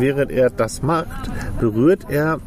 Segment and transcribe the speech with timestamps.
[0.00, 2.40] während er das macht, berührt er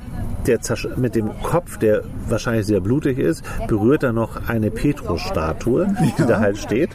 [0.47, 0.59] der
[0.97, 6.39] mit dem Kopf, der wahrscheinlich sehr blutig ist, berührt er noch eine Petrus-Statue, die da
[6.39, 6.89] halt steht.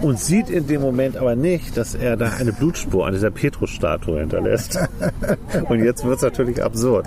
[0.00, 4.20] Und sieht in dem Moment aber nicht, dass er da eine Blutspur an dieser Petrus-Statue
[4.20, 4.78] hinterlässt.
[5.68, 7.06] Und jetzt wird es natürlich absurd.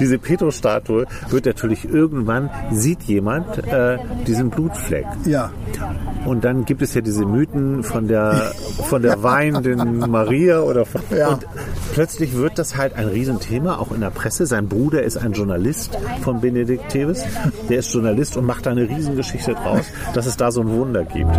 [0.00, 5.06] Diese Petrus-Statue wird natürlich irgendwann, sieht jemand äh, diesen Blutfleck.
[5.24, 5.50] Ja.
[6.24, 8.52] Und dann gibt es ja diese Mythen von der,
[8.88, 11.28] von der weinenden Maria oder von, Ja.
[11.28, 11.46] und
[11.92, 14.46] plötzlich wird das halt ein Riesenthema, auch in der Presse.
[14.54, 17.24] Sein Bruder ist ein Journalist von Benedikt Tevis.
[17.68, 21.04] Der ist Journalist und macht da eine Riesengeschichte draus, dass es da so ein Wunder
[21.04, 21.36] gibt.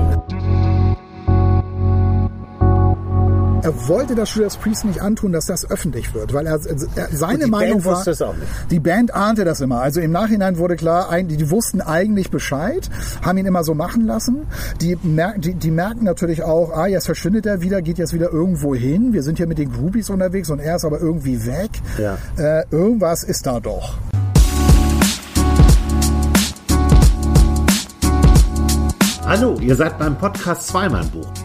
[3.66, 6.60] Er wollte das Judas Priest nicht antun, dass das öffentlich wird, weil er,
[6.96, 8.36] er seine die Meinung Band war.
[8.70, 9.82] Die Band ahnte das immer.
[9.82, 12.88] Also im Nachhinein wurde klar, die, die wussten eigentlich Bescheid,
[13.24, 14.46] haben ihn immer so machen lassen.
[14.82, 18.32] Die, mer die, die merken natürlich auch, ah, jetzt verschwindet er wieder, geht jetzt wieder
[18.32, 19.14] irgendwo hin.
[19.14, 21.72] Wir sind hier mit den Groupies unterwegs und er ist aber irgendwie weg.
[21.98, 22.20] Ja.
[22.38, 23.98] Äh, irgendwas ist da doch.
[29.26, 31.45] Hallo, ihr seid beim Podcast Zweimannbuch.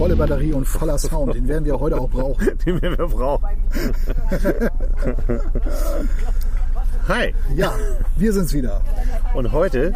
[0.00, 2.56] Volle Batterie und voller Sound, den werden wir heute auch brauchen.
[2.64, 3.46] Den wir brauchen.
[7.06, 7.34] Hi.
[7.54, 7.74] Ja,
[8.16, 8.80] wir sind's wieder.
[9.34, 9.92] Und heute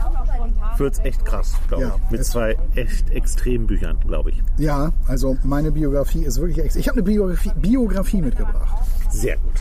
[0.77, 2.11] wird's echt krass, glaube Ja, ich.
[2.11, 4.43] Mit zwei echt extremen Büchern, glaube ich.
[4.59, 8.85] Ja, also meine Biografie ist wirklich ex Ich habe eine Biografie, Biografie mitgebracht.
[9.09, 9.55] Sehr gut.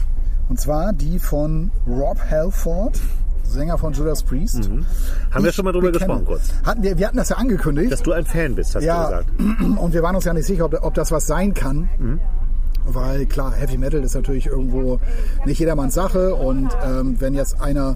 [0.49, 2.99] Und zwar die von Rob Halford,
[3.53, 4.69] Sänger von Judas Priest.
[4.69, 4.85] Mhm.
[5.31, 6.49] Haben wir Ich schon mal drüber bekenne- gesprochen kurz.
[6.65, 7.91] Hatten wir, wir hatten das ja angekündigt.
[7.91, 9.29] Dass du ein Fan bist, hast du ja, gesagt.
[9.77, 11.89] und wir waren uns ja nicht sicher, ob, ob das was sein kann.
[11.99, 12.19] Mhm.
[12.85, 14.99] Weil klar, Heavy Metal ist natürlich irgendwo
[15.45, 16.35] nicht jedermanns Sache.
[16.35, 17.95] Und ähm, wenn jetzt einer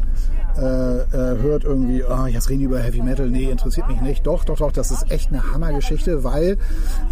[0.58, 4.26] äh, äh, hört irgendwie, ah, jetzt reden die über Heavy Metal, nee, interessiert mich nicht.
[4.26, 6.58] Doch, doch, doch, das ist echt eine Hammergeschichte, weil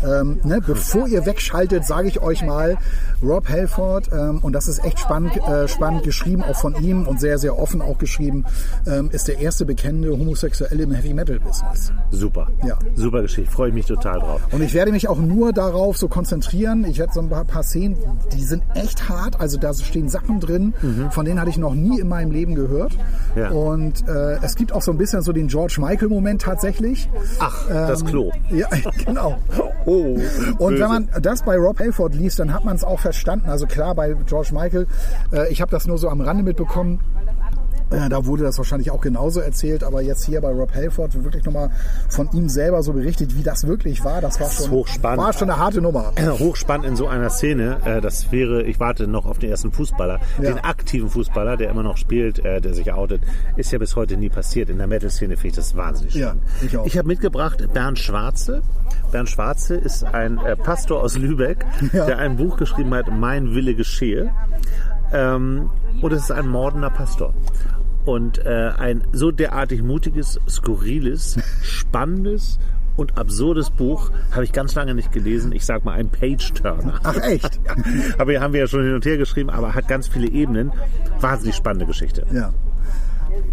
[0.04, 2.78] ähm, ne, bevor ihr wegschaltet, sage ich euch mal,
[3.22, 7.20] Rob Halford, ähm, und das ist echt spannend, äh, spannend geschrieben, auch von ihm und
[7.20, 8.46] sehr, sehr offen auch geschrieben,
[8.88, 11.92] ähm, ist der erste bekennende Homosexuelle im Heavy Metal Business.
[12.12, 12.48] Super.
[12.66, 12.78] Ja.
[12.96, 13.52] Super Geschichte.
[13.52, 14.42] Freue ich mich total drauf.
[14.52, 16.86] Und ich werde mich auch nur darauf so konzentrieren.
[16.86, 17.98] Ich werde so ein paar, paar Szenen,
[18.34, 19.40] die sind echt hart.
[19.40, 20.74] Also da stehen Sachen drin,
[21.12, 22.94] von denen hatte ich noch nie in meinem Leben gehört.
[23.36, 23.50] Ja.
[23.50, 27.10] Und äh, es gibt auch so ein bisschen so den George Michael-Moment tatsächlich.
[27.40, 28.32] Ach, das Klo.
[28.50, 28.68] Ja,
[29.06, 29.38] genau.
[29.86, 30.18] Oh.
[30.58, 30.82] Und böse.
[30.82, 33.50] wenn man das bei Rob Halford liest, dann hat man es auch verstanden.
[33.50, 34.88] Also klar, bei George Michael,
[35.34, 37.00] äh, ich habe das nur so am Rande mitbekommen.
[37.92, 41.24] Äh, da wurde das wahrscheinlich auch genauso erzählt, aber jetzt hier bei Rob Halford wird
[41.24, 41.70] wirklich nochmal
[42.10, 44.22] von ihm selber so berichtet, wie das wirklich war.
[44.22, 45.24] Das war schon, hochspannend.
[45.24, 46.12] war schon eine harte Nummer.
[46.40, 47.78] hochspannend in so einer Szene.
[47.86, 50.44] Äh, Das wäre, ich warte noch auf den ersten Fußballer, Ja.
[50.52, 53.22] den aktiven Fußballer, der immer noch spielt, äh, der sich outet.
[53.56, 54.70] Ist ja bis heute nie passiert.
[54.70, 56.44] In der Metal-Szene finde ich das wahnsinnig Ja, spannend.
[56.66, 56.86] ich auch.
[56.86, 58.62] Ich habe mitgebracht Bernd Schwarze.
[59.12, 62.06] Bernd Schwarze ist ein Pastor aus Lübeck, Ja.
[62.08, 64.32] der ein Buch geschrieben hat, Mein Wille geschehe.
[65.14, 65.70] Ähm,
[66.02, 67.34] und es ist ein mordender Pastor.
[68.06, 72.60] Und äh, ein so derartig mutiges, skurriles, spannendes
[72.98, 75.52] und absurdes Buch habe ich ganz lange nicht gelesen.
[75.52, 77.00] Ich sag mal ein Page-Turner.
[77.04, 77.60] Ach echt?
[78.18, 80.72] Aber haben wir ja schon hin und her geschrieben, aber hat ganz viele Ebenen.
[81.20, 82.26] Wahnsinnig spannende Geschichte.
[82.32, 82.54] Ja.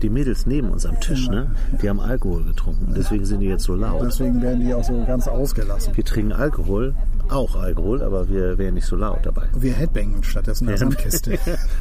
[0.00, 1.50] Die Mädels neben uns am Tisch, ne?
[1.80, 2.94] Die haben Alkohol getrunken.
[2.96, 4.02] Deswegen sind die jetzt so laut.
[4.04, 5.96] Deswegen werden die auch so ganz ausgelassen.
[5.96, 6.94] Wir trinken Alkohol,
[7.28, 9.46] auch Alkohol, aber wir wären nicht so laut dabei.
[9.56, 11.38] Wir headbangen stattdessen in der Sandkiste.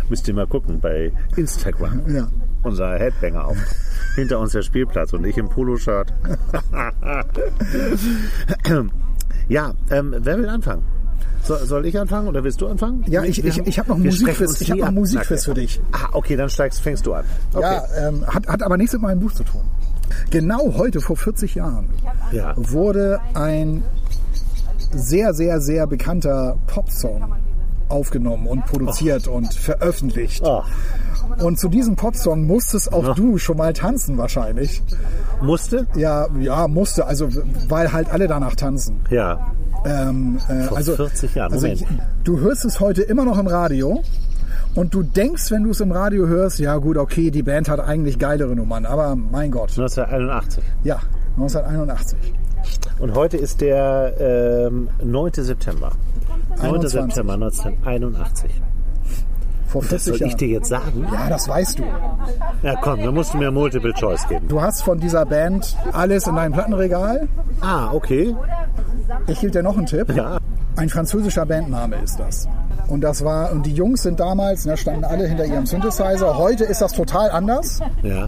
[0.10, 2.02] Müsst ihr mal gucken bei Instagram.
[2.08, 2.28] Ja.
[2.64, 3.58] Unser Headbanger auf.
[4.16, 6.14] Hinter uns der Spielplatz und ich im Poloshirt.
[9.48, 10.84] ja, ähm, wer will anfangen?
[11.44, 13.04] So, soll ich anfangen oder willst du anfangen?
[13.08, 14.62] Ja, ich, ich, ich habe noch ein Musikquiz.
[14.62, 14.94] Ich habe noch ein.
[14.94, 15.82] Musikquiz für dich.
[15.92, 17.26] Ah, okay, dann steigst, fängst du an.
[17.54, 17.64] Okay.
[17.64, 19.62] Ja, ähm, hat, hat aber nichts mit meinem Buch zu tun.
[20.30, 21.90] Genau heute, vor 40 Jahren,
[22.32, 22.54] Ja.
[22.58, 23.84] wurde ein
[24.92, 27.34] sehr, sehr, sehr bekannter Popsong
[27.90, 30.42] aufgenommen und produziert und veröffentlicht.
[30.46, 30.62] Oh,
[31.44, 33.14] Und zu diesem Popsong musstest auch Ja.
[33.14, 34.82] du schon mal tanzen wahrscheinlich.
[35.42, 35.88] musste?
[35.96, 37.30] Ja, ja, musste, also
[37.68, 39.02] weil halt alle danach tanzen.
[39.10, 39.52] Ja.
[39.86, 41.86] Ähm, äh, Vor also, 40 Jahren, Also ich,
[42.24, 44.04] du hörst es heute immer noch im Radio
[44.76, 47.80] und du denkst, wenn du es im Radio hörst, ja gut, okay, die Band hat
[47.80, 50.64] eigentlich geilere Nummern, aber mein Gott, 1981.
[50.84, 51.00] ja,
[51.38, 52.18] 1981.
[53.00, 55.32] Und heute ist der ähm, 9.
[55.34, 55.94] September.
[56.58, 56.76] 9.
[56.76, 56.92] 21.
[56.92, 58.52] September 1981.
[59.72, 60.38] Vor Das 40 soll ich Jahren.
[60.38, 61.08] dir jetzt sagen?
[61.12, 61.84] Ja, das weißt du.
[62.64, 64.48] Ja, komm, dann musst du mir Multiple Choice geben.
[64.50, 67.28] Du hast von dieser Band alles in deinem Plattenregal.
[67.62, 68.36] Ah, okay.
[69.28, 70.14] Ich gebe dir noch einen Tipp.
[70.14, 70.38] Ja.
[70.76, 72.48] Ein französischer Bandname ist das.
[72.88, 76.38] Und das war, und die Jungs sind damals, ne, standen alle hinter ihrem Synthesizer.
[76.38, 77.80] Heute ist das total anders.
[78.04, 78.28] Ja.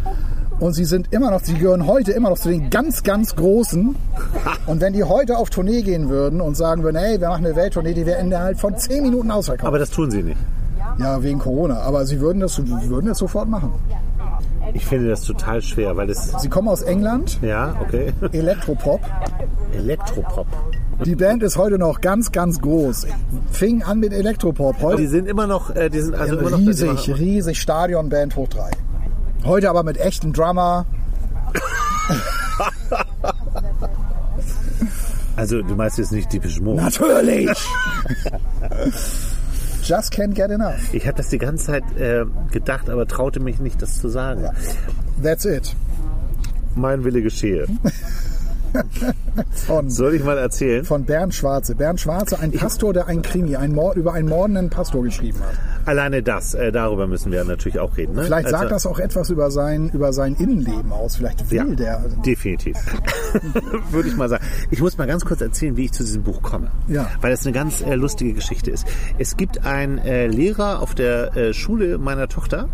[0.60, 3.95] Und sie sind immer noch, sie gehören heute immer noch zu den ganz, ganz Großen.
[4.68, 7.56] Und wenn die heute auf Tournee gehen würden und sagen würden, hey, wir machen eine
[7.57, 9.68] Welttournee, die wäre innerhalb von 10 Minuten ausverkauft.
[9.68, 10.38] Aber das tun sie nicht.
[11.00, 11.80] Ja, wegen Corona.
[11.81, 13.72] Aber sie würden das, würden das sofort machen.
[14.74, 16.42] Ich finde das total schwer, weil das.
[16.42, 18.13] Sie kommen aus England, Ja, okay.
[18.31, 19.01] Elektropop.
[19.74, 20.48] Elektropop.
[21.06, 23.07] Die Band ist heute noch ganz, ganz groß.
[23.51, 24.78] Fing an mit Elektropop.
[24.78, 28.48] Die Heute sind immer noch, äh, die sind also immer noch riesig, riesig Stadionband hoch
[28.48, 28.72] drei.
[29.44, 30.86] Heute aber mit echtem Drummer.
[35.36, 36.75] Also du meinst jetzt nicht typisch Mo.
[36.75, 37.50] Natürlich!
[39.83, 40.94] Just can't get enough.
[40.94, 44.50] Ich habe das die ganze Zeit äh, gedacht, aber traute mich nicht, das zu sagen.
[45.21, 45.75] That's it.
[46.75, 47.68] Mein Wille geschehe.
[49.67, 50.83] Von, Soll ich mal erzählen?
[50.85, 51.75] von Bernd Schwarze.
[51.75, 55.87] Bernd Schwarze, ein Pastor, der ein Krimi, ein Mord, über einen mordenden Pastor geschrieben hat.
[55.87, 58.13] Alleine das, äh, darüber müssen wir natürlich auch reden.
[58.15, 58.23] Ne?
[58.23, 61.15] Vielleicht sagt Also- das auch etwas über sein, über sein Innenleben aus.
[61.17, 61.99] Vielleicht will Ja, der.
[62.25, 62.77] definitiv.
[63.91, 64.43] Würde ich mal sagen.
[64.71, 66.71] Ich muss mal ganz kurz erzählen, wie ich zu diesem Buch komme.
[66.87, 67.07] Ja.
[67.21, 68.85] Weil das eine ganz äh, lustige Geschichte ist.
[69.17, 72.69] Es gibt einen äh, Lehrer auf der äh, Schule meiner Tochter,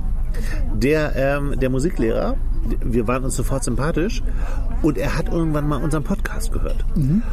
[0.73, 2.35] der, ähm, der Musiklehrer,
[2.83, 4.21] wir waren uns sofort sympathisch
[4.81, 6.85] und er hat irgendwann mal unseren Podcast gehört.
[6.95, 7.23] Mhm.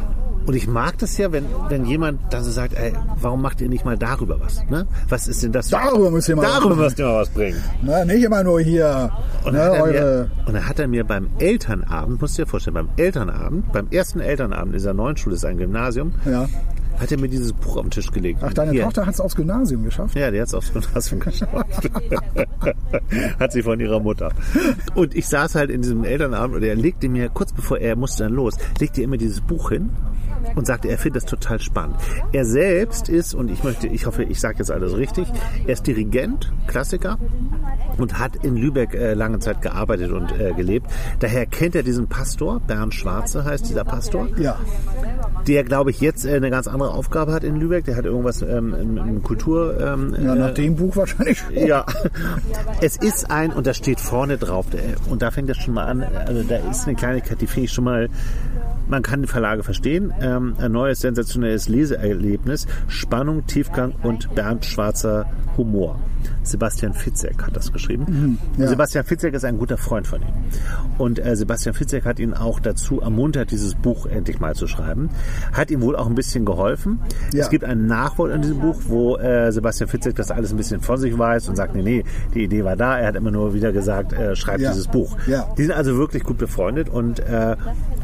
[0.47, 3.67] Und ich mag das ja, wenn, wenn jemand dann so sagt, ey, warum macht ihr
[3.67, 4.63] nicht mal darüber was?
[4.69, 4.87] Ne?
[5.09, 5.67] Was ist denn das?
[5.67, 7.61] Darüber müsst ihr mal Darüber was müsst ihr mal was bringen.
[7.81, 9.11] Na, nicht immer nur hier.
[9.43, 12.43] Und, ne, dann hat er mir, und dann hat er mir beim Elternabend, musst du
[12.43, 16.47] dir vorstellen, beim Elternabend, beim ersten Elternabend dieser neuen Schule, das ist ein Gymnasium, ja.
[16.99, 18.39] Hat er mir dieses Buch auf den Tisch gelegt.
[18.41, 18.83] Ach, deine Hier.
[18.83, 20.15] Tochter hat es aufs Gymnasium geschafft?
[20.15, 21.89] Ja, die hat es aufs Gymnasium geschafft.
[23.39, 24.31] hat sie von ihrer Mutter.
[24.95, 28.23] Und ich saß halt in diesem Elternabend und er legte mir, kurz bevor er musste
[28.23, 29.89] dann los, legte er mir dieses Buch hin
[30.55, 31.95] und sagte, er findet das total spannend.
[32.31, 35.27] Er selbst ist, und ich möchte, ich hoffe, ich sage jetzt alles richtig,
[35.65, 37.17] er ist Dirigent, Klassiker
[37.97, 40.87] und hat in Lübeck äh, lange Zeit gearbeitet und äh, gelebt.
[41.19, 44.57] Daher kennt er diesen Pastor, Bernd Schwarze heißt dieser Pastor Ja.
[45.47, 47.85] der, glaube ich, jetzt äh, eine ganz andere Aufgabe hat in Lübeck.
[47.85, 49.79] Der hat irgendwas ähm, im, im Kultur...
[49.79, 51.53] Ähm, Ja, nach äh, dem Buch wahrscheinlich schon.
[51.55, 51.85] ja,
[52.81, 54.65] es ist ein, und da steht vorne drauf,
[55.09, 57.71] und da fängt das schon mal an, also da ist eine Kleinigkeit, die finde ich
[57.71, 58.09] schon mal,
[58.87, 65.25] man kann die Verlage verstehen, ähm, ein neues sensationelles Leseerlebnis, Spannung, Tiefgang und Bernd Schwarzer
[65.57, 65.99] Humor.
[66.47, 68.37] Sebastian Fitzek hat das geschrieben.
[68.57, 68.67] ja.
[68.67, 70.27] Sebastian Fitzek ist ein guter Freund von ihm.
[70.97, 75.09] Und äh, Sebastian Fitzek hat ihn auch dazu ermuntert, dieses Buch endlich mal zu schreiben.
[75.53, 76.99] Hat ihm wohl auch ein bisschen geholfen.
[77.33, 77.41] Ja.
[77.43, 80.81] Es gibt ein Nachwort in diesem Buch, wo äh, Sebastian Fitzek das alles ein bisschen
[80.81, 82.03] von sich weiß und sagt, nee, nee,
[82.33, 82.97] die Idee war da.
[82.99, 84.69] Er hat immer nur wieder gesagt, äh, schreib Ja.
[84.71, 85.17] dieses Buch.
[85.57, 87.55] Die sind also wirklich gut befreundet und äh,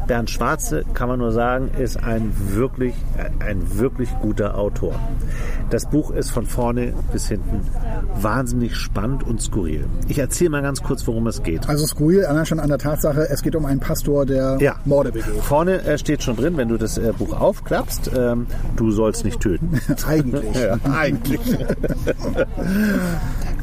[0.06, 2.94] Bernd Schwarze, kann man nur sagen, ist ein wirklich,
[3.40, 4.94] ein wirklich guter Autor.
[5.70, 7.60] Das Buch ist von vorne bis hinten
[8.20, 8.33] wahnsinnig
[8.74, 9.86] spannend und skurril.
[10.08, 11.68] Ich erzähle mal ganz kurz, worum es geht.
[11.68, 14.76] Also skurril, allein schon an der Tatsache, es geht um einen Pastor, der Ja.
[14.84, 15.42] Morde begeht.
[15.42, 18.46] Vorne äh, steht schon drin, wenn du das äh, Buch aufklappst, ähm,
[18.76, 19.80] du sollst nicht töten.
[20.06, 20.56] Eigentlich.
[20.84, 21.40] Eigentlich.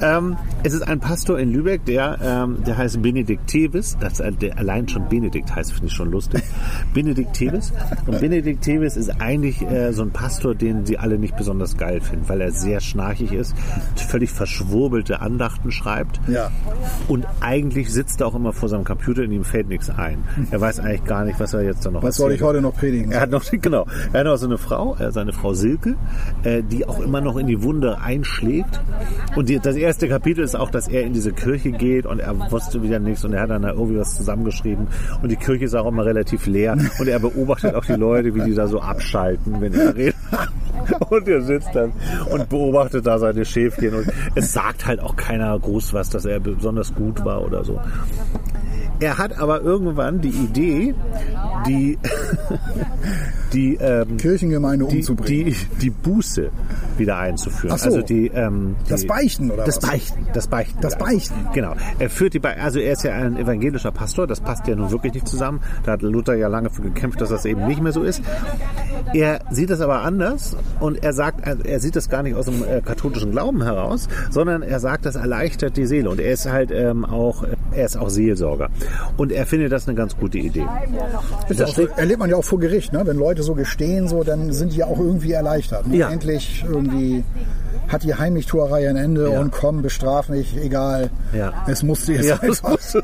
[0.01, 3.97] ähm, es ist ein Pastor in Lübeck, der, ähm, der heißt Benedikt Tevis.
[3.99, 6.43] Das, äh, der allein schon Benedikt heißt, finde ich schon lustig.
[6.93, 7.73] Benedikt Tevis.
[8.05, 11.99] Und Benedikt Tevis ist eigentlich äh, so ein Pastor, den sie alle nicht besonders geil
[12.01, 13.55] finden, weil er sehr schnarchig ist,
[13.95, 16.19] völlig verschwurbelte Andachten schreibt.
[16.27, 16.51] Ja.
[17.07, 20.23] Und eigentlich sitzt er auch immer vor seinem Computer und ihm fällt nichts ein.
[20.51, 22.75] Er weiß eigentlich gar nicht, was er jetzt da noch Was soll ich heute noch
[22.75, 23.11] predigen?
[23.11, 25.95] Er hat noch, genau, er hat noch so eine Frau, äh, seine Frau Silke,
[26.43, 28.79] äh, die auch immer noch in die Wunde einschlägt.
[29.35, 32.51] Und die, das erste Kapitel ist auch, dass er in diese Kirche geht und er
[32.51, 34.87] wusste wieder nichts und er hat dann da irgendwie was zusammengeschrieben.
[35.21, 38.41] Und die Kirche ist auch immer relativ leer und er beobachtet auch die Leute, wie
[38.41, 40.15] die da so abschalten, wenn er redet.
[41.09, 41.91] Und er sitzt dann
[42.31, 46.39] und beobachtet da seine Schäfchen und es sagt halt auch keiner groß was, dass er
[46.39, 47.79] besonders gut war oder so.
[49.01, 50.93] Er hat aber irgendwann die Idee,
[51.67, 51.97] die,
[53.53, 55.55] die, ähm, Kirchengemeinde die, umzubringen.
[55.79, 56.51] die, die Buße
[56.99, 57.73] wieder einzuführen.
[57.73, 57.85] Ach so.
[57.85, 59.89] Also die, ähm, die, Das Beichten, oder das was?
[59.89, 60.81] Beichten, das Beichten.
[60.81, 60.99] Das ja.
[60.99, 61.47] Beichten.
[61.51, 61.73] Genau.
[61.97, 64.91] Er führt die Be also er ist ja ein evangelischer Pastor, das passt ja nun
[64.91, 65.61] wirklich nicht zusammen.
[65.83, 68.21] Da hat Luther ja lange für gekämpft, dass das eben nicht mehr so ist.
[69.15, 72.45] Er sieht das aber anders und er sagt, also er sieht das gar nicht aus
[72.45, 76.45] dem äh, katholischen Glauben heraus, sondern er sagt, das erleichtert die Seele und er ist
[76.45, 78.69] halt ähm, auch, er ist auch Seelsorger
[79.17, 80.65] und er findet das eine ganz gute Idee.
[81.49, 83.01] Das so, erlebt man ja auch vor Gericht, ne?
[83.05, 85.87] wenn Leute so gestehen, so, dann sind die ja auch irgendwie erleichtert.
[85.87, 85.97] Ne?
[85.97, 86.09] Ja.
[86.09, 87.23] Endlich irgendwie
[87.91, 89.39] hat die Heimlichtuerei ein Ende Ja.
[89.39, 91.09] und komm, bestraf mich, egal.
[91.33, 91.53] Ja.
[91.67, 92.79] Es musste jetzt Ja, einfach.
[92.79, 93.01] sein.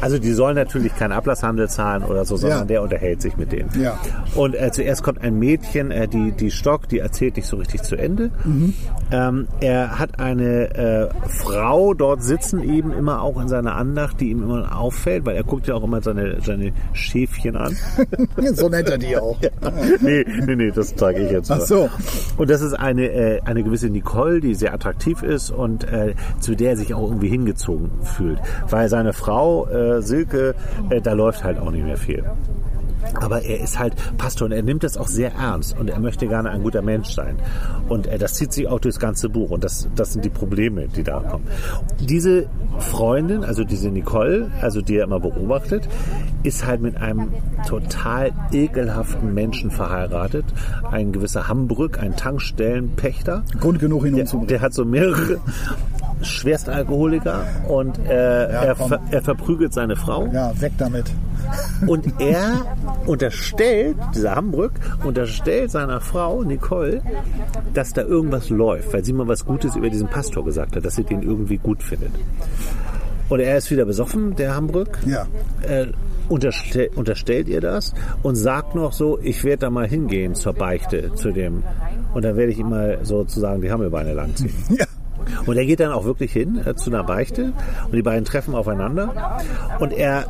[0.00, 2.64] Also die sollen natürlich keinen Ablasshandel zahlen oder so, sondern Ja.
[2.66, 3.70] der unterhält sich mit denen.
[3.80, 3.98] Ja.
[4.34, 7.82] Und äh, zuerst kommt ein Mädchen, äh, die, die Stock, die erzählt nicht so richtig
[7.82, 8.30] zu Ende.
[8.44, 8.74] Mhm.
[9.12, 14.30] Ähm, er hat eine äh, Frau dort sitzen, eben immer auch in seiner Andacht, die
[14.30, 17.76] ihm immer auffällt, weil er guckt ja auch immer seine, seine Schäfchen an.
[18.54, 19.38] so nennt er die auch.
[20.00, 21.50] nee, nee, nee, das zeige ich jetzt.
[21.50, 21.88] Ach so.
[22.36, 24.09] Und das ist eine, äh, eine gewisse Nicole,
[24.40, 28.38] die sehr attraktiv ist und äh, zu der er sich auch irgendwie hingezogen fühlt.
[28.68, 30.54] Weil seine Frau, äh, Silke,
[30.90, 32.24] äh, da läuft halt auch nicht mehr viel.
[33.14, 36.26] Aber er ist halt Pastor und er nimmt das auch sehr ernst und er möchte
[36.26, 37.36] gerne ein guter Mensch sein.
[37.88, 40.88] Und äh, das zieht sich auch durchs ganze Buch und das, das sind die Probleme,
[40.88, 41.46] die da kommen.
[42.00, 42.46] Diese
[42.78, 45.88] Freundin, also diese Nicole, also die er immer beobachtet,
[46.42, 47.28] ist halt mit einem
[47.66, 50.44] total ekelhaften Menschen verheiratet.
[50.90, 53.44] Ein gewisser Hambrück, ein Tankstellenpächter.
[53.60, 54.48] Grund genug, ihn Der, umzubringen.
[54.48, 55.38] der hat so mehrere
[56.22, 58.88] Schwerstalkoholiker und äh, er, komm.
[58.88, 60.26] ver, er verprügelt seine Frau.
[60.32, 61.06] Ja, weg damit.
[61.86, 64.72] Und er unterstellt, dieser Hambrück,
[65.04, 67.02] unterstellt seiner Frau Nicole,
[67.74, 70.96] dass da irgendwas läuft, weil sie mal was Gutes über diesen Pastor gesagt hat, dass
[70.96, 72.12] sie den irgendwie gut findet.
[73.28, 74.98] Und er ist wieder besoffen, der Hambrück.
[75.06, 75.26] Ja.
[75.62, 75.86] Äh,
[76.28, 81.14] unterstell, unterstellt ihr das und sagt noch so, ich werde da mal hingehen zur Beichte,
[81.14, 81.62] zu dem.
[82.14, 84.52] Und dann werde ich ihm mal sozusagen die Hammelbeine langziehen.
[84.70, 84.86] Ja.
[85.46, 87.52] Und er geht dann auch wirklich hin äh, zu einer Beichte.
[87.86, 89.36] Und die beiden treffen aufeinander.
[89.78, 90.26] Und er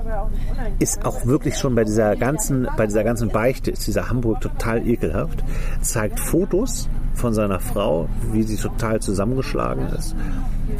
[0.79, 4.87] ist auch wirklich schon bei dieser ganzen, bei dieser ganzen Beichte ist dieser Hamburg total
[4.87, 5.43] ekelhaft,
[5.81, 10.15] zeigt Fotos von seiner Frau, wie sie total zusammengeschlagen ist.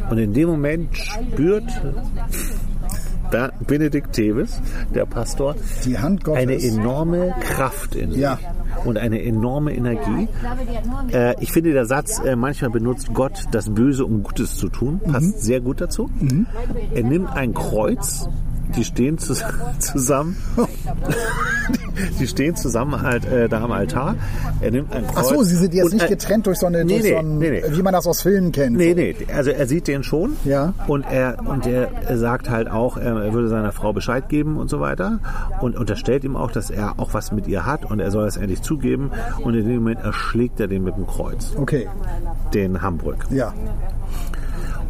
[0.09, 1.69] Und in dem Moment spürt
[3.67, 4.59] Benedikt Teves,
[4.93, 6.41] der Pastor, Die Hand Gottes.
[6.41, 8.37] eine enorme Kraft in sich Ja.
[8.85, 10.27] und eine enorme Energie.
[11.11, 14.99] Äh, ich finde, der Satz, äh, manchmal benutzt Gott das Böse, um Gutes zu tun,
[14.99, 16.09] passt sehr gut dazu.
[16.93, 18.27] Er nimmt ein Kreuz,
[18.75, 19.43] die stehen zus
[19.79, 20.37] zusammen,
[22.19, 24.15] die stehen zusammen halt äh, da am Altar.
[24.61, 25.17] Er nimmt ein Kreuz.
[25.17, 27.17] Ach so, sie sind jetzt und, nicht getrennt durch so eine, nee, durch nee, so
[27.17, 27.63] ein, nee, nee.
[27.69, 28.77] wie man das aus Filmen kennt.
[28.77, 30.35] Nee, nee, also er sieht den schon.
[30.45, 30.73] Ja.
[30.87, 34.79] Und er, und er sagt halt auch, er würde seiner Frau Bescheid geben und so
[34.79, 35.19] weiter.
[35.61, 38.37] Und unterstellt ihm auch, dass er auch was mit ihr hat und er soll es
[38.37, 39.11] endlich zugeben.
[39.39, 41.87] Und in dem Moment erschlägt er den mit dem Kreuz, Okay,
[42.53, 43.25] den Hamburg.
[43.29, 43.53] ja.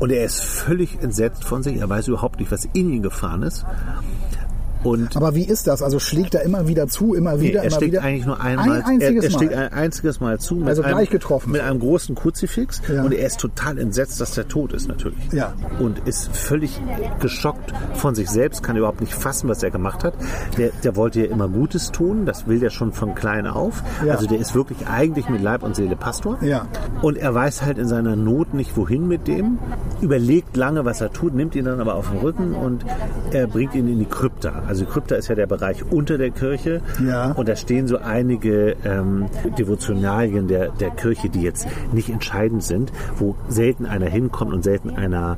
[0.02, 1.78] Und er ist völlig entsetzt von sich.
[1.78, 3.68] Er weiß überhaupt nicht, was in ihn gefahren ist.
[4.84, 5.82] Und Aber wie ist das?
[5.82, 8.02] Also schlägt er immer wieder zu, immer Nee, wieder, er immer wieder?
[8.02, 8.82] eigentlich nur einmal.
[8.82, 9.66] Ein einziges er, er Mal.
[9.68, 10.56] ein einziges Mal zu.
[10.56, 11.52] Mit Also einem, gleich getroffen.
[11.52, 12.82] Mit einem großen Kruzifix.
[12.92, 13.04] Ja.
[13.04, 15.20] Und er ist total entsetzt, dass der tot ist natürlich.
[15.32, 15.54] Ja.
[15.80, 16.80] Und ist völlig
[17.20, 20.14] geschockt von sich selbst, kann überhaupt nicht fassen, was er gemacht hat.
[20.58, 23.84] Der, der wollte ja immer Gutes tun, das will der schon von klein auf.
[24.06, 24.14] Ja.
[24.14, 26.38] Also der ist wirklich eigentlich mit Leib und Seele Pastor.
[26.42, 26.66] Ja.
[27.02, 29.60] Und er weiß halt in seiner Not nicht, wohin mit dem,
[30.02, 32.86] überlegt lange, was er tut, nimmt ihn dann aber auf den Rücken und
[33.32, 34.64] er bringt ihn in die Krypta.
[34.72, 36.82] Also Krypta ist ja der Bereich unter der Kirche.
[37.06, 37.34] Ja.
[37.34, 39.26] Und da stehen so einige ähm,
[39.58, 44.92] Devotionalien der, der Kirche, die jetzt nicht entscheidend sind, wo selten einer hinkommt und selten
[44.92, 45.36] einer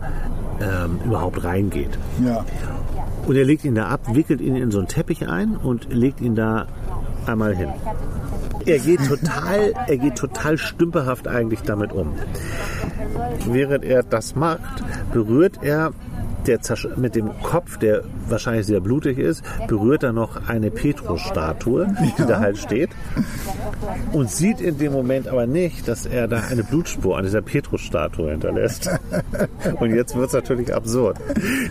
[0.61, 1.97] ähm, überhaupt reingeht.
[2.23, 2.45] Ja.
[3.25, 6.21] Und er legt ihn da ab, wickelt ihn in so einen Teppich ein und legt
[6.21, 6.67] ihn da
[7.25, 7.69] einmal hin.
[8.67, 12.13] Er geht total, er geht total stümperhaft eigentlich damit um.
[13.47, 15.91] Während er das macht, berührt er
[16.47, 16.59] der
[16.97, 22.39] mit dem Kopf, der wahrscheinlich sehr blutig ist, berührt er noch eine Petrusstatue, die da
[22.39, 22.89] halt steht.
[24.11, 28.31] Und sieht in dem Moment aber nicht, dass er da eine Blutspur an dieser Petrusstatue
[28.31, 28.89] hinterlässt.
[29.79, 31.17] Und jetzt wird es natürlich absurd.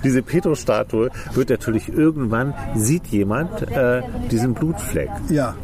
[0.04, 5.10] Diese Petrusstatue wird natürlich irgendwann, sieht jemand äh, diesen Blutfleck.
[5.28, 5.54] Ja.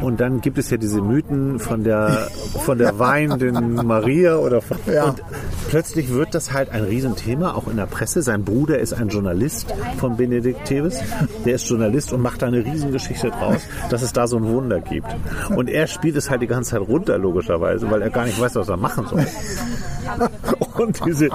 [0.00, 2.28] Und dann gibt es ja diese Mythen von der,
[2.64, 5.04] von der weinenden Maria oder von, Ja.
[5.04, 5.22] und
[5.68, 8.22] plötzlich wird das halt ein Riesenthema, auch in der Presse.
[8.22, 11.00] Sein Bruder ist ein Journalist von Benedikt Teves.
[11.44, 13.60] Der ist Journalist und macht da eine Riesengeschichte draus,
[13.90, 15.08] dass es da so ein Wunder gibt.
[15.54, 18.56] Und er spielt es halt die ganze Zeit runter, logischerweise, weil er gar nicht weiß,
[18.56, 19.26] was er machen soll.
[20.76, 21.28] Und, diese,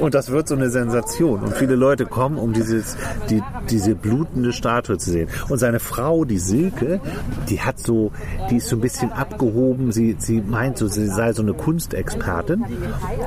[0.00, 1.40] und das wird so eine Sensation.
[1.40, 2.96] Und viele Leute kommen, um dieses,
[3.30, 5.28] die, diese blutende Statue zu sehen.
[5.48, 7.00] Und seine Frau, die Silke,
[7.48, 8.12] die hat so,
[8.50, 9.92] die ist so ein bisschen abgehoben.
[9.92, 12.64] Sie, sie meint so, sie sei so eine Kunstexpertin.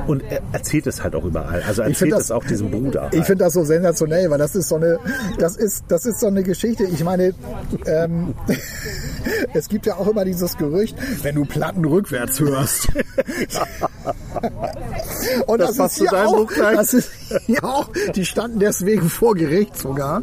[0.06, 1.62] Und er erzählt es halt auch überall.
[1.66, 3.08] Also erzählt das- es auch diesem Bruder.
[3.12, 4.98] Ich finde das so sensationell, weil das ist so eine,
[5.38, 6.84] das ist, das ist so eine Geschichte.
[6.84, 7.34] Ich meine,
[7.86, 8.34] ähm,
[9.54, 12.88] es gibt ja auch immer dieses Gerücht, wenn du Platten rückwärts hörst,
[15.48, 17.10] Und Das das, passt ist zu hier deinem auch, das ist
[17.46, 20.22] hier auch, die standen deswegen vor Gericht sogar.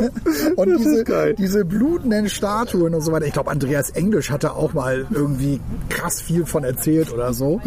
[0.56, 1.34] Und Das ist diese, geil.
[1.36, 3.26] diese blutenden Statuen und so weiter.
[3.26, 7.60] Ich glaube, Andreas Englisch hatte auch mal irgendwie krass viel von erzählt oder so,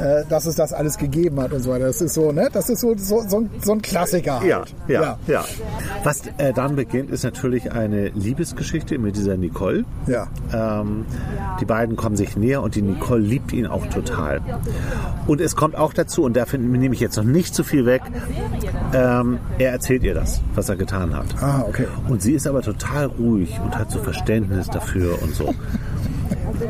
[0.00, 1.86] äh, dass es das alles gegeben hat und so weiter.
[1.86, 2.48] Das ist so, ne?
[2.52, 4.48] Das ist so, so, so, ein, so ein Klassiker halt.
[4.48, 5.44] Ja, ja, ja.
[6.04, 9.84] Was äh, dann beginnt, ist natürlich eine Liebesgeschichte mit dieser Nicole.
[10.06, 10.28] Ja.
[10.54, 11.04] Ähm,
[11.60, 14.40] die beiden kommen sich näher und die Nicole liebt ihn auch total.
[15.26, 18.02] Und es kommt auch dazu, und dafür nehme ich jetzt noch nicht zu viel weg,
[18.94, 21.26] ähm, er erzählt ihr das, was er getan hat.
[21.42, 21.86] Ah, okay.
[22.08, 25.54] Und sie ist aber total ruhig und hat so Verständnis dafür und so.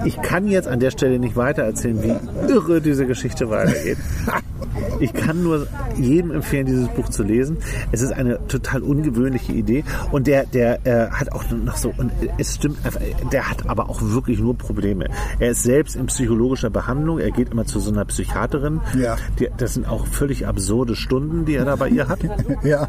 [0.05, 3.99] Ich kann jetzt an der Stelle nicht weiter erzählen, wie irre diese Geschichte weitergeht.
[5.01, 5.67] Ich kann nur
[5.99, 7.59] jedem empfehlen, dieses Buch zu lesen.
[7.93, 12.13] Es ist eine total ungewöhnliche Idee und der, der äh, hat auch noch so, und
[12.39, 13.01] es stimmt einfach,
[13.33, 15.09] der hat aber auch wirklich nur Probleme.
[15.39, 18.81] Er ist selbst in psychologischer Behandlung, er geht immer zu so einer Psychiaterin.
[18.99, 19.17] Ja.
[19.39, 22.21] Die, das sind auch völlig absurde Stunden, die er da bei ihr hat.
[22.63, 22.89] Ja.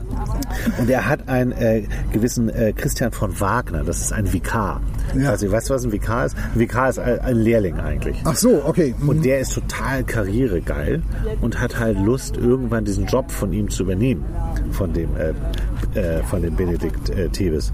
[0.80, 4.82] Und er hat einen äh, gewissen äh, Christian von Wagner, das ist ein Vikar.
[5.16, 5.32] Ja.
[5.32, 6.36] Also, weißt du, was ein Vikar ist?
[6.54, 8.18] Ein Vikar ist ein, Lehrling eigentlich.
[8.24, 8.96] Ach so, okay.
[8.98, 9.10] Mhm.
[9.10, 11.02] Und der ist total karrieregeil
[11.42, 14.26] und hat halt Lust, irgendwann diesen Job von ihm zu übernehmen,
[14.72, 17.72] von dem, äh, äh, von dem Benedikt äh, Tevis.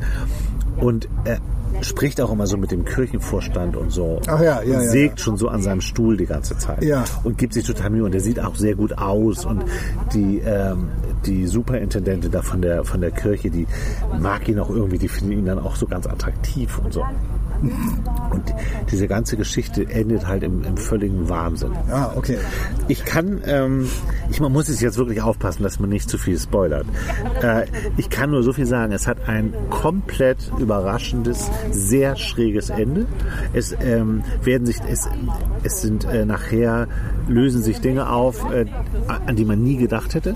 [0.77, 1.39] Und er
[1.83, 4.21] spricht auch immer so mit dem Kirchenvorstand und so.
[4.27, 6.83] Ach ja, ja, und ja, sägt schon so an seinem Stuhl die ganze Zeit.
[6.83, 7.03] Ja.
[7.23, 8.03] Und gibt sich total Mühe.
[8.03, 9.45] Und der sieht auch sehr gut aus.
[9.45, 9.63] Und
[10.13, 10.89] die, ähm,
[11.25, 13.67] die Superintendentin da von der, von der Kirche, die
[14.19, 17.03] mag ihn auch irgendwie, die finden ihn dann auch so ganz attraktiv und so.
[18.31, 18.53] Und
[18.91, 21.71] diese ganze Geschichte endet halt im, im völligen Wahnsinn.
[21.89, 22.37] Ah, okay.
[22.87, 23.87] Ich kann, ähm,
[24.29, 26.85] ich man muss es jetzt wirklich aufpassen, dass man nicht zu viel spoilert.
[27.41, 27.65] Äh,
[27.97, 33.05] ich kann nur so viel sagen, es hat ein komplett überraschendes, sehr schräges Ende.
[33.53, 35.07] Es ähm, werden sich, es,
[35.63, 36.87] es sind äh, nachher
[37.27, 38.65] lösen sich Dinge auf, äh,
[39.07, 40.35] an die man nie gedacht hätte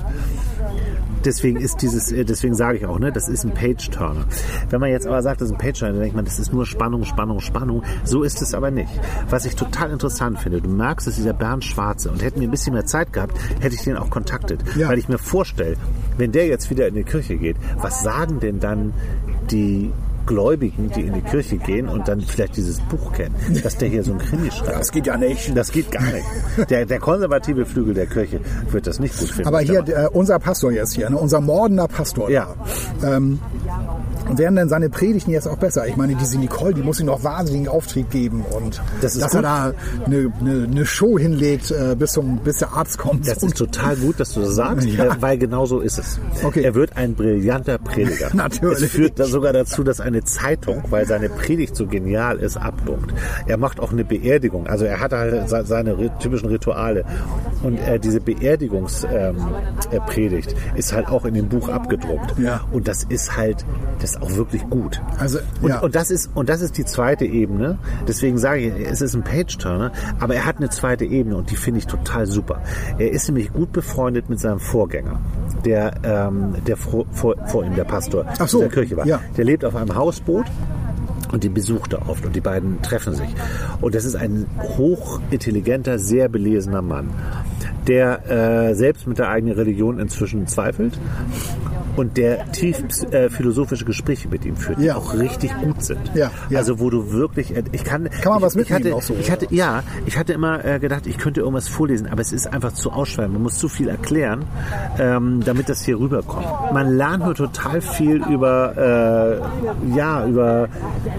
[1.28, 4.26] deswegen ist dieses, äh, deswegen sage ich auch, ne, das ist ein Page-Turner.
[4.70, 6.66] Wenn man jetzt aber sagt, das ist ein Page-Turner, dann denkt man, das ist nur
[6.66, 7.84] Spannung, Spannung, Spannung.
[8.04, 8.90] So ist es aber nicht.
[9.30, 12.48] Was ich total interessant finde, du merkst, es ist dieser Bernd Schwarze und hätten wir
[12.48, 14.64] ein bisschen mehr Zeit gehabt, hätte ich den auch kontaktet.
[14.76, 14.88] Ja.
[14.88, 15.76] Weil ich mir vorstelle,
[16.18, 18.94] wenn der jetzt wieder in die Kirche geht, was sagen denn dann
[19.52, 19.92] die
[20.28, 24.04] Gläubigen, die in die Kirche gehen und dann vielleicht dieses Buch kennen, dass der hier
[24.04, 24.80] so ein Krimi schreibt.
[24.80, 25.58] Das geht ja nicht.
[25.58, 26.70] Das geht gar nicht.
[26.70, 29.48] Der, der konservative Flügel der Kirche wird das nicht gut finden.
[29.48, 32.30] Aber hier, der, unser Pastor jetzt hier, ne, unser mordender Pastor.
[32.30, 32.54] Ja.
[33.04, 33.40] Ähm,
[34.36, 35.88] werden denn seine Predigten jetzt auch besser?
[35.88, 39.40] Ich meine, diese Nicole, die muss ihm noch wahnsinnigen Auftrieb geben und Das dass er
[39.40, 39.44] gut.
[39.46, 39.74] da
[40.06, 43.28] eine, eine, eine Show hinlegt, äh, bis, zum, bis der Arzt kommt.
[43.28, 45.06] Das ist total gut, dass du das sagst, Ja.
[45.06, 46.20] äh, weil genau so ist es.
[46.44, 46.64] Okay.
[46.64, 48.30] Er wird ein brillanter Prediger.
[48.34, 48.82] Natürlich.
[48.84, 53.14] Es führt sogar dazu, dass eine Zeitung, weil seine Predigt so genial ist, abdruckt.
[53.46, 54.68] Er macht auch eine Beerdigung.
[54.68, 57.06] Also er hat halt se- seine typischen Rituale.
[57.64, 62.38] Und äh, diese Beerdigungspredigt ähm, äh, ist halt auch in dem Buch abgedruckt.
[62.40, 62.62] Ja.
[62.72, 63.66] Und das ist halt,
[64.02, 65.02] das ist auch wirklich gut.
[65.18, 65.80] Also, Und, ja.
[65.80, 67.78] und das ist und das ist die zweite Ebene.
[68.08, 71.56] Deswegen sage ich, es ist ein Page-Turner, aber er hat eine zweite Ebene und die
[71.56, 72.62] finde ich total super.
[72.98, 75.22] Er ist nämlich gut befreundet mit seinem Vorgänger,
[75.66, 79.06] der der, ähm, der vor, vor, vor ihm der Pastor Ach so, der Kirche war.
[79.06, 79.20] ja.
[79.36, 80.46] Der lebt auf einem Hausboot.
[81.30, 83.28] Und den besucht er oft und die beiden treffen sich.
[83.82, 87.10] Und das ist ein hochintelligenter, sehr belesener Mann,
[87.86, 90.98] der äh, selbst mit der eigenen Religion inzwischen zweifelt
[91.98, 92.82] und der tief
[93.12, 94.96] äh, philosophische Gespräche mit ihm führt, die Ja.
[94.96, 96.00] auch richtig gut sind.
[96.14, 96.60] Ja, ja.
[96.60, 99.02] Also wo du wirklich, äh, ich kann, Kann man was ich, ich mitnehmen hatte, auch
[99.02, 102.32] so, ich hatte, ja, ich hatte immer äh, gedacht, ich könnte irgendwas vorlesen, aber es
[102.32, 103.34] ist einfach zu ausschweifend.
[103.34, 104.46] Man muss zu viel erklären,
[105.00, 106.46] ähm, damit das hier rüberkommt.
[106.74, 109.42] Man lernt nur total viel über,
[109.92, 110.70] äh, ja, über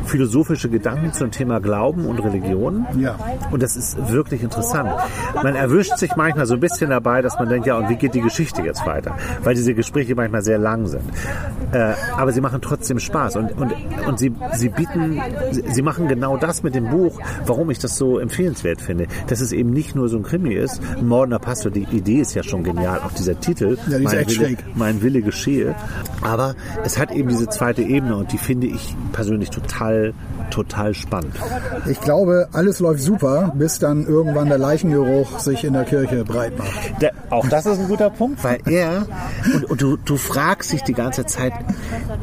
[0.04, 2.86] philosophische Gedanken zum Thema Glauben und Religion.
[2.98, 3.16] Ja.
[3.50, 4.90] Und das ist wirklich interessant.
[5.42, 8.14] Man erwischt sich manchmal so ein bisschen dabei, dass man denkt, ja, und wie geht
[8.14, 9.16] die Geschichte jetzt weiter?
[9.42, 11.02] Weil diese Gespräche manchmal sehr lang sind.
[11.72, 13.72] Äh, aber sie machen trotzdem Spaß und, und,
[14.06, 18.18] und sie, sie bieten, sie, machen genau das mit dem Buch, warum ich das so
[18.18, 19.06] empfehlenswert finde.
[19.26, 20.80] Dass es eben nicht nur so ein Krimi ist.
[21.02, 23.76] Mordender Pastor, die Idee ist ja schon genial, auch dieser Titel.
[23.88, 24.58] Ja, die mein, Wille, schräg.
[24.74, 25.74] mein Wille geschehe.
[26.22, 26.54] Aber
[26.84, 30.14] es hat eben diese zweite Ebene und die finde ich persönlich total,
[30.50, 31.34] total spannend.
[31.86, 36.58] Ich glaube, alles läuft super, bis dann irgendwann der Leichengeruch sich in der Kirche breit
[36.58, 36.70] macht.
[37.00, 39.06] Da, auch das ist ein guter Punkt, weil er,
[39.54, 41.52] und, und du, du fragst dich die ganze Zeit,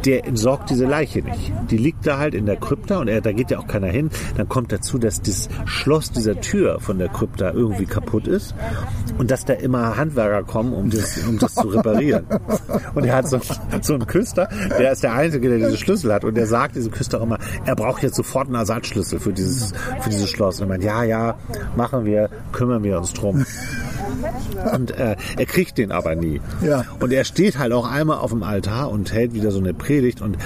[0.06, 1.54] der entsorgt diese Leiche nicht.
[1.70, 4.10] Die liegt da halt in der Krypta und er, da geht ja auch keiner hin.
[4.36, 8.54] Dann kommt dazu, dass das Schloss dieser Tür von der Krypta irgendwie kaputt ist
[9.18, 12.26] und dass da immer Handwerker kommen, um das, um das zu reparieren.
[12.94, 13.40] Und er hat so,
[13.82, 16.92] so einen Küster, der ist der Einzige, der diese Schlüssel hat und der sagt diesem
[16.92, 20.60] Küster immer, er braucht jetzt sofort einen Ersatzschlüssel für dieses, für dieses Schloss.
[20.60, 21.38] Und er meint, ja, ja,
[21.76, 23.46] machen wir, kümmern wir uns drum.
[24.74, 26.42] Und äh, er kriegt den aber nie.
[26.64, 26.86] Ja.
[27.00, 30.22] Und er steht halt auch einmal auf dem Altar und hält wieder so eine Predigt
[30.22, 30.38] und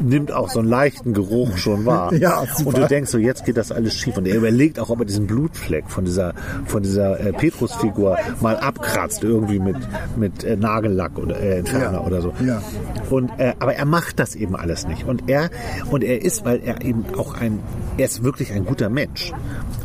[0.00, 2.12] nimmt auch so einen leichten Geruch schon wahr.
[2.22, 2.68] Ja, super.
[2.68, 4.16] und du denkst so, jetzt geht das alles schief.
[4.16, 6.34] Und er überlegt auch, ob er diesen Blutfleck von dieser,
[6.66, 9.76] von dieser äh, Petrusfigur mal abkratzt, irgendwie mit,
[10.16, 12.06] mit äh, Nagellack oder äh, Entferner Ja.
[12.06, 12.32] oder so.
[12.44, 12.62] Ja.
[13.10, 15.06] Und, äh, aber er macht das eben alles nicht.
[15.06, 15.50] Und er,
[15.90, 17.58] und er ist, weil er eben auch ein,
[17.98, 19.32] er ist wirklich ein guter Mensch.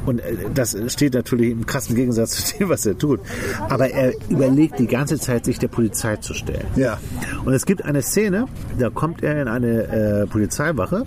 [0.05, 3.19] Und äh, das steht natürlich im krassen Gegensatz zu dem, was er tut.
[3.69, 6.65] Aber er überlegt die ganze Zeit, sich der Polizei zu stellen.
[6.75, 6.97] Ja.
[7.45, 8.45] Und es gibt eine Szene,
[8.79, 11.05] da kommt er in eine äh, Polizeiwache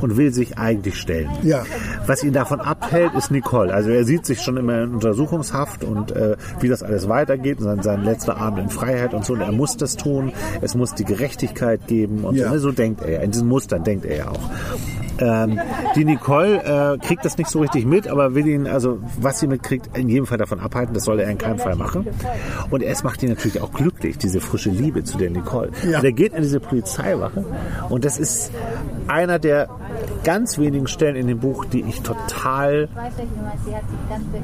[0.00, 1.28] und will sich eigentlich stellen.
[1.42, 1.64] Ja.
[2.06, 3.72] Was ihn davon abhält, ist Nicole.
[3.72, 7.82] Also er sieht sich schon immer in Untersuchungshaft und äh, wie das alles weitergeht, sein,
[7.82, 9.32] sein letzter Abend in Freiheit und so.
[9.34, 10.32] Und er muss das tun.
[10.60, 12.52] Es muss die Gerechtigkeit geben und Ja.
[12.52, 12.58] so.
[12.68, 13.22] So denkt er.
[13.22, 14.50] In diesen Mustern denkt er ja auch.
[15.20, 15.58] Ähm,
[15.96, 19.46] die Nicole äh, kriegt das nicht so richtig mit, aber will ihn, also was sie
[19.46, 20.92] mitkriegt, in jedem Fall davon abhalten.
[20.94, 22.06] Das soll er in keinem Fall machen.
[22.70, 25.70] Und es macht ihn natürlich auch glücklich, diese frische Liebe zu der Nicole.
[25.88, 25.98] Ja.
[25.98, 27.44] Und er geht in diese Polizeiwache
[27.88, 28.50] und das ist
[29.06, 29.68] einer der
[30.24, 32.88] ganz wenigen Stellen in dem Buch, die ich total,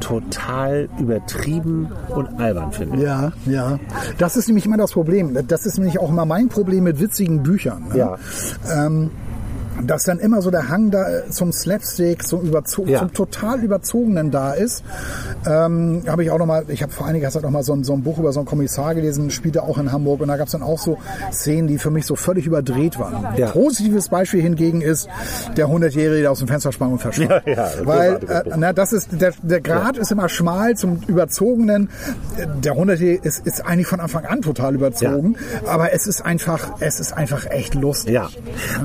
[0.01, 3.03] total übertrieben und albern finde.
[3.03, 3.79] Ja, ja.
[4.19, 5.37] Das ist nämlich immer das Problem.
[5.47, 7.89] Das ist nämlich auch immer mein Problem mit witzigen Büchern.
[7.89, 7.99] Ne?
[7.99, 8.19] Ja.
[8.71, 9.11] Ähm,
[9.83, 13.01] dass dann immer so der Hang da äh, zum Slapstick, zum, Überzo Ja.
[13.01, 14.83] zum total Überzogenen da ist.
[15.47, 17.85] Ähm, habe ich auch noch mal, ich habe vor einiger Zeit noch mal so ein,
[17.85, 20.47] so ein Buch über so einen Kommissar gelesen, spielte auch in Hamburg und da gab
[20.47, 20.99] es dann auch so
[21.33, 23.37] Szenen, die für mich so völlig überdreht waren.
[23.37, 23.51] Ja.
[23.51, 25.09] Positives Beispiel hingegen ist
[25.57, 27.43] der 100-Jährige, der aus dem Fenster sprang und verschwand.
[27.47, 31.89] Ja, ja, Weil äh, na, das ist der, der Grad ist immer schmal zum Überzogenen.
[32.63, 37.01] Der 100-Jährige ist, ist eigentlich von Anfang an total überzogen, aber es ist einfach, es
[37.01, 38.15] ist einfach echt lustig.
[38.15, 38.29] Ja,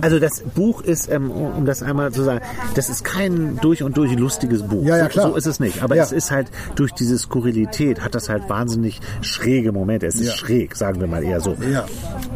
[0.01, 2.41] also das Buch ist, ähm, um das einmal zu sagen,
[2.75, 4.83] das ist kein durch und durch lustiges Buch.
[4.83, 5.29] Ja, ja, So- klar.
[5.29, 5.83] So ist es nicht.
[5.83, 6.03] Aber Ja.
[6.03, 10.05] es ist halt durch diese Skurrilität hat das halt wahnsinnig schräge Momente.
[10.07, 10.33] Es ist Ja.
[10.35, 11.55] schräg, sagen wir mal eher so.
[11.71, 11.85] Ja.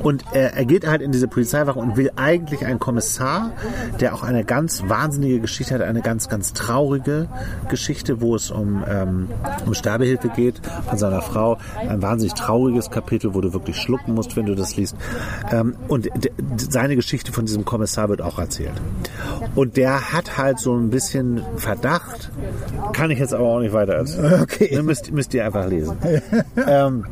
[0.02, 3.52] Und äh, er geht halt in diese Polizeiwache und will eigentlich einen Kommissar,
[4.00, 7.28] der auch eine ganz wahnsinnige Geschichte hat, eine ganz, ganz traurige
[7.70, 9.30] Geschichte, wo es um, ähm,
[9.66, 11.58] um Sterbehilfe geht von seiner Frau.
[11.78, 14.96] Ein wahnsinnig trauriges Kapitel, wo du wirklich schlucken musst, wenn du das liest.
[15.52, 16.10] Ähm, und
[16.58, 18.74] seine Geschichte von diesem Kommissar wird auch erzählt.
[19.56, 22.32] Und der hat halt so ein bisschen Verdacht,
[22.94, 24.42] kann ich jetzt aber auch nicht weiter erzählen.
[24.42, 24.76] Okay.
[24.76, 25.98] Ne, müsst, müsst ihr einfach lesen.
[26.68, 27.06] ähm,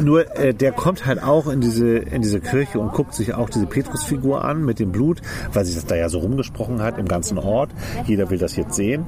[0.00, 3.50] nur äh, der kommt halt auch in diese, in diese Kirche und guckt sich auch
[3.50, 5.20] diese Petrusfigur an mit dem Blut,
[5.52, 7.70] weil sich das da ja so rumgesprochen hat im ganzen Ort.
[8.06, 9.06] Jeder will das jetzt sehen.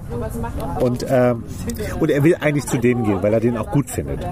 [0.81, 1.45] Und, ähm,
[2.01, 4.25] und er will eigentlich zu dem gehen, weil er den auch gut findet.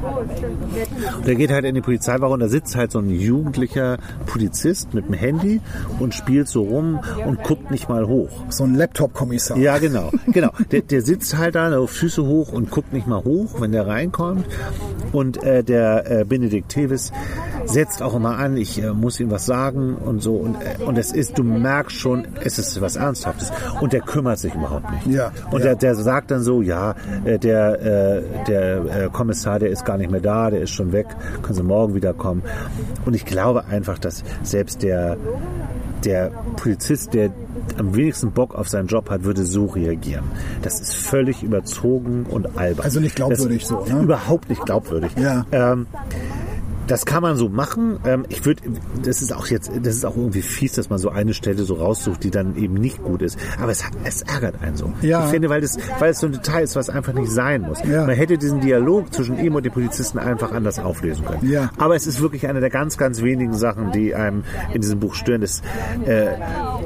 [1.16, 4.94] Und er geht halt in die Polizeiwache und da sitzt halt so ein jugendlicher Polizist
[4.94, 5.60] mit dem Handy
[5.98, 8.30] und spielt so rum und guckt nicht mal hoch.
[8.48, 9.56] So ein Laptop-Kommissar.
[9.58, 10.10] Ja, genau.
[10.26, 10.50] genau.
[10.70, 13.86] Der, der sitzt halt da auf Füße hoch und guckt nicht mal hoch, wenn der
[13.86, 14.46] reinkommt.
[15.12, 17.12] Und äh, der äh, Benedikt Tevis
[17.64, 20.34] setzt auch immer an, ich äh, muss ihm was sagen und so.
[20.36, 23.52] Und, äh, und es ist, du merkst schon, es ist was Ernsthaftes.
[23.80, 25.16] Und der kümmert sich überhaupt nicht.
[25.16, 25.66] Ja, Und ja.
[25.66, 26.94] Der, der sagt dann so, ja,
[27.24, 30.92] äh, der, äh, der äh, Kommissar, der ist gar nicht mehr da, der ist schon
[30.92, 31.06] weg,
[31.42, 32.42] können Sie morgen wiederkommen.
[33.04, 35.16] Und ich glaube einfach, dass selbst der,
[36.04, 37.30] der Polizist, der
[37.78, 40.24] am wenigsten Bock auf seinen Job hat, würde so reagieren.
[40.62, 42.84] Das ist völlig überzogen und albern.
[42.84, 44.02] Also nicht glaubwürdig so, ne?
[44.02, 45.12] Überhaupt nicht glaubwürdig.
[45.16, 45.46] Ja.
[45.52, 45.86] Ähm,
[46.90, 48.00] das kann man so machen.
[48.04, 48.62] Ähm, ich würde,
[49.04, 51.74] das ist auch jetzt, das ist auch irgendwie fies, dass man so eine Stelle so
[51.74, 53.38] raussucht, die dann eben nicht gut ist.
[53.60, 54.92] Aber es, es ärgert einen so.
[55.00, 55.24] Ja.
[55.24, 57.78] Ich finde, weil es, weil es so ein Detail ist, was einfach nicht sein muss.
[57.84, 58.06] Ja.
[58.06, 61.48] Man hätte diesen Dialog zwischen ihm und den Polizisten einfach anders auflösen können.
[61.48, 61.70] Ja.
[61.78, 64.42] Aber es ist wirklich eine der ganz, ganz wenigen Sachen, die einem
[64.74, 65.42] in diesem Buch stören.
[65.42, 65.62] Das
[66.06, 66.26] äh,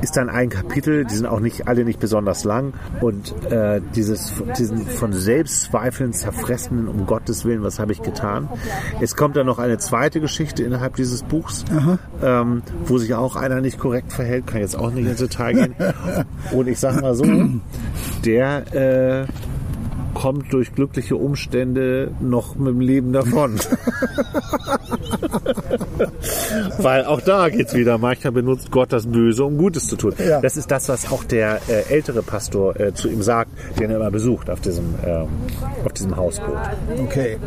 [0.03, 4.35] ist dann ein Kapitel, die sind auch nicht alle nicht besonders lang und äh, dieses
[4.59, 8.51] diesen von Selbstzweifeln zerfressenen, um Gottes Willen, was habe ich getan?
[9.01, 11.64] Es kommt dann noch eine zweite Geschichte innerhalb dieses Buchs,
[12.22, 15.74] ähm, wo sich auch einer nicht korrekt verhält, kann jetzt auch nicht ins Detail gehen.
[16.52, 17.24] Und ich sage mal so,
[18.24, 19.26] der äh,
[20.14, 23.59] kommt durch glückliche Umstände noch mit dem Leben davon.
[26.79, 27.98] Weil auch da geht's wieder.
[27.98, 30.12] Manchmal benutzt Gott das Böse, um Gutes zu tun.
[30.18, 30.40] Ja.
[30.40, 33.96] Das ist das, was auch der äh, ältere Pastor äh, zu ihm sagt, den er
[33.96, 35.29] immer besucht auf diesem, ähm,
[35.85, 36.57] auf diesem Hausboot.
[37.03, 37.38] Okay.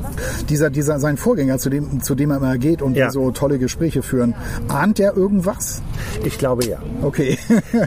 [0.49, 3.07] Dieser, dieser, sein Vorgänger, zu dem, zu dem er immer geht und Ja.
[3.07, 4.35] die so tolle Gespräche führen,
[4.67, 5.81] ahnt der irgendwas?
[6.23, 6.79] Ich glaube ja.
[7.01, 7.37] Okay.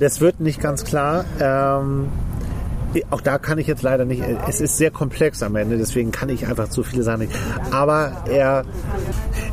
[0.01, 1.25] Das wird nicht ganz klar.
[1.41, 2.09] Ähm,
[3.11, 6.29] auch da kann ich jetzt leider nicht, es ist sehr komplex am Ende, deswegen kann
[6.29, 7.33] ich einfach zu viele Sachen nicht.
[7.71, 8.65] Aber er,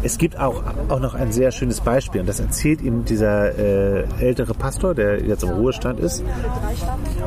[0.03, 4.03] Es gibt auch, auch noch ein sehr schönes Beispiel und das erzählt ihm dieser äh,
[4.19, 6.23] ältere Pastor, der jetzt im Ruhestand ist.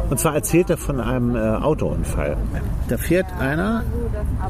[0.09, 2.37] Und zwar erzählt er von einem äh, Autounfall.
[2.89, 3.85] Da fährt einer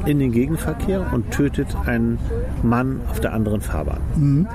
[0.05, 2.19] in den Gegenverkehr und tötet einen
[2.63, 4.47] Mann auf der anderen Fahrbahn.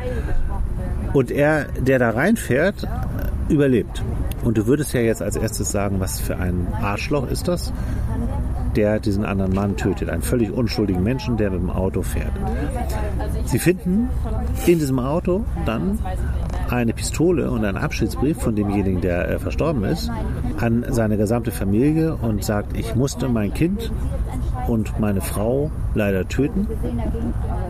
[1.12, 2.86] Und er, der da reinfährt,
[3.48, 4.02] überlebt.
[4.44, 7.72] Und du würdest ja jetzt als erstes sagen, was für ein Arschloch ist das,
[8.76, 10.08] der diesen anderen Mann tötet.
[10.08, 12.32] Einen völlig unschuldigen Menschen, der mit dem Auto fährt.
[13.44, 14.08] Sie finden
[14.66, 15.98] in diesem Auto dann
[16.68, 20.10] eine Pistole und einen Abschiedsbrief von demjenigen, der äh, verstorben ist,
[20.58, 23.92] an seine gesamte Familie und sagt, ich musste mein Kind
[24.66, 26.66] und meine Frau leider töten.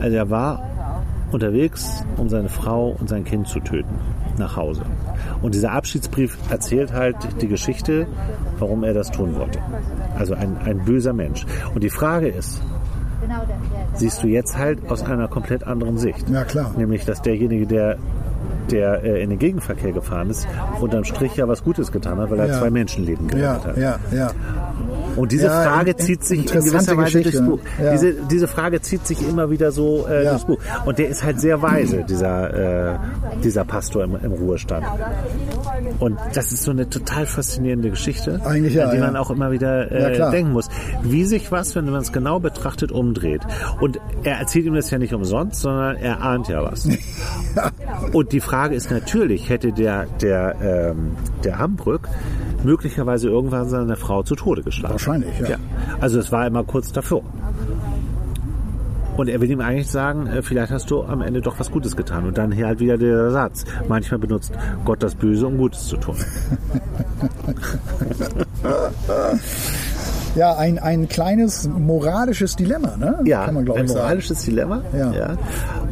[0.01, 0.62] Also er war
[1.32, 3.94] unterwegs, um seine Frau und sein Kind zu töten,
[4.38, 4.82] nach Hause.
[5.42, 8.06] Und dieser Abschiedsbrief erzählt halt die Geschichte,
[8.58, 9.58] warum er das tun wollte.
[10.18, 11.44] Also ein, ein böser Mensch.
[11.74, 12.62] Und die Frage ist,
[13.94, 16.28] siehst du jetzt halt aus einer komplett anderen Sicht.
[16.28, 16.72] Ja, klar.
[16.76, 17.96] Nämlich, dass derjenige, der
[18.70, 20.48] der äh, in den Gegenverkehr gefahren ist,
[20.80, 22.58] unterm Strich ja was Gutes getan hat, weil er Ja.
[22.58, 24.00] zwei Menschenleben gerettet Ja, hat.
[24.10, 24.30] ja, ja.
[25.16, 27.40] Und diese Ja, Frage in- zieht sich in gewisser Weise durchs.
[27.40, 27.59] Buch.
[27.83, 27.92] Ja.
[27.92, 30.31] Diese, diese Frage zieht sich immer wieder so äh, Ja.
[30.31, 30.59] durchs Buch.
[30.85, 32.98] Und der ist halt sehr weise, dieser, äh,
[33.42, 34.85] dieser Pastor im, im Ruhestand.
[36.00, 39.90] Und das ist so eine total faszinierende Geschichte, Eigentlich an die man auch immer wieder
[39.90, 40.68] äh, denken muss.
[41.02, 43.40] Wie sich was, wenn man es genau betrachtet, umdreht.
[43.81, 46.87] Und er erzählt ihm das ja nicht umsonst, sondern er ahnt ja was.
[48.12, 51.12] Und die Frage ist natürlich, hätte der, der, ähm,
[51.44, 52.09] der Hambrück
[52.64, 54.94] möglicherweise irgendwann seine Frau zu Tode geschlagen.
[54.94, 55.56] Wahrscheinlich, ja.
[56.00, 57.22] Also es war immer kurz davor.
[59.16, 61.96] Und er will ihm eigentlich sagen, äh, vielleicht hast du am Ende doch was Gutes
[61.96, 62.26] getan.
[62.26, 63.64] Und dann hier halt wieder der Satz.
[63.88, 64.52] Manchmal benutzt
[64.84, 66.16] Gott das Böse, um Gutes zu tun.
[70.37, 73.18] Ja, ein, ein kleines moralisches Dilemma, ne?
[73.25, 74.03] Ja, Kann man, glaube ein ich, sagen.
[74.05, 74.83] moralisches Dilemma.
[74.96, 75.37] Ja.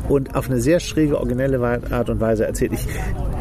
[0.09, 2.73] Und auf eine sehr schräge, originelle Art und Weise erzählt.
[2.75, 2.87] Ich,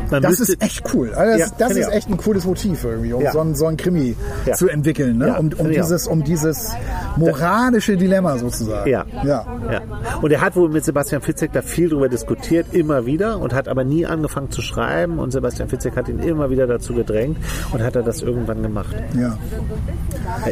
[0.10, 1.13] man Das müsste, ist echt cool.
[1.13, 3.32] Also das Ja, das finde ich ist echt ein cooles Motiv irgendwie, um Ja.
[3.34, 4.54] so, ein, so ein Krimi Ja.
[4.54, 5.28] zu entwickeln, ne?
[5.28, 6.72] Ja, um, um, dieses, um dieses
[7.18, 8.89] moralische Dilemma sozusagen.
[8.89, 9.06] Ja.
[9.24, 9.46] ja.
[9.72, 9.82] Ja.
[10.22, 13.68] Und er hat wohl mit Sebastian Fitzek da viel drüber diskutiert, immer wieder, und hat
[13.68, 15.20] aber nie angefangen zu schreiben.
[15.20, 17.38] Und Sebastian Fitzek hat ihn immer wieder dazu gedrängt
[17.72, 18.96] und hat er das irgendwann gemacht.
[19.20, 19.38] ja.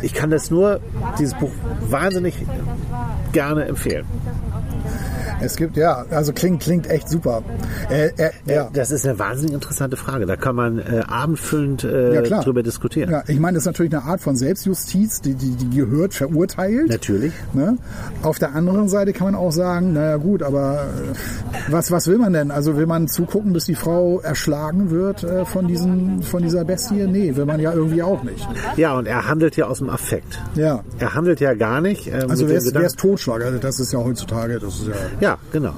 [0.01, 0.79] Ich kann das nur,
[1.19, 1.51] dieses Buch
[1.89, 2.35] wahnsinnig
[3.31, 4.05] gerne empfehlen.
[5.41, 7.43] Es gibt, ja, also klingt, klingt echt super.
[7.89, 8.69] Äh, äh, ja.
[8.73, 10.25] Das ist eine wahnsinnig interessante Frage.
[10.25, 13.09] Da kann man äh, abendfüllend äh, Ja, drüber diskutieren.
[13.11, 16.89] Ja, ich meine, das ist natürlich eine Art von Selbstjustiz, die, die, die gehört verurteilt.
[16.89, 17.33] Natürlich.
[17.53, 17.77] Ne?
[18.21, 22.17] Auf der anderen Seite kann man auch sagen, naja gut, aber äh, was, was will
[22.17, 22.51] man denn?
[22.51, 27.07] Also will man zugucken, bis die Frau erschlagen wird äh, von, diesen, von dieser Bestie?
[27.07, 28.47] Nee, will man ja irgendwie auch nicht.
[28.77, 30.39] Ja, und er handelt ja aus dem Affekt.
[30.55, 30.83] Ja.
[30.99, 32.11] Er handelt ja gar nicht.
[32.13, 33.43] Also wer ist, Totschlag?
[33.43, 34.93] Also das ist ja heutzutage, das ist ja...
[35.19, 35.73] Ja, genau.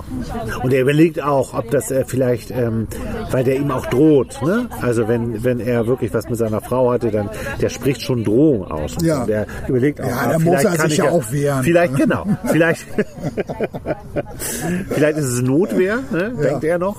[0.63, 2.87] Und er überlegt auch, ob das äh, vielleicht, ähm,
[3.31, 4.41] weil der ihm auch droht.
[4.43, 4.67] Ne?
[4.81, 7.29] Also wenn, wenn er wirklich was mit seiner Frau hatte, dann
[7.61, 8.97] der spricht schon Drohung aus.
[8.97, 9.21] Und Ja.
[9.21, 9.25] so.
[9.27, 11.63] Der überlegt auch, Ja, ah, da muss er sich ich ja auch wehren.
[11.63, 12.25] Vielleicht, genau.
[12.45, 12.85] Vielleicht,
[14.89, 16.33] vielleicht ist es Notwehr, ne?
[16.35, 16.41] Ja.
[16.49, 16.97] denkt er noch.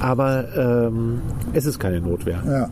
[0.00, 1.20] Aber ähm,
[1.52, 2.42] es ist keine Notwehr.
[2.44, 2.68] Ja.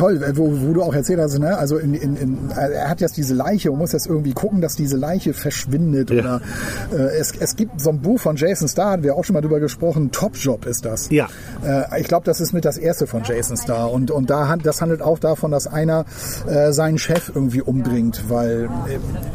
[0.00, 1.58] Toll, äh, wo, wo du auch erzählt hast, ne?
[1.58, 4.74] also in, in, in, er hat jetzt diese Leiche und muss jetzt irgendwie gucken, dass
[4.74, 6.08] diese Leiche verschwindet.
[6.08, 6.20] Ja.
[6.20, 6.40] Oder
[6.90, 9.42] äh, es, es gibt so ein Buch von Jason Starr, hatten wir auch schon mal
[9.42, 11.10] drüber gesprochen, Top Job ist das.
[11.10, 11.28] Ja.
[11.62, 13.92] Äh, ich glaube, das ist mit das erste von Jason Starr.
[13.92, 16.06] Und, und da, das handelt auch davon, dass einer
[16.48, 18.70] äh, seinen Chef irgendwie umbringt, weil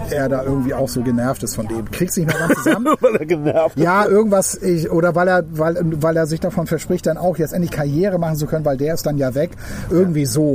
[0.09, 1.91] äh, er da irgendwie auch so genervt ist von dem.
[1.91, 2.87] Kriegst nicht mehr ganz zusammen.
[3.01, 7.05] Weil er genervt Ja, irgendwas, ich, oder weil er, weil, weil er sich davon verspricht,
[7.05, 9.51] dann auch jetzt endlich Karriere machen zu können, weil der ist dann ja weg.
[9.91, 10.54] Irgendwie so.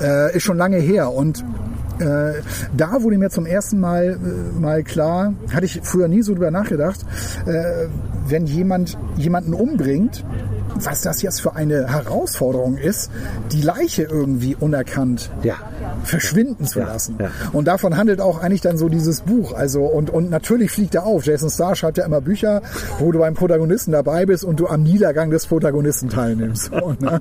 [0.00, 1.12] Äh, ist schon lange her.
[1.12, 1.44] Und
[1.98, 2.42] äh,
[2.76, 6.50] da wurde mir zum ersten Mal äh, mal klar, hatte ich früher nie so drüber
[6.50, 7.00] nachgedacht,
[7.46, 7.86] äh,
[8.28, 10.24] wenn jemand jemanden umbringt,
[10.84, 13.10] was das jetzt für eine Herausforderung ist,
[13.52, 15.54] die Leiche irgendwie unerkannt Ja.
[16.04, 17.16] verschwinden zu Ja, lassen.
[17.20, 17.30] ja.
[17.52, 19.52] Und davon handelt auch eigentlich dann so dieses Buch.
[19.54, 21.24] Also und, und natürlich fliegt er auf.
[21.24, 22.62] Jason Starr schreibt ja immer Bücher,
[22.98, 26.72] wo du beim Protagonisten dabei bist und du am Niedergang des Protagonisten teilnimmst.
[26.86, 27.20] Und, ne?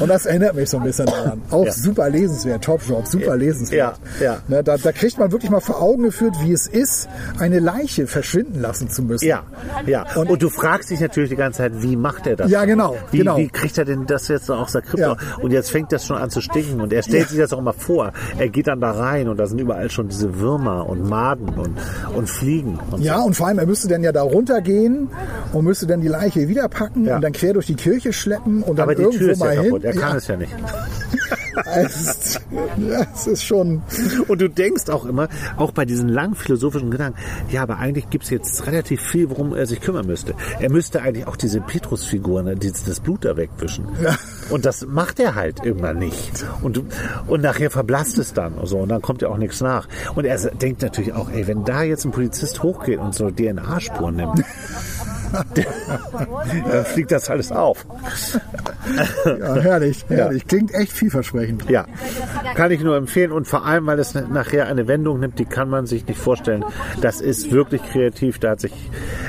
[0.00, 1.40] und das erinnert mich so ein bisschen daran.
[1.50, 3.96] Auch super lesenswert, Top Job, super lesenswert.
[4.20, 4.38] Ja, ja.
[4.48, 8.06] Ne, da, da kriegt man wirklich mal vor Augen geführt, wie es ist, eine Leiche
[8.06, 9.24] verschwinden lassen zu müssen.
[9.26, 9.44] Ja,
[9.86, 10.04] ja.
[10.16, 12.50] Und, du fragst dich natürlich die ganze Zeit, wie macht er das?
[12.50, 12.71] Ja, genau,
[13.10, 13.36] Wie, genau.
[13.36, 14.98] wie kriegt er denn das jetzt aus der Krypto?
[15.12, 15.16] Ja.
[15.40, 17.28] Und jetzt fängt das schon an zu stinken und er stellt Ja.
[17.28, 18.12] sich das auch immer vor.
[18.38, 21.76] Er geht dann da rein und da sind überall schon diese Würmer und Maden und,
[22.14, 22.78] und Fliegen.
[22.90, 25.08] Und Ja, und vor allem, er müsste dann ja da runtergehen
[25.52, 27.16] und müsste dann die Leiche wieder packen Ja.
[27.16, 29.46] und dann quer durch die Kirche schleppen und dann Aber die irgendwo Tür ist ja
[29.46, 29.82] mal kaputt.
[29.82, 29.90] hin.
[29.92, 30.16] Er kann ja.
[30.16, 30.52] es ja nicht.
[31.66, 32.40] Es,
[32.88, 33.82] das ist schon.
[34.26, 37.18] Und du denkst auch immer, auch bei diesen langen philosophischen Gedanken,
[37.50, 40.34] ja, aber eigentlich gibt es jetzt relativ viel, worum er sich kümmern müsste.
[40.60, 43.86] Er müsste eigentlich auch diese Petrusfiguren, das Blut da wegwischen.
[44.02, 44.16] Ja.
[44.50, 46.44] Und das macht er halt immer nicht.
[46.62, 46.82] Und,
[47.26, 48.78] und nachher verblasst es dann und so.
[48.78, 49.88] Und dann kommt ja auch nichts nach.
[50.14, 54.16] Und er denkt natürlich auch, ey, wenn da jetzt ein Polizist hochgeht und so DNA-Spuren
[54.16, 54.44] nimmt,
[56.70, 57.86] dann fliegt das alles auf.
[59.24, 60.46] Ja, herrlich, herrlich.
[60.46, 61.68] Klingt echt vielversprechend.
[61.70, 61.86] Ja,
[62.54, 65.68] kann ich nur empfehlen und vor allem, weil es nachher eine Wendung nimmt, die kann
[65.68, 66.64] man sich nicht vorstellen.
[67.00, 68.38] Das ist wirklich kreativ.
[68.38, 68.72] Da hat sich,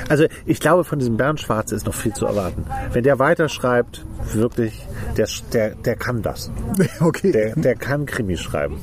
[0.08, 2.64] also ich glaube, von diesem Bernd Schwarze ist noch viel zu erwarten.
[2.92, 4.86] Wenn der weiterschreibt, wirklich,
[5.16, 6.50] der, der, der kann das.
[7.00, 7.32] Okay.
[7.32, 8.78] Der, der kann Krimi schreiben.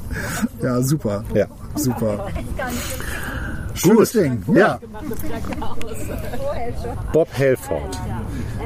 [0.61, 1.23] Ja, super.
[1.33, 1.47] Ja.
[1.75, 2.27] Super.
[3.81, 4.43] Schönes Ding.
[4.53, 4.79] Ja.
[7.13, 7.97] Bob Helford.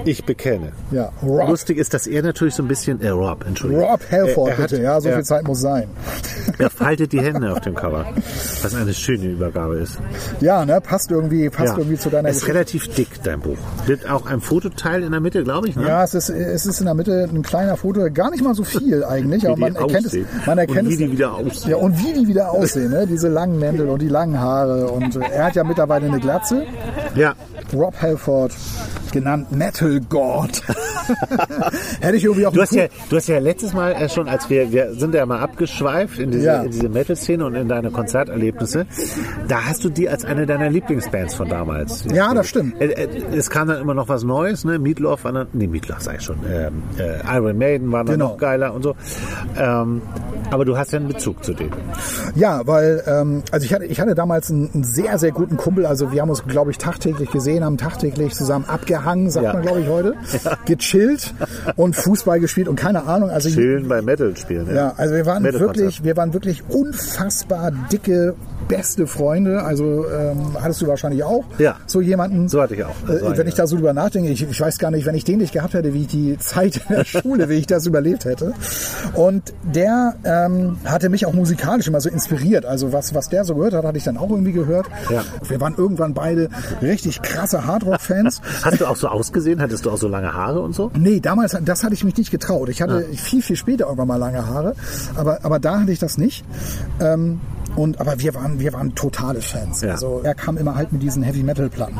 [0.03, 0.71] Ich bekenne.
[0.91, 1.11] Ja.
[1.23, 3.85] Rob, Lustig ist, dass er natürlich so ein bisschen, äh, Rob, Entschuldigung.
[3.85, 4.81] Rob Halford, Er- er hat- bitte.
[4.83, 5.87] Ja, so er- viel Zeit muss sein.
[6.57, 8.05] Er faltet die Hände auf dem Cover.
[8.61, 9.97] Was eine schöne Übergabe ist.
[10.39, 13.57] Ja, ne, passt irgendwie, passt irgendwie zu deiner Es ist relativ dick, dein Buch.
[13.87, 15.75] Mit auch einem Fototeil in der Mitte, glaube ich.
[15.75, 15.85] Ne?
[15.87, 18.63] Ja, es ist, es ist in der Mitte ein kleiner Foto, gar nicht mal so
[18.63, 20.05] viel eigentlich, aber man erkennt es.
[20.07, 20.27] aussehen.
[20.45, 20.99] Man erkennt Und wie es.
[20.99, 21.71] die wieder aussehen.
[21.71, 23.05] Ja, und wie die wieder aussehen, ne?
[23.07, 24.87] diese langen Mäntel und die langen Haare.
[24.87, 26.65] Und äh, er hat ja mittlerweile eine Glatze.
[27.15, 27.35] Ja.
[27.73, 28.51] Rob Halford,
[29.11, 30.61] genannt Metal God.
[32.01, 34.49] Hätte ich irgendwie auch Du hast, ja, du hast ja letztes Mal äh, schon, als
[34.49, 36.63] wir, wir sind ja mal abgeschweift in diese, Ja.
[36.63, 38.85] in diese Metal-Szene und in deine Konzerterlebnisse,
[39.47, 42.03] da hast du die als eine deiner Lieblingsbands von damals.
[42.13, 42.79] Ja, das stimmt.
[42.81, 44.79] Äh, äh, Es kam dann immer noch was Neues, ne?
[44.79, 48.29] Meatloaf war dann, nee, Meatloaf sag ich schon, ähm, äh, Iron Maiden war dann Genau.
[48.29, 48.95] noch geiler und so.
[49.57, 50.01] Ähm,
[50.51, 51.73] aber du hast ja einen Bezug zu denen.
[52.35, 55.85] Ja, weil ähm, also ich hatte, ich hatte damals einen, einen sehr, sehr guten Kumpel.
[55.85, 59.53] Also wir haben uns, glaube ich, tagtäglich gesehen, haben tagtäglich zusammen abgehangen, sagt Ja.
[59.53, 60.15] man, glaube ich, heute.
[60.65, 61.33] Gechillt
[61.75, 63.29] und Fußball gespielt und keine Ahnung.
[63.29, 64.73] Also Chillen bei Metal spielen.
[64.73, 68.35] Ja, also wir waren wirklich, wir waren wirklich unfassbar dicke,
[68.67, 69.61] beste Freunde.
[69.63, 71.75] Also ähm, hattest du wahrscheinlich auch Ja.
[71.85, 72.49] so jemanden.
[72.49, 72.95] So hatte ich auch.
[73.07, 75.23] Äh, So wenn ich da so drüber nachdenke, ich, ich weiß gar nicht, wenn ich
[75.23, 78.25] den nicht gehabt hätte, wie ich die Zeit in der Schule, wie ich das überlebt
[78.25, 78.53] hätte.
[79.13, 82.65] Und der ähm, hatte mich auch musikalisch immer so inspiriert.
[82.65, 84.87] Also was, was der so gehört hat, hatte ich dann auch irgendwie gehört.
[85.11, 85.23] Ja.
[85.47, 86.49] Wir waren irgendwann beide
[86.81, 88.41] richtig krasse Hardrock-Fans.
[88.63, 89.61] Hast du auch so ausgesehen?
[89.61, 90.91] Hattest du auch so lange Haare und so?
[90.97, 92.69] Nee, damals, das hatte ich mich nicht getraut.
[92.69, 93.15] Ich hatte Ah.
[93.15, 94.75] viel, viel später irgendwann mal lange Haare,
[95.15, 96.43] aber, aber da hatte ich das nicht.
[96.99, 97.39] Ähm,
[97.75, 99.81] und, aber wir waren, wir waren totale Fans.
[99.81, 99.91] Ja.
[99.91, 101.97] Also er kam immer halt mit diesen Heavy Metal Platten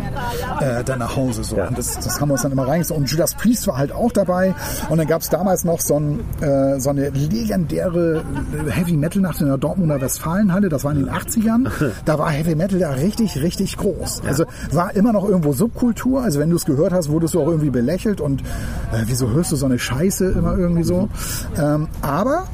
[0.62, 1.58] äh, dann nach Hause so.
[1.58, 1.68] Ja.
[1.68, 3.04] Und das, das haben wir uns dann immer reingezogen.
[3.04, 4.56] Und Judas Priest war halt auch dabei.
[4.90, 8.24] Und dann gab es damals noch so, ein, äh, so eine legendäre
[8.70, 10.70] Heavy Metal Nacht in der Dortmunder Westfalenhalle.
[10.70, 11.70] Das war in den 80ern.
[12.06, 14.22] Da war Heavy Metal da richtig, richtig groß.
[14.26, 16.22] Also war immer noch irgendwo Subkultur.
[16.22, 19.52] Also wenn du es gehört hast, wurdest du auch irgendwie belächelt und äh, wieso hörst
[19.52, 21.10] du so eine Scheiße immer irgendwie so.
[21.58, 22.46] Ähm, aber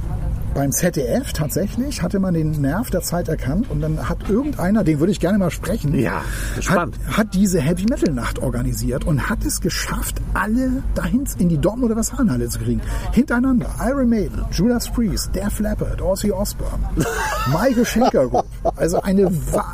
[0.53, 4.99] beim ZDF tatsächlich hatte man den Nerv der Zeit erkannt und dann hat irgendeiner, den
[4.99, 6.23] würde ich gerne mal sprechen, Ja,
[6.67, 11.57] hat, hat diese Heavy Metal Nacht organisiert und hat es geschafft, alle dahin in die
[11.57, 12.81] Dortmunder Westfalenhalle zu kriegen.
[13.11, 13.67] Hintereinander.
[13.81, 16.83] Iron Maiden, Judas Priest, Def Leppard, Ozzy Osbourne,
[17.51, 18.45] Michael Schenker Group.
[18.75, 19.65] Also eine Wa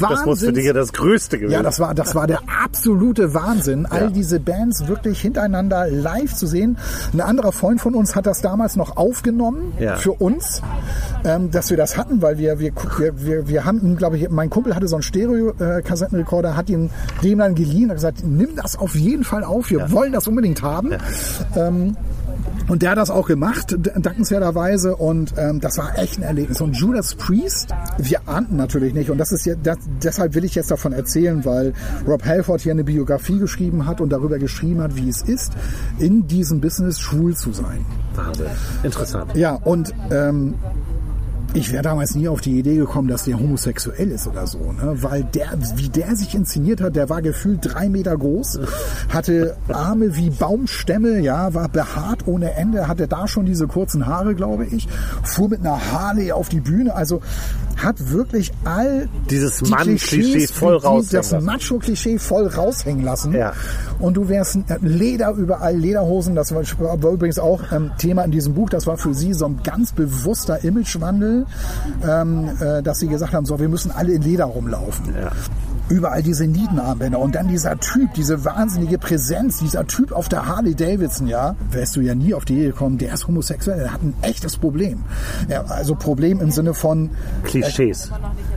[0.00, 3.34] Das muss für dich ja das Größte gewesen Ja, das war, das war der absolute
[3.34, 6.78] Wahnsinn, all diese Bands wirklich hintereinander live zu sehen.
[7.12, 9.96] Ein anderer Freund von uns hat das damals noch aufgenommen Ja.
[10.06, 10.62] Für uns,
[11.24, 12.72] ähm, dass wir das hatten, weil wir, wir,
[13.16, 16.90] wir, wir, haben glaube ich, mein Kumpel hatte so einen Stereo-Kassettenrekorder, hat ihn
[17.24, 20.62] dem dann geliehen, hat gesagt, nimm das auf jeden Fall auf, wir wollen das unbedingt
[20.62, 20.92] haben.
[21.56, 21.96] Ähm,
[22.68, 24.96] und der hat das auch gemacht, dankenswerterweise.
[24.96, 26.60] Und ähm, das war echt ein Erlebnis.
[26.60, 29.10] Und Judas Priest, wir ahnten natürlich nicht.
[29.10, 31.74] Und das ist ja, das, deshalb will ich jetzt davon erzählen, weil
[32.06, 35.52] Rob Halford hier eine Biografie geschrieben hat und darüber geschrieben hat, wie es ist,
[35.98, 37.84] in diesem Business schwul zu sein.
[38.14, 38.46] Wahnsinn.
[38.82, 39.36] Interessant.
[39.36, 40.54] Ja, und ähm,
[41.54, 45.02] ich wäre damals nie auf die Idee gekommen, dass der homosexuell ist oder so, ne?
[45.02, 48.60] weil der, wie der sich inszeniert hat, der war gefühlt drei Meter groß,
[49.08, 54.34] hatte Arme wie Baumstämme, ja, war behaart ohne Ende, hatte da schon diese kurzen Haare,
[54.34, 54.88] glaube ich,
[55.22, 57.20] fuhr mit einer Harley auf die Bühne, also
[57.76, 61.42] hat wirklich all Dieses die Mann-Klischee voll raushängen Das.
[61.42, 63.34] Macho-Klischee voll raushängen lassen.
[63.34, 63.52] Ja.
[63.98, 68.30] Und du wärst äh, Leder überall, Lederhosen, das war, war übrigens auch ähm, Thema in
[68.30, 71.46] diesem Buch, das war für sie so ein ganz bewusster Imagewandel,
[72.06, 75.14] ähm, äh, dass sie gesagt haben, so, wir müssen alle in Leder rumlaufen.
[75.14, 75.30] Ja.
[75.88, 80.74] Überall diese Nietenarmbänder und dann dieser Typ, diese wahnsinnige Präsenz, dieser Typ auf der Harley
[80.74, 84.02] Davidson, ja, wärst du ja nie auf die Idee gekommen, der ist homosexuell, der hat
[84.02, 85.04] ein echtes Problem.
[85.48, 87.10] Ja, also Problem im Sinne von,
[87.44, 88.10] Klischees.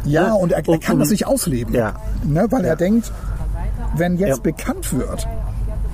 [0.06, 1.74] ja, und er, er kann das nicht ausleben.
[1.76, 1.94] Ja.
[2.24, 3.12] Ne, weil er denkt,
[3.96, 4.42] wenn jetzt Ja.
[4.42, 5.28] bekannt wird,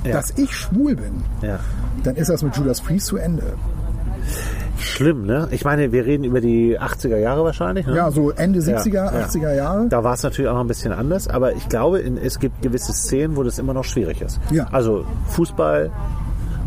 [0.06, 0.14] Ja.
[0.14, 1.60] dass ich schwul bin, Ja.
[2.04, 3.44] dann ist das mit Judas Priest zu Ende.
[4.78, 5.48] Schlimm, ne?
[5.52, 7.86] Ich meine, wir reden über die 80er Jahre wahrscheinlich.
[7.88, 7.96] Ne?
[7.96, 9.26] Ja, so Ende 70er, Ja, ja.
[9.26, 9.88] 80er Jahre.
[9.90, 12.94] Da war es natürlich auch noch ein bisschen anders, aber ich glaube, es gibt gewisse
[12.94, 14.40] Szenen, wo das immer noch schwierig ist.
[14.52, 14.68] Ja.
[14.72, 15.92] Also Fußball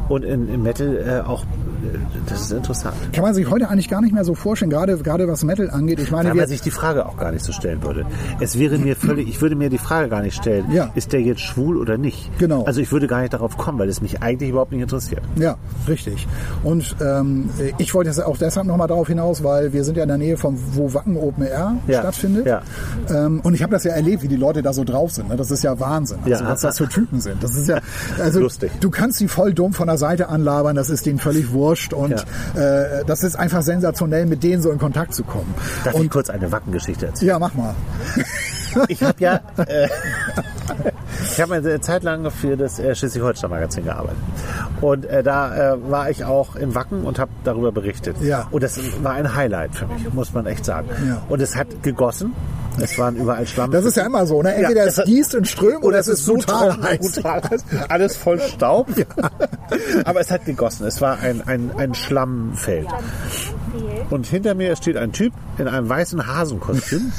[0.08, 1.44] und in, im Metal äh, auch,
[2.26, 2.94] das ist interessant.
[3.12, 5.98] Kann man sich heute eigentlich gar nicht mehr so vorstellen, gerade, gerade was Metal angeht.
[6.00, 8.04] Ich meine, Weil man sich die Frage auch gar nicht so stellen würde.
[8.40, 10.90] Es wäre mir völlig, ich würde mir die Frage gar nicht stellen, Ja.
[10.94, 12.30] ist der jetzt schwul oder nicht?
[12.38, 12.64] Genau.
[12.64, 15.22] Also ich würde gar nicht darauf kommen, weil es mich eigentlich überhaupt nicht interessiert.
[15.36, 15.56] Ja,
[15.88, 16.26] richtig.
[16.64, 20.08] Und ähm, ich wollte jetzt auch deshalb nochmal darauf hinaus, weil wir sind ja in
[20.08, 22.46] der Nähe von wo Wacken Open Air Ja, stattfindet.
[22.46, 22.62] ja.
[23.08, 25.28] Ähm, und ich habe das ja erlebt, wie die Leute da so drauf sind.
[25.28, 25.36] Ne?
[25.36, 26.50] Das ist ja Wahnsinn, also, Ja.
[26.50, 27.42] was das für Typen sind.
[27.42, 27.78] Das ist ja
[28.22, 28.70] also Lustig.
[28.80, 31.77] Du kannst die voll dumm von der Seite anlabern, das ist denen völlig wurscht.
[31.92, 35.54] Und äh, das ist einfach sensationell, mit denen so in Kontakt zu kommen.
[35.84, 37.28] Darf ich Und kurz eine Wackengeschichte erzählen?
[37.30, 37.74] ja, mach mal.
[38.88, 39.88] Ich habe ja, äh,
[41.32, 44.18] ich habe eine Zeit lang für das äh, Schleswig-Holstein-Magazin gearbeitet.
[44.80, 48.16] Und äh, da äh, war ich auch in Wacken und habe darüber berichtet.
[48.20, 48.46] Ja.
[48.50, 50.88] Und das war ein Highlight für mich, muss man echt sagen.
[51.06, 51.22] Ja.
[51.28, 52.34] Und es hat gegossen.
[52.80, 53.70] Es waren überall Schlamm.
[53.70, 54.54] Das ist ja immer so, ne?
[54.54, 57.12] Entweder Ja, es gießt in Strömen oder, es ist brutal trocken, heiß.
[57.14, 57.64] brutal heiß.
[57.88, 58.88] Alles voll Staub.
[60.04, 60.86] Aber es hat gegossen.
[60.86, 62.86] Es war ein, ein, ein Schlammfeld.
[64.10, 67.12] Und hinter mir steht ein Typ in einem weißen Hasenkostüm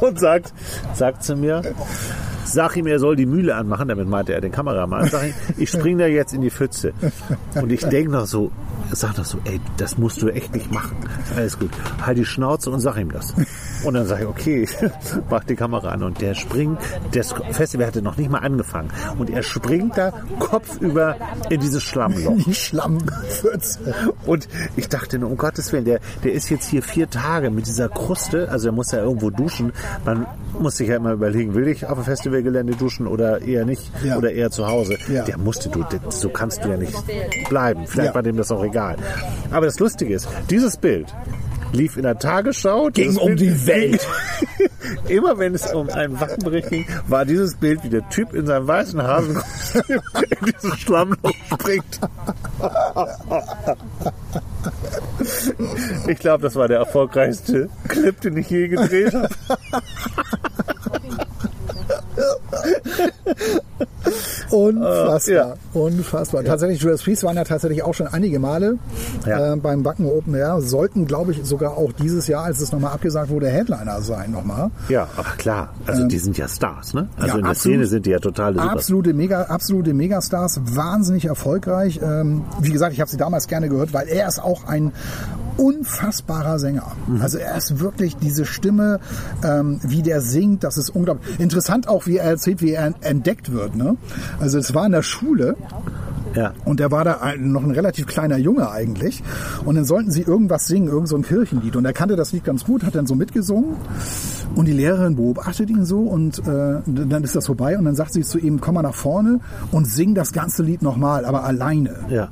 [0.00, 0.52] und sagt,
[0.94, 1.62] sagt zu mir,
[2.44, 5.08] sag ihm, er soll die Mühle anmachen, damit meinte er den Kameramann.
[5.10, 6.92] Sag ihm, ich spring da jetzt in die Pfütze.
[7.54, 8.50] Und ich denke noch so,
[8.92, 10.96] sag doch so, ey, das musst du echt nicht machen.
[11.36, 11.70] Alles gut.
[12.04, 13.34] Halt die Schnauze und sag ihm das.
[13.84, 14.68] Und dann sage ich, okay,
[15.30, 16.02] mach die Kamera an.
[16.02, 16.78] Und der springt,
[17.12, 18.90] das Festival hatte noch nicht mal angefangen.
[19.18, 21.16] Und er springt da kopfüber
[21.50, 22.34] in dieses Schlammloch.
[22.46, 23.94] Die Schlammpfütze.
[24.26, 27.66] Und ich dachte nur, um Gottes Willen, der, der ist jetzt hier vier Tage mit
[27.66, 29.72] dieser Kruste, also er muss ja irgendwo duschen.
[30.04, 30.26] Man
[30.58, 34.16] muss sich ja immer überlegen, will ich auf dem Festivalgelände duschen oder eher nicht Ja.
[34.16, 34.96] oder eher zu Hause.
[35.08, 35.24] Ja.
[35.24, 36.94] Der musste du, so kannst du ja nicht
[37.48, 37.86] bleiben.
[37.86, 38.14] Vielleicht Ja.
[38.14, 38.96] war dem das auch egal.
[39.50, 41.14] Aber das Lustige ist, dieses Bild
[41.74, 42.88] lief in der Tagesschau.
[42.92, 44.06] Ging um Bild- die Welt.
[45.08, 48.66] Immer wenn es um einen Wachenbericht ging, war dieses Bild, wie der Typ in seinem
[48.66, 50.00] weißen Hasenkostüm
[50.40, 52.00] in dieses Schlammloch springt.
[56.08, 59.28] Ich glaube, das war der erfolgreichste Clip, den ich je gedreht habe.
[64.50, 65.54] Unfassbar, Ja.
[65.72, 66.44] unfassbar.
[66.44, 68.78] Tatsächlich, Judas Priest waren ja tatsächlich auch schon einige Male
[69.26, 69.54] Ja.
[69.54, 70.60] äh, beim Wacken Open Air.
[70.60, 74.70] Sollten, glaube ich, sogar auch dieses Jahr, als es nochmal abgesagt wurde, Headliner sein nochmal.
[74.88, 77.08] Ja, aber klar, also die sind ja Stars, ne?
[77.16, 77.56] Also Ähm, ja, in der absolut.
[77.74, 78.70] Szene sind die ja totale Super.
[78.72, 82.00] Absolute, Mega, absolute Megastars, wahnsinnig erfolgreich.
[82.02, 84.92] Ähm, wie gesagt, ich habe sie damals gerne gehört, weil er ist auch ein
[85.56, 86.92] unfassbarer Sänger.
[87.06, 87.22] Mhm.
[87.22, 88.98] Also er ist wirklich diese Stimme,
[89.44, 91.38] ähm, wie der singt, das ist unglaublich.
[91.38, 93.76] Interessant auch, wie er erzählt, wie er entdeckt wird.
[93.76, 93.93] Ne?
[94.40, 95.56] Also es war in der Schule.
[96.34, 96.52] Ja.
[96.64, 99.22] Und der war da ein, noch ein relativ kleiner Junge eigentlich.
[99.64, 101.76] Und dann sollten sie irgendwas singen, irgend so ein Kirchenlied.
[101.76, 103.76] Und er kannte das Lied ganz gut, hat dann so mitgesungen.
[104.54, 107.78] Und die Lehrerin beobachtet ihn so und äh, dann ist das vorbei.
[107.78, 109.40] Und dann sagt sie zu ihm, komm mal nach vorne
[109.72, 111.94] und sing das ganze Lied nochmal, aber alleine.
[112.08, 112.28] Ja.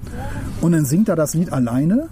[0.60, 2.08] Und dann singt er das Lied alleine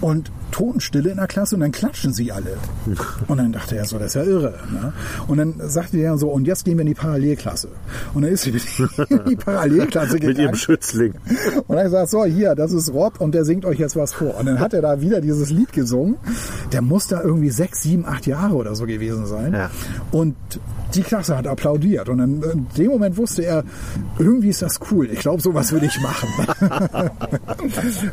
[0.00, 2.56] und Totenstille in der Klasse und dann klatschen sie alle.
[3.28, 4.54] Und dann dachte er so, das ist ja irre.
[4.72, 4.92] Ne?
[5.28, 7.68] Und dann sagte er so, und jetzt gehen wir in die Parallelklasse.
[8.14, 8.50] Und dann ist sie
[9.08, 10.54] in die Parallelklasse Mit ihrem gegangen.
[10.56, 11.14] Schützling.
[11.66, 14.36] Und er sagt, so, hier, das ist Rob und der singt euch jetzt was vor.
[14.38, 16.16] Und dann hat er da wieder dieses Lied gesungen.
[16.72, 19.52] Der muss da irgendwie sechs, sieben, acht Jahre oder so gewesen sein.
[19.52, 19.70] Ja.
[20.12, 20.36] Und
[20.94, 22.08] die Klasse hat applaudiert.
[22.08, 23.64] Und dann, in dem Moment wusste er,
[24.18, 25.08] irgendwie ist das cool.
[25.12, 26.28] Ich glaube, sowas würde ich machen.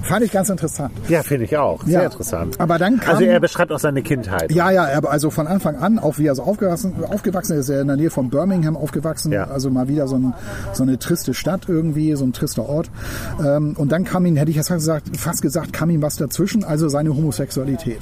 [0.03, 0.93] Fand ich ganz interessant.
[1.09, 1.83] Ja, finde ich auch.
[1.83, 2.03] Sehr Ja.
[2.05, 2.26] interessant.
[2.57, 4.51] Aber dann kam- also er beschreibt auch seine Kindheit.
[4.51, 7.81] Ja, ja, aber also von Anfang an, auch wie er so aufgewachsen, aufgewachsen ist, er
[7.81, 9.45] in der Nähe von Birmingham aufgewachsen, Ja.
[9.45, 10.33] also mal wieder so, ein,
[10.73, 12.89] so eine triste Stadt irgendwie, so ein trister Ort.
[13.45, 16.15] Ähm, und dann kam ihm, hätte ich jetzt fast gesagt, fast gesagt, kam ihm was
[16.17, 17.99] dazwischen, also seine Homosexualität.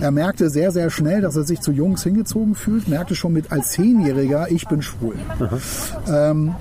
[0.00, 3.52] Er merkte sehr, sehr schnell, dass er sich zu Jungs hingezogen fühlt, merkte schon mit
[3.52, 5.14] als Zehnjähriger, ich bin schwul.
[6.08, 6.54] Ähm,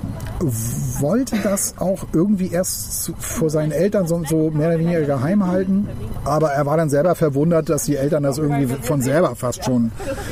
[0.99, 5.87] wollte das auch irgendwie erst vor seinen Eltern so, so mehr oder weniger geheim halten,
[6.23, 9.91] aber er war dann selber verwundert, dass die Eltern das irgendwie von selber fast schon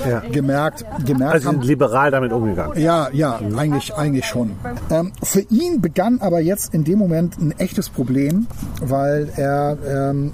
[0.10, 0.22] Ja.
[0.32, 1.56] gemerkt, gemerkt Also haben.
[1.58, 2.80] sind liberal damit umgegangen.
[2.82, 4.52] Ja, ja, eigentlich, eigentlich schon.
[4.90, 8.48] Ähm, für ihn begann aber jetzt in dem Moment ein echtes Problem,
[8.82, 10.34] weil er, ähm,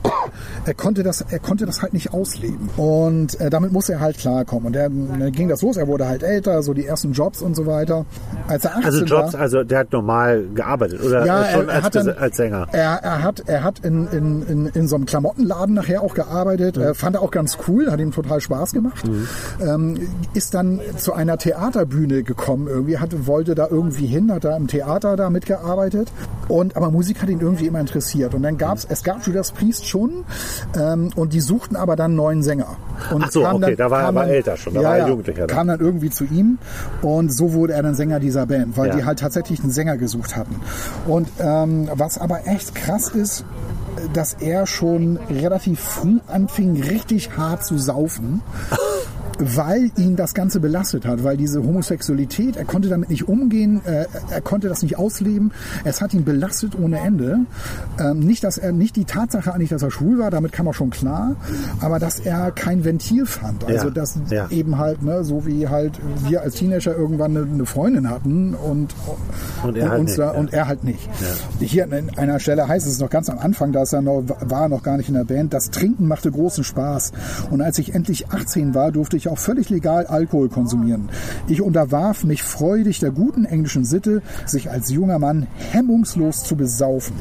[0.66, 2.70] er konnte das, er konnte das halt nicht ausleben.
[2.78, 4.68] Und äh, damit musste er halt klarkommen.
[4.68, 5.78] Und dann ging das los.
[5.78, 8.06] Er wurde halt älter, so die ersten Jobs und so weiter.
[8.48, 11.70] Als er 18 Also Jobs, war, also der hat normal gearbeitet oder ja, schon er,
[11.70, 12.68] er als, hat dann, als Sänger?
[12.72, 16.29] Er, er hat, er hat in, in, in, in so einem Klamottenladen nachher auch gearbeitet.
[16.78, 19.04] Äh, fand er auch ganz cool, hat ihm total Spaß gemacht.
[19.62, 19.98] Ähm,
[20.34, 24.68] ist dann zu einer Theaterbühne gekommen irgendwie, hatte, wollte da irgendwie hin, hat da im
[24.68, 26.12] Theater da mitgearbeitet.
[26.48, 28.34] Und aber Musik hat ihn irgendwie immer interessiert.
[28.34, 30.26] Und dann gab's, es gab Judas Priest schon,
[30.78, 32.78] ähm, und die suchten aber dann einen neuen Sänger.
[33.14, 35.48] Und Ach so, okay, da war er aber älter schon, da ja, war er Jugendlicher
[35.48, 35.58] dann.
[35.58, 36.58] Kam dann irgendwie zu ihm
[37.02, 38.96] und so wurde er dann Sänger dieser Band, weil Ja.
[38.96, 40.56] die halt tatsächlich einen Sänger gesucht hatten.
[41.08, 43.46] Und ähm, was aber echt krass ist,
[44.14, 48.42] dass er schon relativ früh anfing, richtig hart zu saufen.
[49.40, 54.06] Weil ihn das Ganze belastet hat, weil diese Homosexualität, er konnte damit nicht umgehen, äh,
[54.30, 55.52] er konnte das nicht ausleben,
[55.86, 57.40] es hat ihn belastet ohne Ende.
[58.00, 60.74] Ähm, nicht, dass er, nicht die Tatsache eigentlich, dass er schwul war, damit kam er
[60.74, 61.36] schon klar,
[61.80, 63.64] aber dass er kein Ventil fand.
[63.66, 64.50] Also Ja, dass ja.
[64.50, 68.94] eben halt, ne, so wie halt wir als Teenager irgendwann eine, eine Freundin hatten und,
[69.64, 70.40] Und er halt uns nicht, da, ja.
[70.40, 71.10] und er halt nicht.
[71.60, 74.64] Hier an einer Stelle heißt es noch ganz am Anfang, da ist er noch, war
[74.64, 77.12] er noch gar nicht in der Band, das Trinken machte großen Spaß.
[77.50, 81.10] Und als ich endlich 18 war, durfte ich auch völlig legal Alkohol konsumieren.
[81.48, 87.16] Ich unterwarf mich freudig der guten englischen Sitte, sich als junger Mann hemmungslos zu besaufen.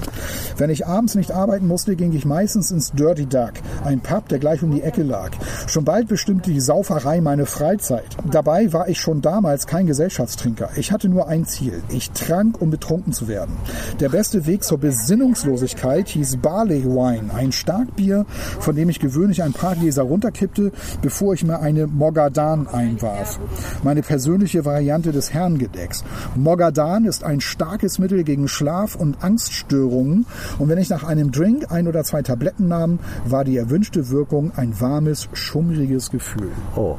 [0.56, 3.52] Wenn ich abends nicht arbeiten musste, ging ich meistens ins Dirty Duck,
[3.84, 5.30] ein Pub, der gleich um die Ecke lag.
[5.66, 8.16] Schon bald bestimmte die Sauferei meine Freizeit.
[8.30, 10.70] Dabei war ich schon damals kein Gesellschaftstrinker.
[10.76, 11.82] Ich hatte nur ein Ziel.
[11.90, 13.54] Ich trank, um betrunken zu werden.
[14.00, 18.26] Der beste Weg zur Besinnungslosigkeit hieß Barley Wine, ein Starkbier,
[18.60, 23.40] von dem ich gewöhnlich ein paar Gläser runterkippte, bevor ich mir eine Mogadan einwarf.
[23.82, 26.04] Meine persönliche Variante des Herrngedecks.
[26.36, 30.24] Mogadan ist ein starkes Mittel gegen Schlaf- und Angststörungen
[30.58, 34.52] und wenn ich nach einem Drink ein oder zwei Tabletten nahm, war die erwünschte Wirkung
[34.54, 36.50] ein warmes, schummriges Gefühl.
[36.76, 36.96] Oh.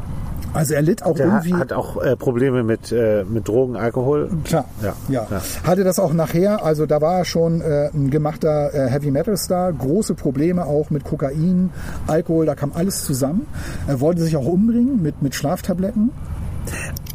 [0.52, 1.54] Also er litt auch Der irgendwie...
[1.54, 4.30] hat auch äh, Probleme mit, äh, mit Drogen, Alkohol.
[4.46, 5.28] Klar, Ja, ja.
[5.30, 5.42] ja.
[5.64, 9.38] Hatte das auch nachher, also da war er schon äh, ein gemachter äh, Heavy Metal
[9.38, 11.70] Star, große Probleme auch mit Kokain,
[12.08, 13.46] Alkohol, da kam alles zusammen.
[13.88, 16.12] Er wollte sich auch umbringen mit, mit Schlaftabletten.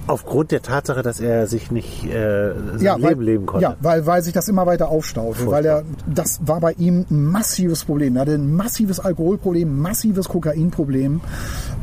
[0.07, 3.63] Aufgrund der Tatsache, dass er sich nicht äh, sein Ja, Leben weil, leben konnte.
[3.63, 5.47] ja weil, weil sich das immer weiter aufstaute.
[5.47, 8.17] Weil er, das war bei ihm ein massives Problem.
[8.17, 11.23] Er hatte ein massives Alkoholproblem, massives Kokainproblem,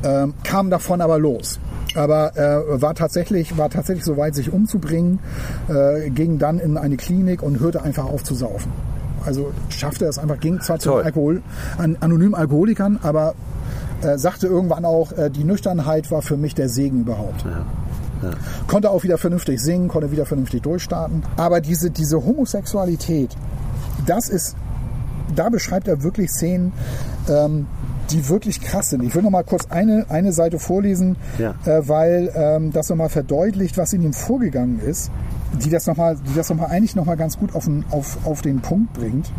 [0.04, 1.60] ähm, kam davon aber los.
[1.96, 5.20] Aber äh, war tatsächlich war tatsächlich so weit, sich umzubringen,
[5.68, 8.72] äh, ging dann in eine Klinik und hörte einfach auf zu saufen.
[9.26, 11.42] Also schaffte er es einfach, ging zwar zu Alkohol,
[11.78, 13.34] an anonymen Alkoholikern, aber
[14.02, 17.46] äh, sagte irgendwann auch, äh, die Nüchternheit war für mich der Segen überhaupt.
[18.68, 21.24] Konnte auch wieder vernünftig singen, konnte wieder vernünftig durchstarten.
[21.38, 23.36] Aber diese, diese Homosexualität,
[24.06, 24.56] das ist,
[25.36, 26.72] da beschreibt er wirklich Szenen,
[27.28, 27.66] ähm,
[28.12, 29.04] die wirklich krass sind.
[29.04, 31.56] Ich will noch mal kurz eine, eine Seite vorlesen, Ja.
[31.66, 35.10] äh, weil ähm, das nochmal verdeutlicht, was in ihm vorgegangen ist,
[35.54, 38.60] die das nochmal, die das nochmal eigentlich nochmal ganz gut auf den, auf, auf den
[38.62, 39.32] Punkt bringt.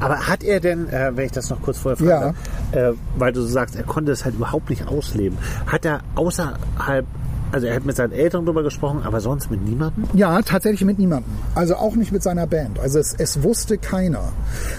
[0.00, 2.34] Aber hat er denn, äh, wenn ich das noch kurz vorher frage,
[2.72, 7.06] äh, weil du so sagst, er konnte es halt überhaupt nicht ausleben, hat er außerhalb,
[7.52, 10.04] also er hat mit seinen Eltern drüber gesprochen, aber sonst mit niemandem?
[10.14, 11.32] Ja, tatsächlich mit niemandem.
[11.54, 12.78] Also auch nicht mit seiner Band.
[12.78, 14.32] Also es, es wusste keiner.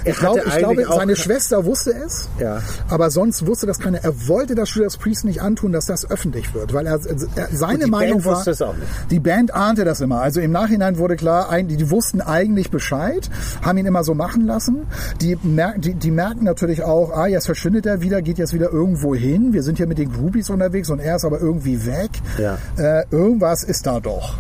[0.03, 2.61] Er Ich, glaub, ich glaube, seine Schwester wusste es, Ja.
[2.89, 4.03] aber sonst wusste das keiner.
[4.03, 6.99] Er wollte das Judas Priest nicht antun, dass das öffentlich wird, weil er,
[7.36, 8.36] er seine die Meinung Band war.
[8.38, 8.88] wusste es auch nicht.
[9.09, 10.22] Die Band ahnte das immer.
[10.22, 13.30] Also im Nachhinein wurde klar, die, wussten eigentlich Bescheid,
[13.63, 14.84] haben ihn immer so machen lassen.
[15.22, 18.72] Die, mer die, die merken natürlich auch, ah, jetzt verschwindet er wieder, geht jetzt wieder
[18.72, 19.53] irgendwo hin.
[19.53, 22.11] Wir sind hier mit den Groupies unterwegs und er ist aber irgendwie weg.
[22.38, 22.59] Ja.
[22.78, 24.36] Äh, irgendwas ist da doch.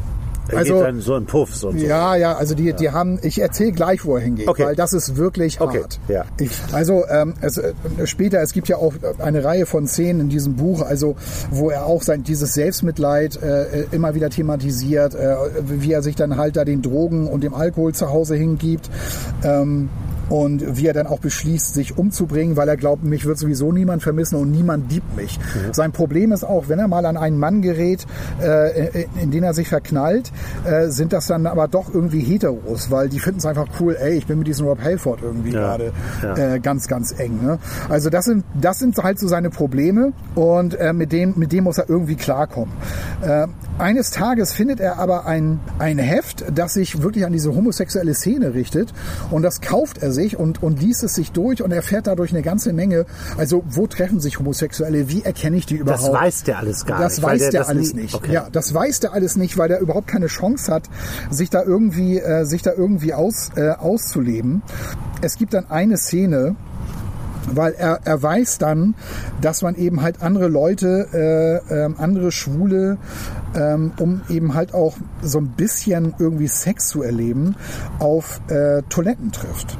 [0.51, 1.85] Er Also- dann so in Puffs und so.
[1.85, 4.65] Ja, ja, also die, die haben, ich erzähle gleich, wo er hingeht, Okay.
[4.65, 5.99] weil das ist wirklich Okay, hart.
[6.07, 6.25] ja.
[6.39, 7.73] Ich, also ähm, es, äh,
[8.05, 11.15] später, es gibt ja auch eine Reihe von Szenen in diesem Buch, also
[11.51, 15.35] wo er auch sein dieses Selbstmitleid äh, immer wieder thematisiert, äh,
[15.67, 18.89] wie er sich dann halt da den Drogen und dem Alkohol zu Hause hingibt.
[19.43, 19.89] Ähm,
[20.29, 24.03] und wie er dann auch beschließt, sich umzubringen, weil er glaubt, mich wird sowieso niemand
[24.03, 25.39] vermissen und niemand liebt mich.
[25.71, 28.05] Sein Problem ist auch, wenn er mal an einen Mann gerät,
[28.41, 30.31] äh, in den er sich verknallt,
[30.65, 34.17] äh, sind das dann aber doch irgendwie Heteros, weil die finden es einfach cool, ey,
[34.17, 36.55] ich bin mit diesem Rob Halford irgendwie Ja, gerade ja.
[36.55, 37.39] äh, ganz, ganz eng.
[37.41, 37.59] Ne?
[37.89, 41.63] Also das sind, das sind halt so seine Probleme und äh, mit, dem, mit dem
[41.65, 42.73] muss er irgendwie klarkommen.
[43.21, 48.13] Äh, eines Tages findet er aber ein, ein Heft, das sich wirklich an diese homosexuelle
[48.13, 48.93] Szene richtet
[49.31, 52.41] und das kauft er sich und, und liest es sich durch und erfährt dadurch eine
[52.41, 53.05] ganze Menge.
[53.37, 56.03] Also wo treffen sich Homosexuelle, wie erkenne ich die überhaupt?
[56.03, 57.25] Das weiß der alles gar das nicht.
[57.25, 58.15] weiß der der das alles nie- nicht.
[58.15, 58.31] Okay.
[58.33, 60.89] Ja, das weiß der alles nicht, weil der überhaupt keine Chance hat,
[61.29, 64.61] sich da irgendwie, äh, sich da irgendwie aus, äh, auszuleben.
[65.21, 66.55] Es gibt dann eine Szene,
[67.51, 68.93] weil er, er weiß dann,
[69.41, 72.97] dass man eben halt andere Leute, äh, ähm, andere Schwule,
[73.55, 77.55] ähm, um eben halt auch so ein bisschen irgendwie Sex zu erleben,
[77.97, 79.77] auf äh, Toiletten trifft.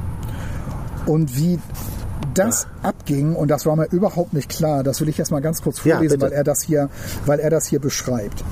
[1.06, 1.58] Und wie
[2.34, 5.62] das abging, und das war mir überhaupt nicht klar, das will ich erst mal ganz
[5.62, 6.30] kurz Ja, vorlesen, bitte.
[6.30, 6.88] weil er das hier,
[7.26, 8.44] weil er das hier beschreibt.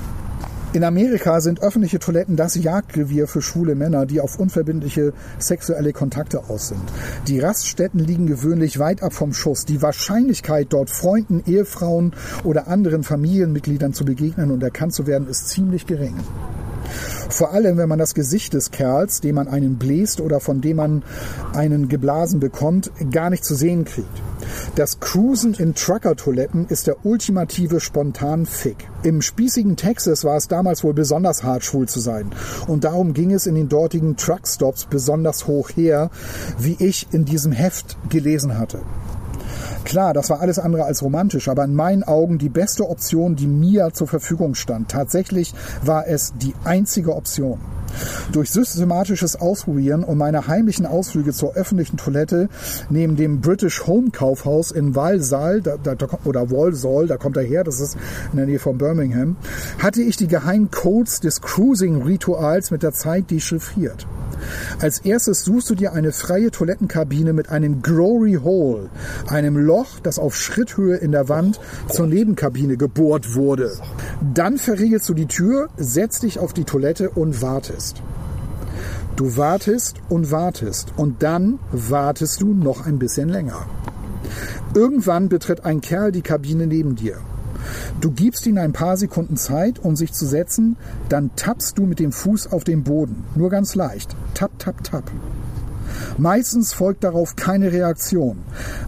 [0.71, 6.43] In Amerika sind öffentliche Toiletten das Jagdrevier für schwule Männer, die auf unverbindliche sexuelle Kontakte
[6.47, 6.83] aus sind.
[7.27, 9.65] Die Raststätten liegen gewöhnlich weit ab vom Schuss.
[9.65, 15.49] Die Wahrscheinlichkeit, dort Freunden, Ehefrauen oder anderen Familienmitgliedern zu begegnen und erkannt zu werden, ist
[15.49, 16.13] ziemlich gering.
[17.29, 20.77] Vor allem, wenn man das Gesicht des Kerls, dem man einen bläst oder von dem
[20.77, 21.03] man
[21.53, 24.21] einen geblasen bekommt, gar nicht zu sehen kriegt.
[24.75, 28.89] Das Cruisen in Trucker-Toiletten ist der ultimative Spontan-Fick.
[29.03, 32.31] Im spießigen Texas war es damals wohl besonders hart, schwul zu sein.
[32.67, 36.09] Und darum ging es in den dortigen Truckstops besonders hoch her,
[36.57, 38.79] wie ich in diesem Heft gelesen hatte.
[39.89, 43.47] Klar, das war alles andere als romantisch, aber in meinen Augen die beste Option, die
[43.47, 44.91] mir zur Verfügung stand.
[44.91, 45.51] Tatsächlich
[45.83, 47.59] war es die einzige Option.
[48.31, 52.49] Durch systematisches Ausprobieren und meine heimlichen Ausflüge zur öffentlichen Toilette
[52.89, 57.63] neben dem British Home Kaufhaus in Walsall da, da, oder Walsall, da kommt er her,
[57.63, 57.97] das ist
[58.31, 59.35] in der Nähe von Birmingham,
[59.79, 64.07] hatte ich die geheimen Codes des Cruising-Rituals mit der Zeit dechiffriert.
[64.79, 68.89] Als erstes suchst du dir eine freie Toilettenkabine mit einem Glory Hole,
[69.27, 71.59] einem Loch, das auf Schritthöhe in der Wand
[71.89, 73.71] zur Nebenkabine gebohrt wurde.
[74.33, 77.78] Dann verriegelst du die Tür, setzt dich auf die Toilette und wartest.
[79.15, 83.65] Du wartest und wartest und dann wartest du noch ein bisschen länger.
[84.73, 87.17] Irgendwann betritt ein Kerl die Kabine neben dir.
[87.99, 90.77] Du gibst ihm ein paar Sekunden Zeit, um sich zu setzen,
[91.09, 93.25] dann tappst du mit dem Fuß auf den Boden.
[93.35, 94.15] Nur ganz leicht.
[94.33, 95.03] Tap, tap, tap.
[96.17, 98.39] Meistens folgt darauf keine Reaktion.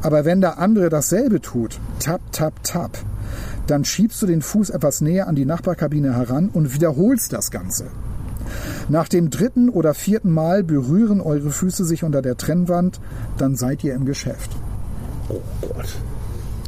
[0.02, 2.98] Aber wenn der andere dasselbe tut, tap, tap, tap,
[3.68, 7.86] dann schiebst du den Fuß etwas näher an die Nachbarkabine heran und wiederholst das Ganze.
[8.90, 13.00] Nach dem dritten oder vierten Mal berühren eure Füße sich unter der Trennwand,
[13.38, 14.52] dann seid ihr im Geschäft.
[15.30, 15.96] Oh Gott.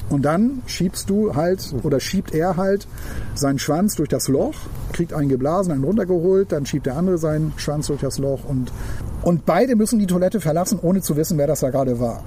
[0.09, 2.87] Und dann schiebst du halt, oder schiebt er halt
[3.33, 4.53] seinen Schwanz durch das Loch,
[4.91, 8.71] kriegt einen geblasen, einen runtergeholt, dann schiebt der andere seinen Schwanz durch das Loch und,
[9.23, 12.23] und beide müssen die Toilette verlassen, ohne zu wissen, wer das da gerade war.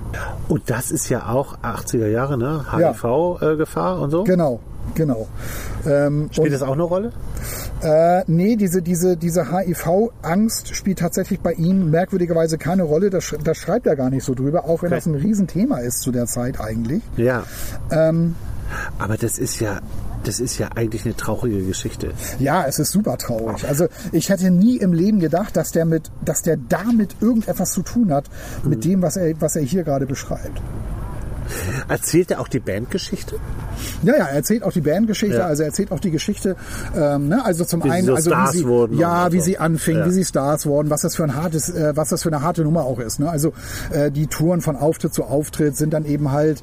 [0.49, 2.65] Und das ist ja auch 80er Jahre, ne?
[2.77, 2.93] Ja.
[2.93, 4.25] HIV-Gefahr und so.
[4.25, 4.59] Genau,
[4.95, 5.29] genau.
[5.87, 7.13] Ähm, Spielt das auch eine Rolle?
[7.83, 13.11] äh, nee, diese, diese, diese HIV-Angst spielt tatsächlich bei ihm merkwürdigerweise keine Rolle.
[13.11, 14.97] Das, sch- schreibt er gar nicht so drüber, auch wenn Okay.
[14.97, 17.03] das ein Riesenthema ist zu der Zeit eigentlich.
[17.17, 17.45] Ja.
[17.91, 18.35] Ähm,
[18.99, 19.81] Aber das ist ja,
[20.25, 22.13] das ist ja eigentlich eine traurige Geschichte.
[22.41, 23.69] Ja, es ist super traurig.
[23.69, 27.83] Also ich hätte nie im Leben gedacht, dass der mit, dass der damit irgendetwas zu
[27.83, 28.25] tun hat
[28.65, 30.61] mit dem, was er, was er hier gerade beschreibt.
[31.89, 33.37] Erzählt er auch die Bandgeschichte?
[34.03, 35.47] Ja, ja, er erzählt auch die Bandgeschichte, Ja.
[35.47, 36.57] also er erzählt auch die Geschichte,
[36.97, 39.39] ähm, ne, also zum Wie sie einen, so also Stars wie sie, wurden ja, wie
[39.39, 39.45] so.
[39.45, 40.07] sie anfingen, Ja.
[40.09, 42.63] wie sie Stars wurden, was das für ein hartes, äh, was das für eine harte
[42.63, 43.21] Nummer auch ist.
[43.21, 43.29] Ne?
[43.31, 43.53] Also
[43.93, 46.63] äh, die Touren von Auftritt zu Auftritt sind dann eben halt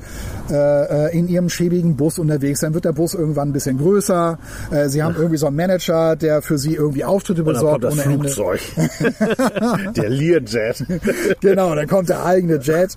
[0.49, 2.59] äh, äh, in ihrem schäbigen Bus unterwegs.
[2.61, 4.37] Dann wird der Bus irgendwann ein bisschen größer.
[4.71, 7.81] Äh, sie haben irgendwie so einen Manager, der für sie irgendwie Auftritte Und dann kommt
[7.81, 8.03] besorgt das.
[8.03, 8.59] Flugzeug.
[9.95, 10.85] der Learjet.
[11.41, 12.95] genau, dann kommt der eigene Jet.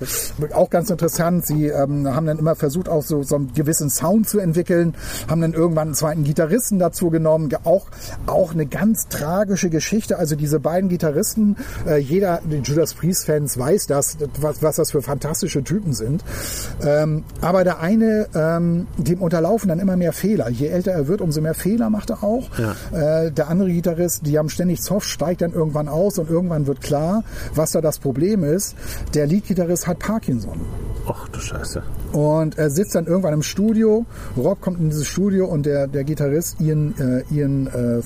[0.55, 1.47] Auch ganz interessant.
[1.47, 4.95] Sie ähm, haben dann immer versucht, auch so, so einen gewissen Sound zu entwickeln,
[5.29, 7.49] haben dann irgendwann einen zweiten Gitarristen dazu genommen.
[7.49, 7.87] Ge- Auch,
[8.27, 10.19] auch eine ganz tragische Geschichte.
[10.19, 11.57] Also diese beiden Gitarristen,
[11.87, 16.25] äh, jeder, die Judas Priest-Fans weiß das, was, was das für fantastische Typen sind.
[16.83, 20.49] Ähm, aber der eine, ähm, dem unterlaufen dann immer mehr Fehler.
[20.49, 22.49] Je älter er wird, umso mehr Fehler macht er auch.
[22.93, 26.81] Äh, der andere Gitarrist, die haben ständig Zoff, steigt dann irgendwann aus und irgendwann wird
[26.81, 27.25] klar,
[27.55, 28.75] was da das Problem ist.
[29.15, 30.61] Der Leadgitarrist hat Parkinson.
[31.09, 31.66] Ach du Scheiße.
[32.13, 34.07] Und er sitzt dann irgendwann im Studio.
[34.37, 38.03] Rob kommt in dieses Studio und der, der Gitarrist Ian, äh, Ian äh,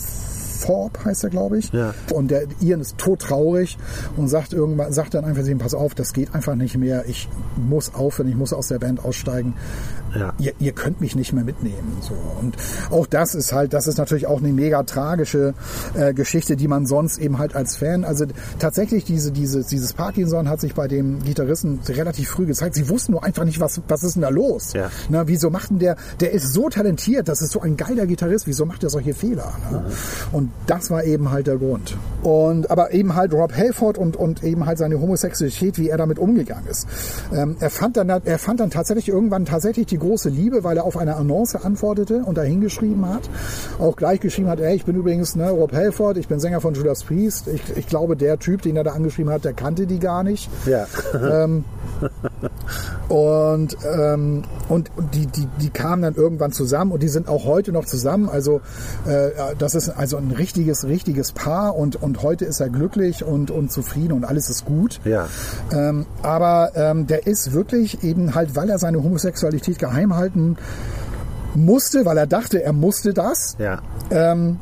[0.61, 1.73] Thorpe heißt er, glaube ich.
[1.73, 1.95] Ja.
[2.13, 3.79] Und der Ian ist todtraurig
[4.17, 7.05] und sagt irgendwann, sagt dann einfach pass auf, das geht einfach nicht mehr.
[7.09, 9.55] Ich muss aufhören, ich muss aus der Band aussteigen.
[10.15, 10.33] Ja.
[10.39, 11.97] Ihr, ihr könnt mich nicht mehr mitnehmen.
[12.01, 12.15] So.
[12.41, 12.57] Und
[12.91, 15.55] auch das ist halt, das ist natürlich auch eine mega tragische
[15.95, 18.27] äh, Geschichte, die man sonst eben halt als Fan, also
[18.59, 22.75] tatsächlich diese, diese, dieses Parkinson hat sich bei dem Gitarristen relativ früh gezeigt.
[22.75, 24.73] Sie wussten nur einfach nicht, was, was ist denn da los?
[24.73, 24.91] Ja.
[25.09, 28.47] Na, wieso macht denn der, der ist so talentiert, das ist so ein geiler Gitarrist,
[28.47, 29.53] wieso macht er solche Fehler?
[29.71, 29.85] Ne?
[30.33, 31.97] Und Und das war eben halt der Grund.
[32.23, 36.19] Und aber eben halt Rob Halford und, und eben halt seine Homosexualität, wie er damit
[36.19, 36.87] umgegangen ist.
[37.33, 40.85] Ähm, er, fand dann, er fand dann tatsächlich irgendwann tatsächlich die große Liebe, weil er
[40.85, 43.31] auf eine Annonce antwortete und dahin geschrieben hat.
[43.79, 46.75] Auch gleich geschrieben hat, ey, ich bin übrigens ne, Rob Halford, ich bin Sänger von
[46.75, 47.49] Judas Priest.
[47.49, 50.51] Ich, ich glaube, der Typ, den er da angeschrieben hat, der kannte die gar nicht.
[50.67, 50.87] Ja.
[51.15, 51.65] Ähm,
[53.09, 57.73] und ähm, und die, die, die kamen dann irgendwann zusammen und die sind auch heute
[57.73, 58.29] noch zusammen.
[58.29, 58.61] Also
[59.07, 63.51] äh, das ist also ein richtiges, richtiges Paar und, und heute ist er glücklich und,
[63.51, 64.99] und zufrieden und alles ist gut.
[65.05, 65.27] Ja.
[65.73, 70.57] Ähm, aber ähm, der ist wirklich eben halt, weil er seine Homosexualität geheim halten
[71.55, 73.81] musste, weil er dachte, er musste das, Ja.
[74.11, 74.59] ähm,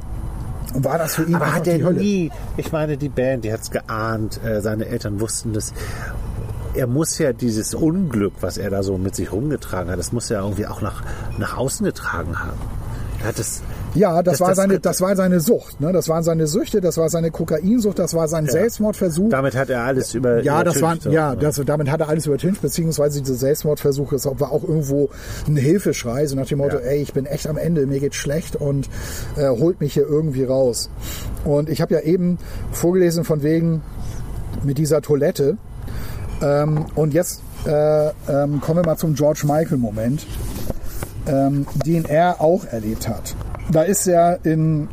[0.74, 3.70] war das für ihn Aber hat er nie, ich meine, die Band, die hat es
[3.70, 5.72] geahnt, äh, seine Eltern wussten das.
[6.74, 10.30] Er muss ja dieses Unglück, was er da so mit sich rumgetragen hat, das muss
[10.30, 11.02] er irgendwie auch nach,
[11.38, 12.58] nach außen getragen haben.
[13.20, 13.62] Er hat das,
[13.94, 15.80] Ja, das, Das- war das- seine, das war seine Sucht.
[15.80, 15.92] Ne?
[15.92, 19.30] Das waren seine Süchte, das war seine Kokainsucht, das war sein Selbstmordversuch.
[19.30, 20.42] damit hat er alles über.
[20.42, 21.10] Ja, das war, so.
[21.10, 25.08] ja, das, damit hat er alles übertüncht, beziehungsweise dieser Selbstmordversuch ist, war auch irgendwo
[25.46, 26.82] ein Hilfeschrei, so nach dem Motto, Ja.
[26.84, 28.88] ey, ich bin echt am Ende, mir geht's schlecht und
[29.36, 30.90] äh, holt mich hier irgendwie raus.
[31.44, 32.38] Und ich habe ja eben
[32.72, 33.82] vorgelesen von wegen
[34.64, 35.56] mit dieser Toilette.
[36.42, 40.26] Ähm, und jetzt äh, ähm, kommen wir mal zum George Michael-Moment,
[41.26, 43.34] ähm, den er auch erlebt hat.
[43.72, 44.88] Da ist er in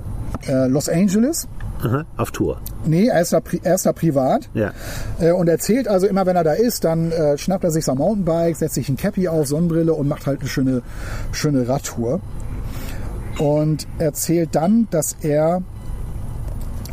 [0.48, 1.48] äh, Los Angeles.
[1.82, 2.58] Aha, auf Tour.
[2.86, 4.50] Nee, er ist da, pri- er ist da privat.
[4.54, 4.72] Ja.
[5.20, 7.98] Äh, und erzählt also immer, wenn er da ist, dann äh, schnappt er sich sein
[7.98, 10.82] Mountainbike, setzt sich ein Cappy auf, Sonnenbrille und macht halt eine schöne,
[11.32, 12.22] schöne Radtour.
[13.40, 15.62] Und erzählt dann, dass er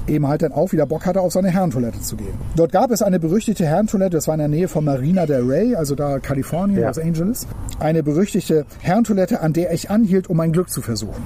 [0.08, 2.34] eben halt dann auch wieder Bock hatte, auf seine Herrentoilette zu gehen.
[2.56, 5.76] Dort gab es eine berüchtigte Herrentoilette, das war in der Nähe von Marina del Rey,
[5.76, 6.88] also da Kalifornien, Ja.
[6.88, 7.46] Los Angeles.
[7.78, 11.22] Eine berüchtigte Herrentoilette, an der ich anhielt, um mein Glück zu versuchen.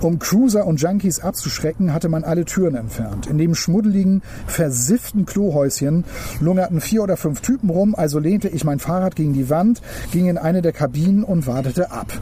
[0.00, 3.26] Um Cruiser und Junkies abzuschrecken, hatte man alle Türen entfernt.
[3.26, 6.04] In dem schmuddeligen, versifften Klohäuschen
[6.40, 9.80] lungerten vier oder fünf Typen rum, also lehnte ich mein Fahrrad gegen die Wand,
[10.10, 12.12] ging in eine der Kabinen und wartete ab.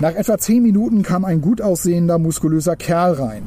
[0.00, 3.42] Nach etwa zehn Minuten kam ein gut aussehender, muskulöser Kerl rein.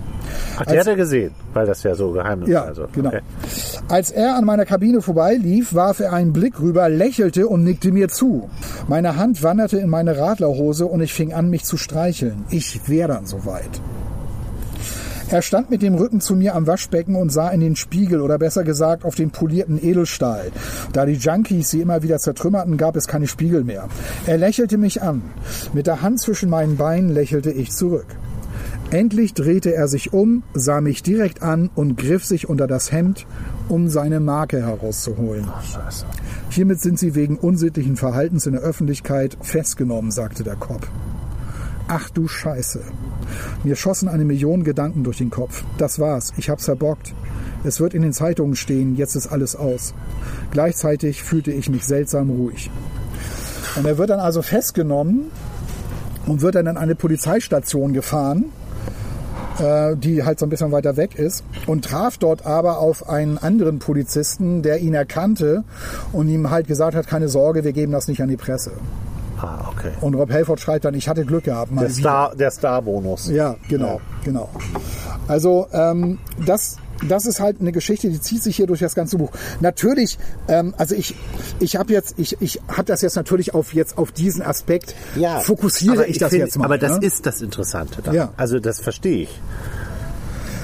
[0.60, 2.50] Ach, der hat er gesehen, weil das ja so geheim ist.
[2.50, 2.88] Ja, also.
[2.94, 3.10] genau.
[3.10, 3.22] Okay.
[3.90, 8.10] Als er an meiner Kabine vorbeilief, warf er einen Blick rüber, lächelte und nickte mir
[8.10, 8.50] zu.
[8.88, 12.46] Meine Hand wanderte in meine Radlerhose und ich fing an, mich zu streicheln.
[12.50, 13.82] Ich wäre dann soweit.
[15.30, 18.38] Er stand mit dem Rücken zu mir am Waschbecken und sah in den Spiegel oder
[18.38, 20.52] besser gesagt auf den polierten Edelstahl.
[20.94, 23.90] Da die Junkies sie immer wieder zertrümmerten, gab es keine Spiegel mehr.
[24.26, 25.22] Er lächelte mich an.
[25.74, 28.06] Mit der Hand zwischen meinen Beinen lächelte ich zurück.
[28.92, 33.28] Endlich drehte er sich um, sah mich direkt an und griff sich unter das Hemd,
[33.68, 35.46] um seine Marke herauszuholen.
[35.62, 36.06] Scheiße.
[36.50, 40.88] Hiermit sind Sie wegen unsittlichen Verhaltens in der Öffentlichkeit festgenommen, sagte der Cop.
[41.90, 42.82] Ach du Scheiße.
[43.66, 45.66] Mir schossen eine Million Gedanken durch den Kopf.
[45.78, 47.14] Das war's, ich hab's verbockt.
[47.66, 49.94] Es wird in den Zeitungen stehen, jetzt ist alles aus.
[50.52, 52.72] Gleichzeitig fühlte ich mich seltsam ruhig.
[53.76, 55.26] Und er wird dann also festgenommen
[56.26, 58.46] und wird dann an eine Polizeistation gefahren,
[59.60, 63.38] äh, die halt so ein bisschen weiter weg ist und traf dort aber auf einen
[63.38, 65.64] anderen Polizisten, der ihn erkannte
[66.12, 68.72] und ihm halt gesagt hat, keine Sorge, wir geben das nicht an die Presse.
[69.40, 69.92] Ah, okay.
[70.02, 71.72] Und Rob Halford schreibt dann, ich hatte Glück gehabt.
[71.72, 72.32] Mal Der wieder.
[72.34, 73.30] Star, Star-Bonus.
[73.30, 74.50] Ja, genau, genau.
[75.28, 76.78] Also ähm, das,
[77.08, 79.32] das ist halt eine Geschichte, die zieht sich hier durch das ganze Buch.
[79.60, 80.18] Natürlich,
[80.48, 81.16] ähm, also ich,
[81.60, 84.96] ich habe jetzt, ich, ich habe das jetzt natürlich auf jetzt auf diesen Aspekt
[85.42, 86.66] fokussiere aber ich, das finde- jetzt mal.
[86.66, 87.06] Aber das ne?
[87.06, 88.02] ist das Interessante.
[88.02, 88.16] daran.
[88.16, 88.34] Ja.
[88.38, 89.42] Also das verstehe ich.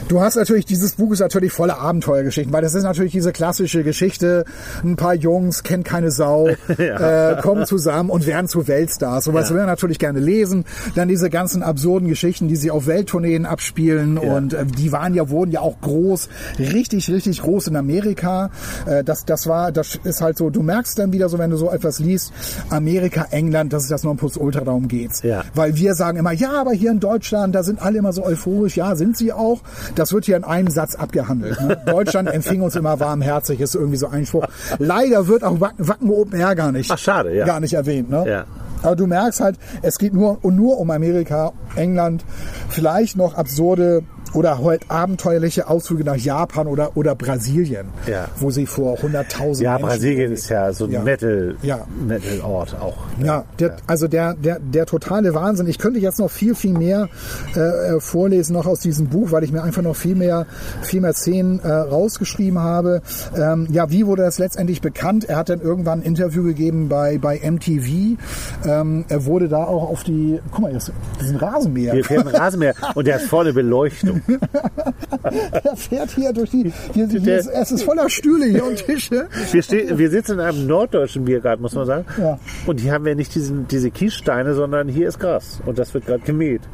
[0.10, 3.84] Du hast natürlich, dieses Buch ist natürlich voller Abenteuergeschichten, weil das ist natürlich diese klassische
[3.84, 4.46] Geschichte,
[4.84, 6.48] ein paar Jungs, kennen keine Sau,
[6.78, 9.24] äh, kommen zusammen und werden zu Weltstars.
[9.26, 9.56] Sowas Ja.
[9.56, 10.66] will man natürlich gerne lesen.
[10.96, 14.36] Dann diese ganzen absurden Geschichten, die sie auf Welttourneen abspielen Ja.
[14.36, 16.30] und äh, die waren ja, wurden ja auch groß,
[16.60, 18.52] richtig, richtig groß in Amerika.
[18.86, 21.58] Äh, das, das war, das ist halt so, du merkst dann wieder so, wenn du
[21.58, 22.34] so etwas liest,
[22.70, 25.24] Amerika, England, das ist das Nonplusultra, darum geht's.
[25.24, 25.44] Ja.
[25.56, 28.76] Weil wir sagen immer, ja, aber hier in Deutschland, da sind alle immer so euphorisch.
[28.78, 29.62] Ja, sind sie auch.
[29.96, 31.62] Das wird hier in einem Satz abgehandelt.
[31.62, 31.78] Ne?
[31.86, 34.46] Deutschland empfing uns immer warmherzig, ist irgendwie so ein Spruch.
[34.80, 37.46] Leider wird auch Wacken, Open Air gar nicht, Ach, schade, ja.
[37.46, 38.10] gar nicht erwähnt.
[38.10, 38.26] Ne?
[38.28, 38.46] Ja.
[38.82, 42.26] Aber du merkst halt, es geht nur, nur um Amerika, England,
[42.70, 44.04] vielleicht noch absurde
[44.34, 48.28] oder halt abenteuerliche Ausflüge nach Japan oder, oder Brasilien, Ja.
[48.38, 51.02] wo sie vor 100.000 Ja, Menschen Brasilien ist ja so ein Ja.
[51.02, 51.86] Metal, Ja.
[52.08, 52.98] Metal-Ort auch.
[53.24, 55.68] Ja, der, also der, der, der totale Wahnsinn.
[55.68, 57.10] Ich könnte jetzt noch viel, viel mehr
[57.56, 60.46] äh, äh, vorlesen noch aus diesem Buch, weil ich mir einfach noch viel mehr,
[60.82, 63.02] viel mehr Szenen äh, rausgeschrieben habe.
[63.38, 65.26] Ähm, ja, wie wurde das letztendlich bekannt?
[65.30, 68.18] Er hat dann irgendwann ein Interview gegeben bei, bei MTV.
[68.66, 71.94] Ähm, er wurde da auch auf die, guck mal, jetzt, diesen Rasenmäher.
[71.94, 74.22] Wir fährt ein Rasenmäher und der hat vorne Beleuchtung.
[75.64, 76.72] er fährt hier durch die.
[76.94, 79.28] Hier, hier ist, es ist voller Stühle hier und Tische.
[79.52, 82.06] Wir, stehen, wir sitzen in einem norddeutschen Biergarten, muss man sagen.
[82.20, 82.40] Ja.
[82.66, 85.60] Und hier haben wir nicht diesen, diese Kiessteine, sondern hier ist Gras.
[85.66, 86.62] Und das wird gerade gemäht.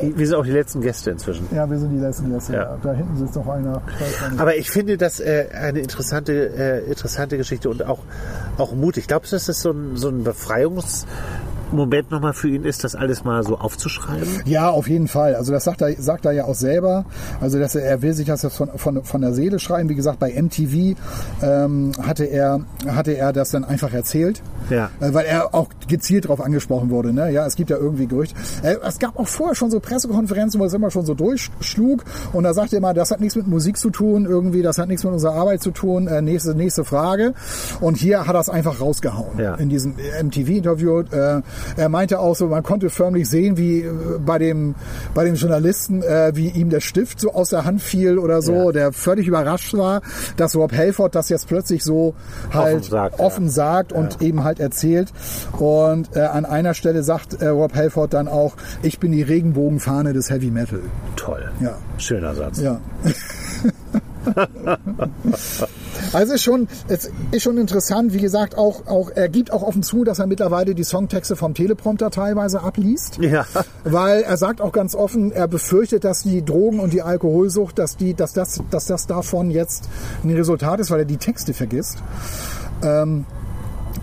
[0.00, 1.46] Wir sind auch die letzten Gäste inzwischen.
[1.52, 2.52] Ja, wir sind die letzten Gäste.
[2.52, 2.78] Ja.
[2.82, 3.82] Da hinten sitzt noch einer.
[3.98, 4.40] Ich.
[4.40, 7.98] Aber ich finde das äh, eine interessante, äh, interessante Geschichte und auch,
[8.58, 9.08] auch mutig.
[9.08, 10.22] Glaubst du, dass das so ein, so ein
[11.72, 14.28] Befreiungsmoment nochmal für ihn ist, das alles mal so aufzuschreiben?
[14.44, 15.34] Ja, auf jeden Fall.
[15.34, 17.04] Also das sagt er, sagt er ja auch selber.
[17.40, 19.88] Also dass er, er will sich das von, von, von der Seele schreiben.
[19.88, 20.96] Wie gesagt, bei MTV
[21.42, 24.42] ähm, hatte, er, hatte er das dann einfach erzählt.
[24.70, 24.90] Ja.
[25.00, 27.12] Äh, Weil er auch gezielt darauf angesprochen wurde.
[27.12, 27.30] Ne?
[27.32, 28.34] Ja, es gibt ja irgendwie Gerüchte.
[28.62, 32.04] Äh, es gab auch vorher schon so Pressekonferenzen, wo es immer schon so durchschlug.
[32.32, 34.88] Und da sagte er immer, das hat nichts mit Musik zu tun, irgendwie, das hat
[34.88, 36.06] nichts mit unserer Arbeit zu tun.
[36.06, 37.34] Äh, nächste, nächste Frage.
[37.80, 39.54] Und hier hat er es einfach rausgehauen Ja.
[39.54, 41.00] in diesem MTV-Interview.
[41.10, 41.42] Äh,
[41.76, 43.90] er meinte auch so, man konnte förmlich sehen, wie äh,
[44.24, 44.74] bei dem,
[45.14, 48.52] bei dem Journalisten, äh, wie ihm der Stift so aus der Hand fiel oder so,
[48.66, 48.72] Ja.
[48.72, 50.02] der völlig überrascht war,
[50.36, 52.14] dass Rob Halford das jetzt plötzlich so
[52.52, 53.50] halt sagt, offen ja.
[53.50, 55.12] sagt und eben halt erzählt.
[55.58, 60.12] Und äh, an einer Stelle sagt äh, Rob Halford dann auch, ich bin die Regenbogenfahne
[60.12, 60.80] des Heavy Metal.
[61.16, 61.50] Toll.
[61.60, 61.76] Ja.
[61.98, 62.60] Schöner Satz.
[62.60, 62.80] Ja.
[66.12, 70.04] Also schon, es ist schon interessant, wie gesagt, auch, auch, er gibt auch offen zu,
[70.04, 73.18] dass er mittlerweile die Songtexte vom Teleprompter teilweise abliest.
[73.18, 73.46] Ja.
[73.84, 77.96] Weil er sagt auch ganz offen, er befürchtet, dass die Drogen und die Alkoholsucht, dass
[77.96, 79.88] die, dass das, dass das davon jetzt
[80.22, 81.98] ein Resultat ist, weil er die Texte vergisst.
[82.82, 83.24] Ähm,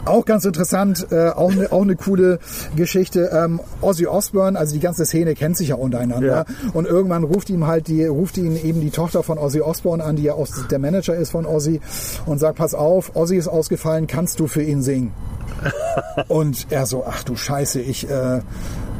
[0.05, 2.39] auch ganz interessant, äh, auch eine auch eine coole
[2.75, 3.29] Geschichte.
[3.33, 6.45] Ähm, Ozzy Osbourne, also die ganze Szene kennt sich ja untereinander.
[6.47, 6.71] Ja.
[6.73, 10.15] Und irgendwann ruft ihm halt die, ruft ihn eben die Tochter von Ozzy Osbourne an,
[10.15, 11.81] die ja auch der Manager ist von Ozzy,
[12.25, 15.11] und sagt: Pass auf, Ozzy ist ausgefallen, kannst du für ihn singen?
[16.27, 18.41] und er so: Ach du Scheiße, ich äh,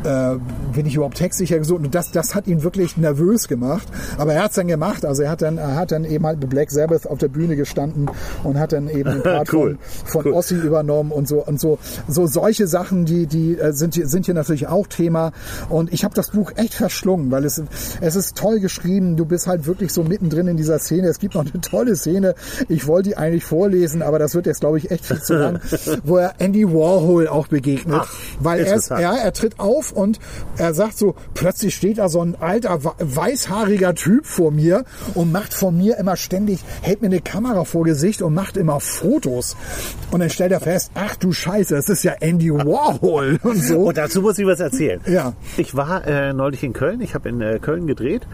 [0.04, 0.38] äh,
[0.74, 1.84] bin ich überhaupt textsicher gesucht?
[1.84, 3.88] Und das, das hat ihn wirklich nervös gemacht.
[4.18, 5.06] Aber er hat es dann gemacht.
[5.06, 7.56] Also er hat dann, er hat dann eben halt mit Black Sabbath auf der Bühne
[7.56, 8.10] gestanden
[8.44, 9.78] und hat dann eben den Part Cool.
[10.06, 10.38] von, von Cool.
[10.38, 14.26] Ossi übernommen und so und so so solche Sachen, die die äh, sind hier, sind
[14.26, 15.32] hier natürlich auch Thema.
[15.70, 17.62] Und ich habe das Buch echt verschlungen, weil es
[18.02, 19.18] es ist toll geschrieben.
[19.18, 21.08] Du bist halt wirklich so mittendrin in dieser Szene.
[21.08, 22.36] Es gibt noch eine tolle Szene.
[22.68, 25.60] Ich wollte die eigentlich vorlesen, aber das wird jetzt glaube ich echt viel zu lang,
[26.04, 30.20] wo er Andy Warhol auch begegnet, Ach, weil er, ist, ja, er tritt auf und
[30.58, 34.84] er sagt so, plötzlich steht da so ein alter, weißhaariger Typ vor mir
[35.16, 38.80] und macht von mir immer ständig, hält mir eine Kamera vor Gesicht und macht immer
[38.80, 39.56] Fotos.
[40.12, 43.82] Und dann stellt er fest, ach du Scheiße, das ist ja Andy Warhol und so.
[43.82, 45.02] Und dazu muss ich was erzählen.
[45.06, 45.34] Ja.
[45.58, 48.26] Ich war äh, neulich in Köln, ich habe in äh, Köln gedreht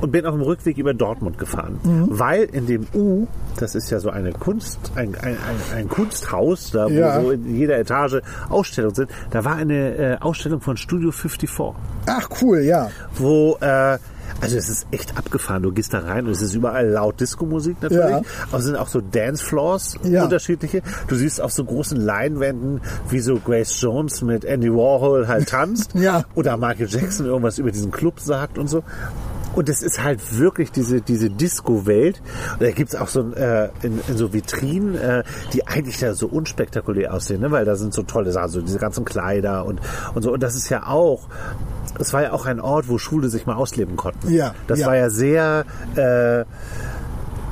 [0.00, 1.78] und bin auf dem Rückweg über Dortmund gefahren.
[1.82, 2.06] Mhm.
[2.08, 3.26] Weil in dem U,
[3.58, 7.20] das ist ja so eine Kunst, ein, ein, ein, ein Kunsthaus, da wo Ja.
[7.20, 11.74] so in jeder Etage Ausstellungen sind, da war eine äh, Ausstellung von Studio 54
[12.06, 12.90] Ach cool, ja.
[13.14, 13.98] wo äh,
[14.40, 15.62] also es ist echt abgefahren.
[15.62, 18.04] Du gehst da rein und es ist überall laut Disco-Musik natürlich.
[18.10, 18.22] Ja.
[18.48, 20.24] Aber es sind auch so Dancefloors, Ja.
[20.24, 20.82] unterschiedliche.
[21.08, 25.90] Du siehst auf so großen Leinwänden, wie so Grace Jones mit Andy Warhol halt tanzt.
[26.00, 26.24] Ja.
[26.34, 28.82] Oder Michael Jackson irgendwas über diesen Club sagt und so.
[29.54, 32.22] Und es ist halt wirklich diese, diese Disco-Welt.
[32.54, 35.22] Und da gibt's auch so ein, äh, in, in so Vitrinen, äh,
[35.52, 37.50] die eigentlich da so unspektakulär aussehen, ne?
[37.50, 39.80] weil da sind so tolle Sachen, so diese ganzen Kleider und,
[40.14, 40.32] und so.
[40.32, 41.28] Und das ist ja auch,
[41.98, 44.32] es war ja auch ein Ort, wo Schwule sich mal ausleben konnten.
[44.32, 44.86] Ja, Das ja.
[44.86, 45.64] war ja sehr,
[45.96, 46.44] äh,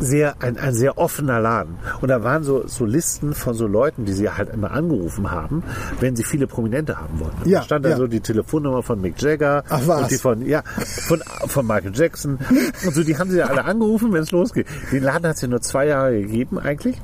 [0.01, 1.79] sehr, ein, ein sehr offener Laden.
[2.01, 5.63] Und da waren so, so Listen von so Leuten, die sie halt immer angerufen haben,
[6.01, 7.49] wenn sie viele Prominente haben wollten.
[7.49, 7.97] Ja, da stand da ja.
[7.97, 10.03] so die Telefonnummer von Mick Jagger Ach, was?
[10.03, 10.63] und die von, ja,
[11.07, 12.39] von, von Michael Jackson.
[12.85, 14.67] Und so, die haben sie ja alle angerufen, wenn es losgeht.
[14.93, 16.97] Den Laden hat es ja nur zwei Jahre gegeben eigentlich.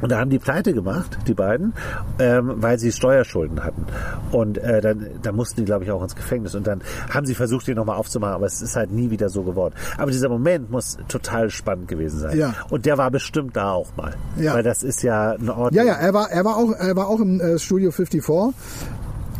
[0.00, 1.72] Und da haben die pleite gemacht, die beiden,
[2.18, 3.86] ähm, weil sie Steuerschulden hatten.
[4.30, 6.54] Und äh, dann, dann mussten die, glaube ich, auch ins Gefängnis.
[6.54, 9.42] Und dann haben sie versucht, den nochmal aufzumachen, aber es ist halt nie wieder so
[9.42, 9.74] geworden.
[9.96, 12.36] Aber dieser Moment muss total spannend gewesen sein.
[12.36, 12.54] Ja.
[12.70, 14.14] Und der war bestimmt da auch mal.
[14.38, 14.54] Ja.
[14.54, 15.74] Weil das ist ja ein Ort.
[15.74, 18.54] Ja, ja, er war, er war auch, er war auch im äh, Studio 54.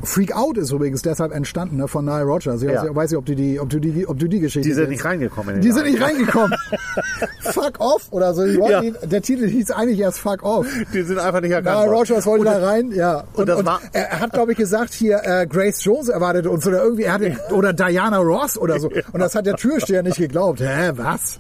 [0.04, 2.62] Freak Out ist übrigens deshalb entstanden, ne, von Nile Rogers.
[2.62, 2.94] Ich Ja.
[2.94, 5.04] weiß nicht, ob du die, ob du die, ob du die Geschichte die sind nicht
[5.04, 5.60] reingekommen.
[5.60, 6.56] Die sind nicht reingekommen.
[7.40, 8.44] Fuck off oder so.
[8.44, 8.82] Ja.
[8.82, 10.66] ihn, der Titel hieß eigentlich erst Fuck off.
[10.92, 11.90] Die sind einfach nicht erkannt Nile.
[11.90, 13.24] Rogers wollte Und da rein, ja.
[13.34, 16.66] Und, das und war- er hat, glaube ich, gesagt, hier äh, Grace Jones erwartet uns
[16.66, 18.88] oder irgendwie, er hatte, oder Diana Ross oder so.
[19.12, 20.60] Und das hat der Türsteher nicht geglaubt.
[20.60, 21.38] Hä, was?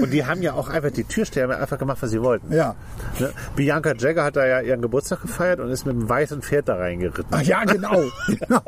[0.00, 2.52] Und die haben ja auch einfach, die Türsteher einfach gemacht, was sie wollten.
[2.52, 2.74] Ja.
[3.18, 3.30] Ne?
[3.56, 6.76] Bianca Jagger hat da ja ihren Geburtstag gefeiert und ist mit einem weißen Pferd da
[6.76, 7.26] reingeritten.
[7.30, 8.02] Ach ja, genau.
[8.26, 8.60] Genau.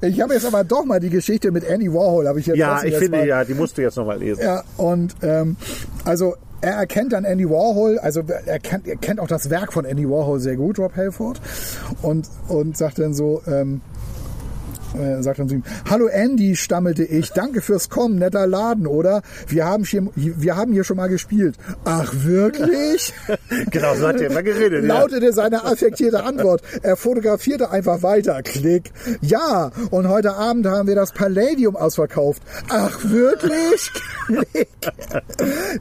[0.00, 2.82] ich habe jetzt aber doch mal die Geschichte mit Andy Warhol, habe ich jetzt Ja,
[2.82, 4.42] ich finde, mal, ja, die musst du jetzt nochmal lesen.
[4.42, 5.56] Ja, und ähm,
[6.04, 9.84] also er erkennt dann Andy Warhol, also er kennt, er kennt auch das Werk von
[9.84, 11.40] Andy Warhol sehr gut, Rob Halford,
[12.02, 13.82] und, und sagt dann so, ähm,
[14.96, 19.22] äh, sagt dann zu ihm, Hallo Andy, stammelte ich, danke fürs Kommen, netter Laden, oder?
[19.48, 21.56] Wir haben hier, wir haben hier schon mal gespielt.
[21.84, 23.12] Ach, wirklich?
[23.70, 24.84] genau, so hat er immer geredet.
[24.84, 24.98] ja.
[24.98, 26.62] lautete seine affektierte Antwort.
[26.82, 28.42] Er fotografierte einfach weiter.
[28.42, 28.92] Klick.
[29.20, 32.42] Ja, und heute Abend haben wir das Palladium ausverkauft.
[32.68, 33.92] Ach, wirklich?
[34.26, 34.68] Klick.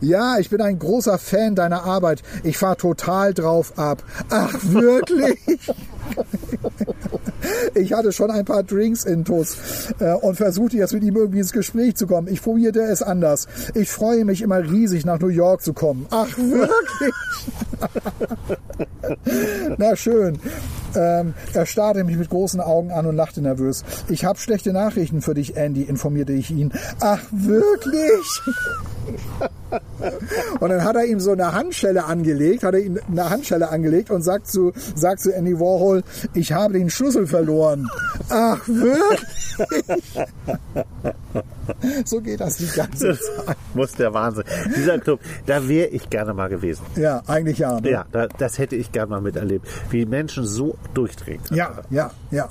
[0.01, 2.22] Ja, ich bin ein großer Fan deiner Arbeit.
[2.43, 4.03] Ich fahr total drauf ab.
[4.30, 5.39] Ach, wirklich?
[7.76, 9.58] Ich hatte schon ein paar Drinks intus
[9.99, 12.28] äh, und versuchte jetzt mit ihm irgendwie ins Gespräch zu kommen.
[12.28, 13.47] Ich probierte es anders.
[13.74, 16.08] Ich freue mich immer riesig, nach New York zu kommen.
[16.10, 17.14] Ach, wirklich?
[19.78, 20.39] Na schön.
[20.95, 23.84] Ähm, er starrte mich mit großen Augen an und lachte nervös.
[24.08, 26.72] Ich habe schlechte Nachrichten für dich, Andy, informierte ich ihn.
[27.01, 28.41] Ach, wirklich?
[30.60, 34.10] Und dann hat er ihm so eine Handschelle angelegt, hat er ihm eine Handschelle angelegt
[34.10, 35.95] und sagt zu, sagt zu Andy Warhol,
[36.34, 37.88] ich habe den Schlüssel verloren.
[38.30, 39.22] Ach, wirklich?
[42.06, 43.58] So geht das die ganze Das Zeit.
[43.74, 44.43] muss der Wahnsinn.
[44.76, 46.84] Dieser Club, da wäre ich gerne mal gewesen.
[46.96, 47.80] Ja, eigentlich ja.
[47.80, 47.89] Ne?
[47.89, 49.68] Ja, da, das hätte ich gerne mal miterlebt.
[49.89, 51.41] Wie Menschen so durchdrehen.
[51.52, 52.50] Ja, ja, ja.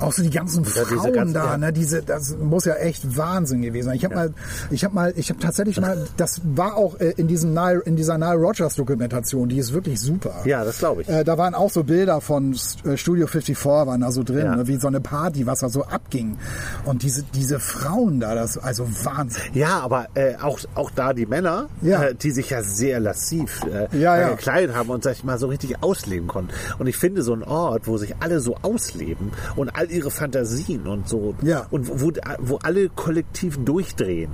[0.00, 1.58] Auch so die ganzen Ja, Frauen ganzen- da, ja.
[1.58, 3.96] ne, diese, das muss ja echt Wahnsinn gewesen sein.
[3.96, 4.34] Ich habe mal,
[4.70, 7.96] ich habe mal, ich habe tatsächlich mal, das war auch äh, in diesem Nile, in
[7.96, 10.34] dieser Nile Rogers Dokumentation, die ist wirklich super.
[10.44, 11.08] Ja, das glaube ich.
[11.08, 12.52] Äh, da waren auch so Bilder von
[12.84, 14.56] äh, Studio 54 waren da so drin, Ja.
[14.56, 16.36] ne, wie so eine Party, was da so abging.
[16.84, 19.42] Und diese, diese Frauen da, das, also Wahnsinn.
[19.54, 22.04] Ja, aber äh, auch, auch da die Männer, Ja.
[22.04, 24.28] äh, die sich ja sehr lassiv äh, Ja, ja.
[24.30, 26.50] gekleidet haben und sag ich mal so richtig ausleben konnten.
[26.78, 30.86] Und ich finde so ein Ort, wo sich alle so ausleben und all ihre Fantasien
[30.86, 31.66] und so Ja.
[31.70, 32.10] und wo,
[32.40, 34.30] wo alle kollektiv durchdrehen,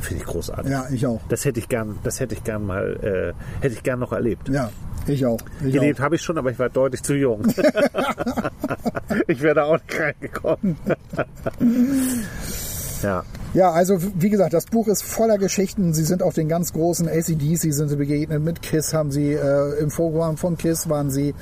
[0.00, 0.70] finde ich großartig.
[0.70, 1.20] Ja, ich auch.
[1.28, 4.48] Das hätte ich gern, das hätte ich gern mal, äh, hätte ich gern noch erlebt.
[4.48, 4.70] Ja,
[5.06, 5.38] ich auch.
[5.64, 7.46] Ich Gelebt habe ich schon, aber ich war deutlich zu jung.
[9.26, 10.76] ich wäre da auch nicht reingekommen.
[13.02, 13.24] ja.
[13.54, 15.94] Ja, also wie gesagt, das Buch ist voller Geschichten.
[15.94, 18.42] Sie sind auf den ganz großen ACDC sind sie begegnet.
[18.42, 21.34] Mit Kiss haben sie äh, im Programm von Kiss waren sie.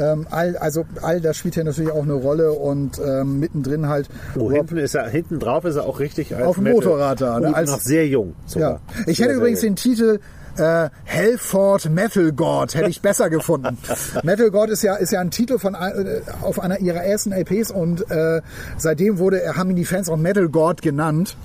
[0.00, 4.08] Ähm, all, also all das spielt hier natürlich auch eine Rolle und ähm, mittendrin halt.
[4.38, 7.40] Oh, hinten ist er, hinten drauf ist er auch richtig als Auf dem Motorrad da,
[7.40, 7.52] ne?
[7.54, 8.28] Als- noch sehr jung.
[8.28, 8.48] ja.
[8.48, 8.80] Sogar.
[9.06, 9.70] Ich Sehr, hätte sehr übrigens jung.
[9.72, 10.20] den Titel
[10.58, 13.78] äh, Hellford Metal God hätte ich besser gefunden.
[14.22, 17.70] Metal God ist ja ist ja ein Titel von äh, auf einer ihrer ersten LPs
[17.70, 18.42] und äh,
[18.76, 21.36] seitdem wurde haben ihn die Fans auch Metal God genannt.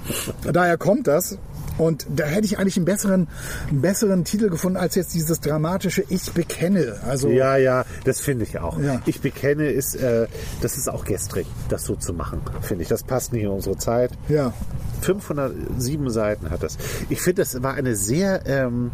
[0.52, 1.38] Daher kommt das.
[1.82, 3.28] Und da hätte ich eigentlich einen besseren,
[3.68, 7.00] einen besseren Titel gefunden als jetzt dieses dramatische Ich bekenne.
[7.08, 8.80] Also Ja, ja, das finde ich auch.
[8.80, 9.02] Ja.
[9.08, 10.28] Ich bekenne, ist, äh,
[10.62, 12.90] das ist auch gestrig, das so zu machen, finde ich.
[12.90, 14.12] Das passt nicht in unsere Zeit.
[14.30, 14.54] ja,
[15.02, 16.78] 507 Seiten hat das.
[17.10, 18.92] Ich finde, das war eine sehr, ähm,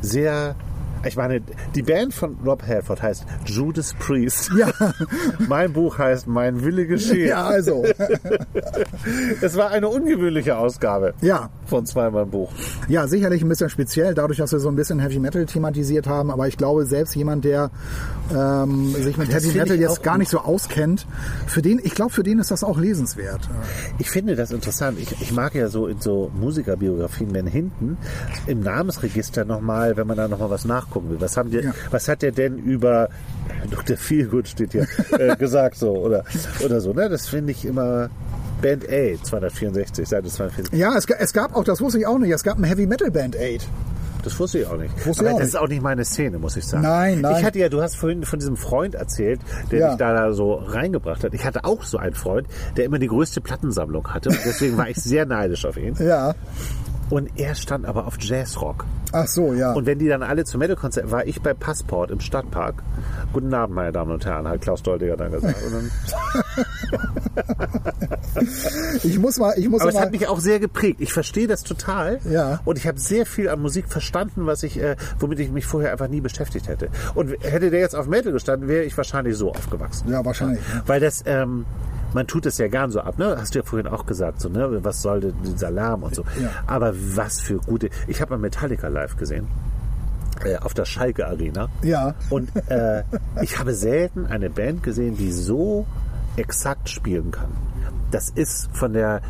[0.00, 0.54] sehr,
[1.04, 1.42] ich meine,
[1.74, 4.50] die Band von Rob Halford heißt Judas Priest.
[4.58, 4.70] Ja.
[5.48, 7.28] mein Buch heißt Mein Wille geschehe.
[7.28, 7.84] ja, also
[9.42, 11.50] Es war eine ungewöhnliche Ausgabe ja.
[11.70, 12.50] Von zweimal Buch.
[12.88, 16.30] Ja, sicherlich ein bisschen speziell, dadurch, dass wir so ein bisschen Heavy Metal thematisiert haben.
[16.30, 17.70] Aber ich glaube, selbst jemand, der
[18.36, 21.06] ähm, sich mit Das Heavy Metal jetzt gar nicht so auskennt,
[21.46, 23.48] für den, ich glaube, für den ist das auch lesenswert.
[23.98, 24.98] Ich finde das interessant.
[25.00, 27.96] Ich, ich mag ja so in so Musikerbiografien, wenn hinten
[28.46, 31.72] im Namensregister nochmal, wenn man da nochmal was nachgucken will, was haben die, Ja.
[31.90, 33.08] was hat der denn über
[33.70, 33.96] Dr.
[33.96, 34.86] Feelgood steht hier
[35.18, 36.24] äh, gesagt so oder
[36.64, 37.08] oder so, ne?
[37.08, 38.10] Das finde ich immer
[38.60, 40.78] Band A 264, Seite 264.
[40.78, 43.10] Ja, es, es gab auch, das wusste ich auch nicht, es gab ein Heavy Metal
[43.10, 43.66] Band Aid.
[44.22, 44.94] Das wusste ich auch nicht.
[45.06, 45.54] Wusste Aber auch das nicht.
[45.54, 46.82] ist auch nicht meine Szene, muss ich sagen.
[46.82, 47.36] Nein, nein.
[47.38, 49.40] Ich hatte ja, du hast vorhin von diesem Freund erzählt,
[49.70, 49.88] der Ja.
[49.88, 51.32] dich da, da so reingebracht hat.
[51.32, 52.46] Ich hatte auch so einen Freund,
[52.76, 54.28] der immer die größte Plattensammlung hatte.
[54.28, 55.94] Und deswegen war ich sehr neidisch auf ihn.
[55.98, 56.34] Ja.
[57.10, 58.86] Und er stand aber auf Jazzrock.
[59.12, 59.72] Ach so, ja.
[59.72, 62.82] Und wenn die dann alle zum Metal-Konzert, war ich bei Passport im Stadtpark.
[63.32, 65.56] Guten Abend, meine Damen und Herren, hat Klaus Doldiger dann gesagt.
[69.02, 71.00] Ich muss mal, ich muss aber es mal, hat mich auch sehr geprägt.
[71.00, 72.20] Ich verstehe das total.
[72.28, 72.60] Ja.
[72.64, 75.92] Und ich habe sehr viel an Musik verstanden, was ich, äh, womit ich mich vorher
[75.92, 76.88] einfach nie beschäftigt hätte.
[77.14, 80.10] Und hätte der jetzt auf Metal gestanden, wäre ich wahrscheinlich so aufgewachsen.
[80.10, 80.60] ja, wahrscheinlich.
[80.86, 81.66] Weil das, ähm,
[82.14, 83.36] man tut es ja gern so ab, ne?
[83.38, 84.82] Hast du ja vorhin auch gesagt, so, ne?
[84.82, 86.22] Was soll denn dieser Lärm und so.
[86.40, 86.50] Ja.
[86.66, 87.90] Aber was für gute.
[88.08, 89.46] Ich habe mal Metallica live gesehen.
[90.44, 91.68] Äh, auf der Schalke Arena.
[91.82, 92.14] Ja.
[92.30, 93.02] Und äh,
[93.42, 95.86] ich habe selten eine Band gesehen, die so
[96.36, 97.50] exakt spielen kann.
[98.10, 99.20] Das ist von der.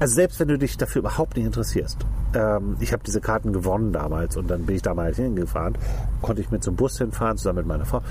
[0.00, 1.98] Also selbst wenn du dich dafür überhaupt nicht interessierst.
[2.34, 5.78] Ähm, ich habe diese Karten gewonnen damals und dann bin ich da mal hingefahren.
[6.20, 8.02] Konnte ich mit so einem Bus hinfahren, zusammen mit meiner Frau.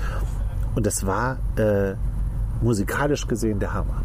[0.74, 1.94] Und das war äh,
[2.64, 4.02] musikalisch gesehen der Hammer.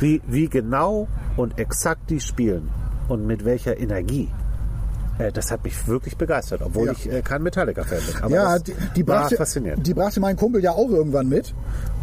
[0.00, 2.68] Wie, wie genau und exakt die spielen
[3.08, 4.28] und mit welcher Energie.
[5.18, 6.92] Äh, das hat mich wirklich begeistert, obwohl Ja.
[6.92, 8.22] ich äh, kein Metallica-Fan bin.
[8.22, 9.86] Aber Ja, die, die, war brachte, faszinierend.
[9.86, 11.54] die brachte mein Kumpel ja auch irgendwann mit.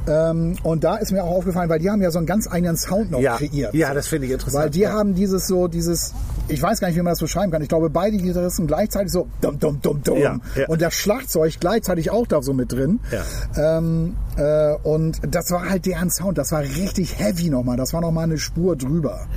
[0.08, 2.78] Ähm, und da ist mir auch aufgefallen, weil die haben ja so einen ganz eigenen
[2.78, 3.74] Sound noch Ja, kreiert.
[3.74, 4.64] ja, das finde ich interessant.
[4.64, 4.92] Weil die ja.
[4.92, 6.14] haben dieses so, dieses,
[6.48, 7.62] ich weiß gar nicht, wie man das beschreiben kann.
[7.62, 10.18] Ich glaube, beide Gitarristen gleichzeitig so dum dum dum dum.
[10.18, 10.68] Ja, ja.
[10.68, 13.00] Und das Schlagzeug gleichzeitig auch da so mit drin.
[13.12, 13.78] Ja.
[13.78, 16.38] Ähm, äh, und das war halt deren Sound.
[16.38, 17.78] Das war richtig heavy nochmal.
[17.78, 19.28] Das war nochmal eine Spur drüber.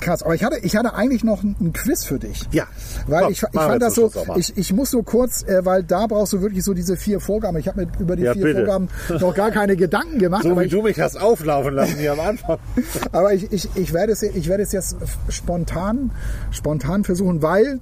[0.00, 2.48] Krass, aber ich hatte, ich hatte eigentlich noch ein Quiz für dich.
[2.52, 2.66] Ja.
[3.06, 6.06] Weil Komm, ich, ich fand das so, ich, ich muss so kurz, äh, weil da
[6.06, 7.56] brauchst du wirklich so diese vier Vorgaben.
[7.58, 8.66] Ich habe mir über die Ja, vier bitte.
[8.66, 8.88] Vorgaben
[9.20, 10.42] noch gar keine Gedanken gemacht.
[10.44, 12.58] So aber wie ich, du mich hast auflaufen lassen hier am Anfang.
[13.12, 14.96] aber ich, ich, ich, werde es, ich werde es jetzt
[15.28, 16.10] spontan,
[16.50, 17.80] spontan versuchen, weil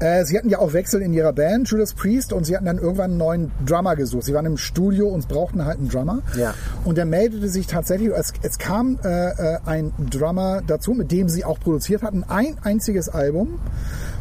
[0.00, 2.78] äh, sie hatten ja auch Wechsel in ihrer Band, Judas Priest, und sie hatten dann
[2.78, 4.24] irgendwann einen neuen Drummer gesucht.
[4.24, 6.22] Sie waren im Studio und brauchten halt einen Drummer.
[6.36, 6.54] Ja.
[6.84, 11.28] Und der meldete sich tatsächlich, es, es kam äh, äh, ein Drummer dazu, mit dem
[11.28, 13.58] sie auch produziert hatten, ein einziges Album.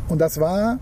[0.08, 0.80] Und das war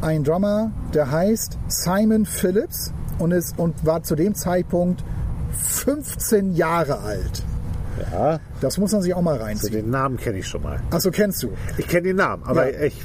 [0.00, 5.04] ein Drummer, der heißt Simon Phillips und, ist, und war zu dem Zeitpunkt
[5.52, 7.42] 15 Jahre alt.
[8.12, 9.72] Ja, Das muss man sich auch mal also reinziehen.
[9.72, 10.80] den Namen kenne ich schon mal.
[10.90, 11.50] Achso, kennst du.
[11.76, 12.80] Ich kenne den Namen, aber Ja.
[12.86, 13.02] ich,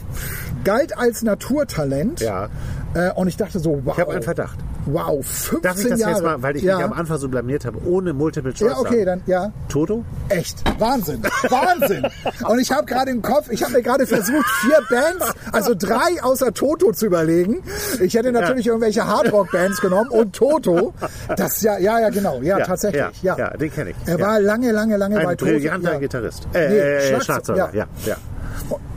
[0.63, 2.19] Galt als Naturtalent.
[2.21, 2.49] ja,
[2.93, 3.93] Äh, und ich dachte so, wow.
[3.95, 4.57] ich habe einen Verdacht.
[4.85, 6.11] Wow, 15 Darf ich das Jahre.
[6.13, 6.75] jetzt mal, weil ich ja.
[6.77, 9.51] mich am Anfang so blamiert habe, ohne Multiple Choice Ja, okay, dann, ja.
[9.67, 10.03] Toto?
[10.29, 10.63] Echt.
[10.79, 11.23] Wahnsinn.
[11.49, 12.05] Wahnsinn.
[12.47, 16.21] Und ich habe gerade im Kopf, ich habe mir gerade versucht, vier Bands, also drei
[16.21, 17.63] außer Toto zu überlegen.
[18.01, 20.93] Ich hätte natürlich irgendwelche Hardrock-Bands genommen und Toto.
[21.35, 22.41] Das ja, ja, ja, genau.
[22.41, 23.23] Ja, tatsächlich.
[23.23, 23.95] Ja, ja, den kenne ich.
[24.05, 24.25] Er ja.
[24.27, 25.51] war lange, lange, lange bei ein Toto.
[25.51, 25.99] brillanter ja.
[25.99, 26.47] Gitarrist.
[26.53, 27.85] Äh, Nee, äh, Schlagzeug- Schlagzeuger, ja.
[28.05, 28.17] ja,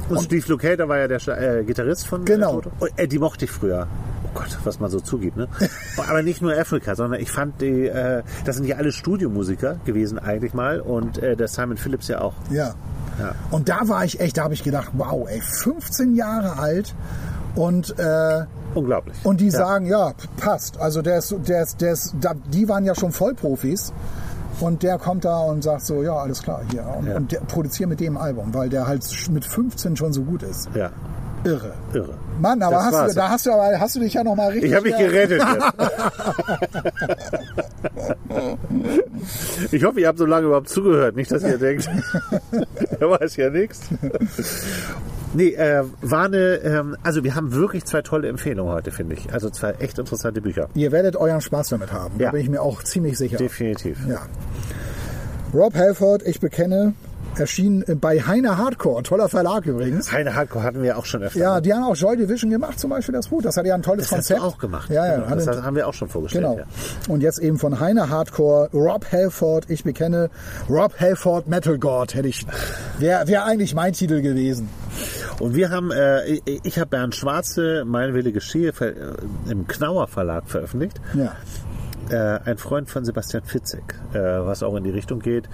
[0.09, 1.21] Und, Steve Lukather war ja der
[1.59, 2.51] äh, Gitarrist von Genau.
[2.51, 2.73] äh, Toto.
[2.81, 3.87] Und, äh, die mochte ich früher.
[4.39, 5.49] Gott, was man so zugibt, ne?
[6.09, 10.19] Aber nicht nur Afrika, sondern ich fand die, äh, das sind ja alle Studiomusiker gewesen
[10.19, 12.35] eigentlich mal und äh, der Simon Phillips ja auch.
[12.51, 12.75] Ja.
[13.19, 13.35] Ja.
[13.51, 16.95] Und da war ich echt, da habe ich gedacht, wow, ey, 15 Jahre alt
[17.57, 19.17] und äh, Unglaublich.
[19.25, 19.51] und die ja.
[19.59, 20.79] sagen, ja, passt.
[20.79, 23.93] Also der ist, der ist, der ist, da, die waren ja schon Vollprofis.
[24.61, 26.85] Und der kommt da und sagt so, ja, alles klar, hier.
[26.99, 27.17] Und, Ja.
[27.17, 30.69] und der produziert mit dem Album, weil der halt mit 15 schon so gut ist.
[30.75, 30.91] Ja,
[31.45, 31.73] Irre.
[31.95, 32.15] irre.
[32.41, 34.51] Mann, aber Das hast du, da hast du aber, hast du dich ja noch mal
[34.51, 34.71] richtig.
[34.71, 35.43] Ich habe mich ja, gerettet.
[39.73, 41.17] Ich hoffe, ihr habt so lange überhaupt zugehört.
[41.17, 41.89] Nicht, dass ihr denkt,
[43.01, 43.81] er weiß ja nichts.
[45.35, 49.33] Nee, äh, war eine, ähm, also wir haben wirklich zwei tolle Empfehlungen heute, finde ich.
[49.33, 50.69] Also zwei echt interessante Bücher.
[50.75, 52.15] Ihr werdet euren Spaß damit haben.
[52.19, 52.31] Da Ja.
[52.31, 53.37] bin ich mir auch ziemlich sicher.
[53.37, 53.99] Definitiv.
[54.09, 54.23] Ja.
[55.53, 56.95] Rob Halford, ich bekenne,
[57.41, 60.13] erschien bei Heine Hardcore, toller Verlag übrigens.
[60.13, 61.39] Heine Hardcore hatten wir auch schon öfter.
[61.39, 63.43] Ja, die haben auch Joy Division gemacht, zum Beispiel das Buch.
[63.43, 64.55] Das hat ja ein tolles das hast du Konzept.
[64.55, 64.91] auch gemacht.
[64.91, 65.17] Ja, ja.
[65.25, 65.35] genau.
[65.35, 66.45] Das haben wir auch schon vorgestellt.
[66.45, 66.59] Genau.
[66.59, 66.67] Ja.
[67.09, 70.31] Und jetzt eben von Heine Hardcore, Rob Halford, ich bekenne,
[70.69, 72.47] Rob Halford Metal God, hätte ich,
[72.99, 74.69] wäre wär eigentlich mein Titel gewesen.
[75.39, 80.49] Und wir haben, äh, ich, habe Bernd Schwarze, Meine Wille Geschehe, äh, im Knauer Verlag
[80.49, 81.01] veröffentlicht.
[81.15, 81.37] Ja.
[82.11, 85.49] Äh, ein Freund von Sebastian Fitzek, äh, was auch in die Richtung geht,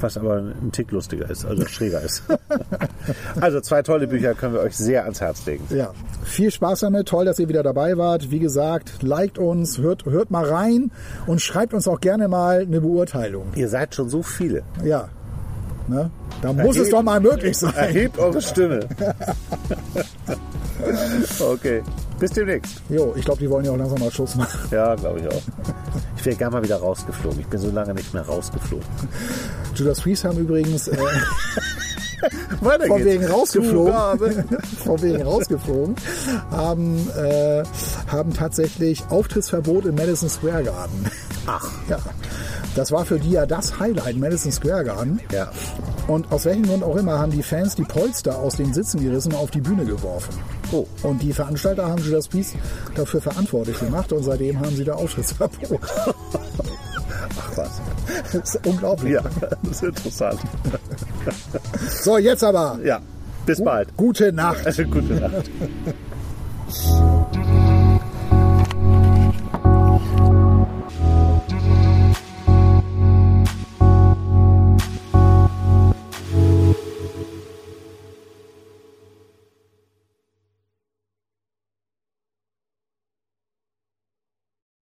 [0.00, 2.24] was aber ein Tick lustiger ist, also schräger ist.
[3.40, 5.64] also zwei tolle Bücher können wir euch sehr ans Herz legen.
[5.70, 5.92] Ja,
[6.24, 7.08] viel Spaß damit.
[7.08, 8.30] Toll, dass ihr wieder dabei wart.
[8.30, 10.90] Wie gesagt, liked uns, hört, hört mal rein
[11.26, 13.46] und schreibt uns auch gerne mal eine Beurteilung.
[13.54, 14.62] Ihr seid schon so viele.
[14.84, 15.10] Ja.
[15.90, 16.10] Ne?
[16.40, 17.74] Da muss es Erhebt- doch mal möglich sein.
[17.74, 18.80] Erhebt eure Stimme.
[21.40, 21.82] okay,
[22.18, 22.80] bis demnächst.
[22.88, 24.58] Jo, ich glaube, die wollen ja auch langsam mal Schluss machen.
[24.70, 25.42] Ja, glaube ich auch.
[26.16, 27.40] Ich wäre gerne mal wieder rausgeflogen.
[27.40, 28.86] Ich bin so lange nicht mehr rausgeflogen.
[29.74, 30.96] Judas Priest haben übrigens äh,
[32.60, 33.10] Weiter von geht's.
[33.10, 34.44] wegen rausgeflogen, Zugabe.
[34.84, 35.96] von wegen rausgeflogen,
[36.50, 37.62] haben, äh,
[38.08, 41.06] haben tatsächlich Auftrittsverbot im Madison Square Garden.
[41.46, 41.98] Ach, Ja,
[42.74, 45.20] das war für die ja das Highlight, Madison Square Garden.
[45.32, 45.50] ja.
[46.06, 49.32] Und aus welchem Grund auch immer haben die Fans die Polster aus den Sitzen gerissen
[49.32, 50.34] und auf die Bühne geworfen.
[50.72, 50.84] Oh.
[51.04, 52.54] Und die Veranstalter haben Judas Priest
[52.96, 55.80] dafür verantwortlich gemacht und seitdem haben sie da Auftrittsverbot.
[57.38, 57.80] Ach was.
[58.32, 59.12] Das ist unglaublich.
[59.12, 59.22] Ja,
[59.62, 60.40] das ist interessant.
[62.02, 63.00] So, jetzt aber Ja,
[63.46, 63.94] bis bald.
[63.96, 64.64] gute Nacht.
[64.90, 65.50] Gute Nacht.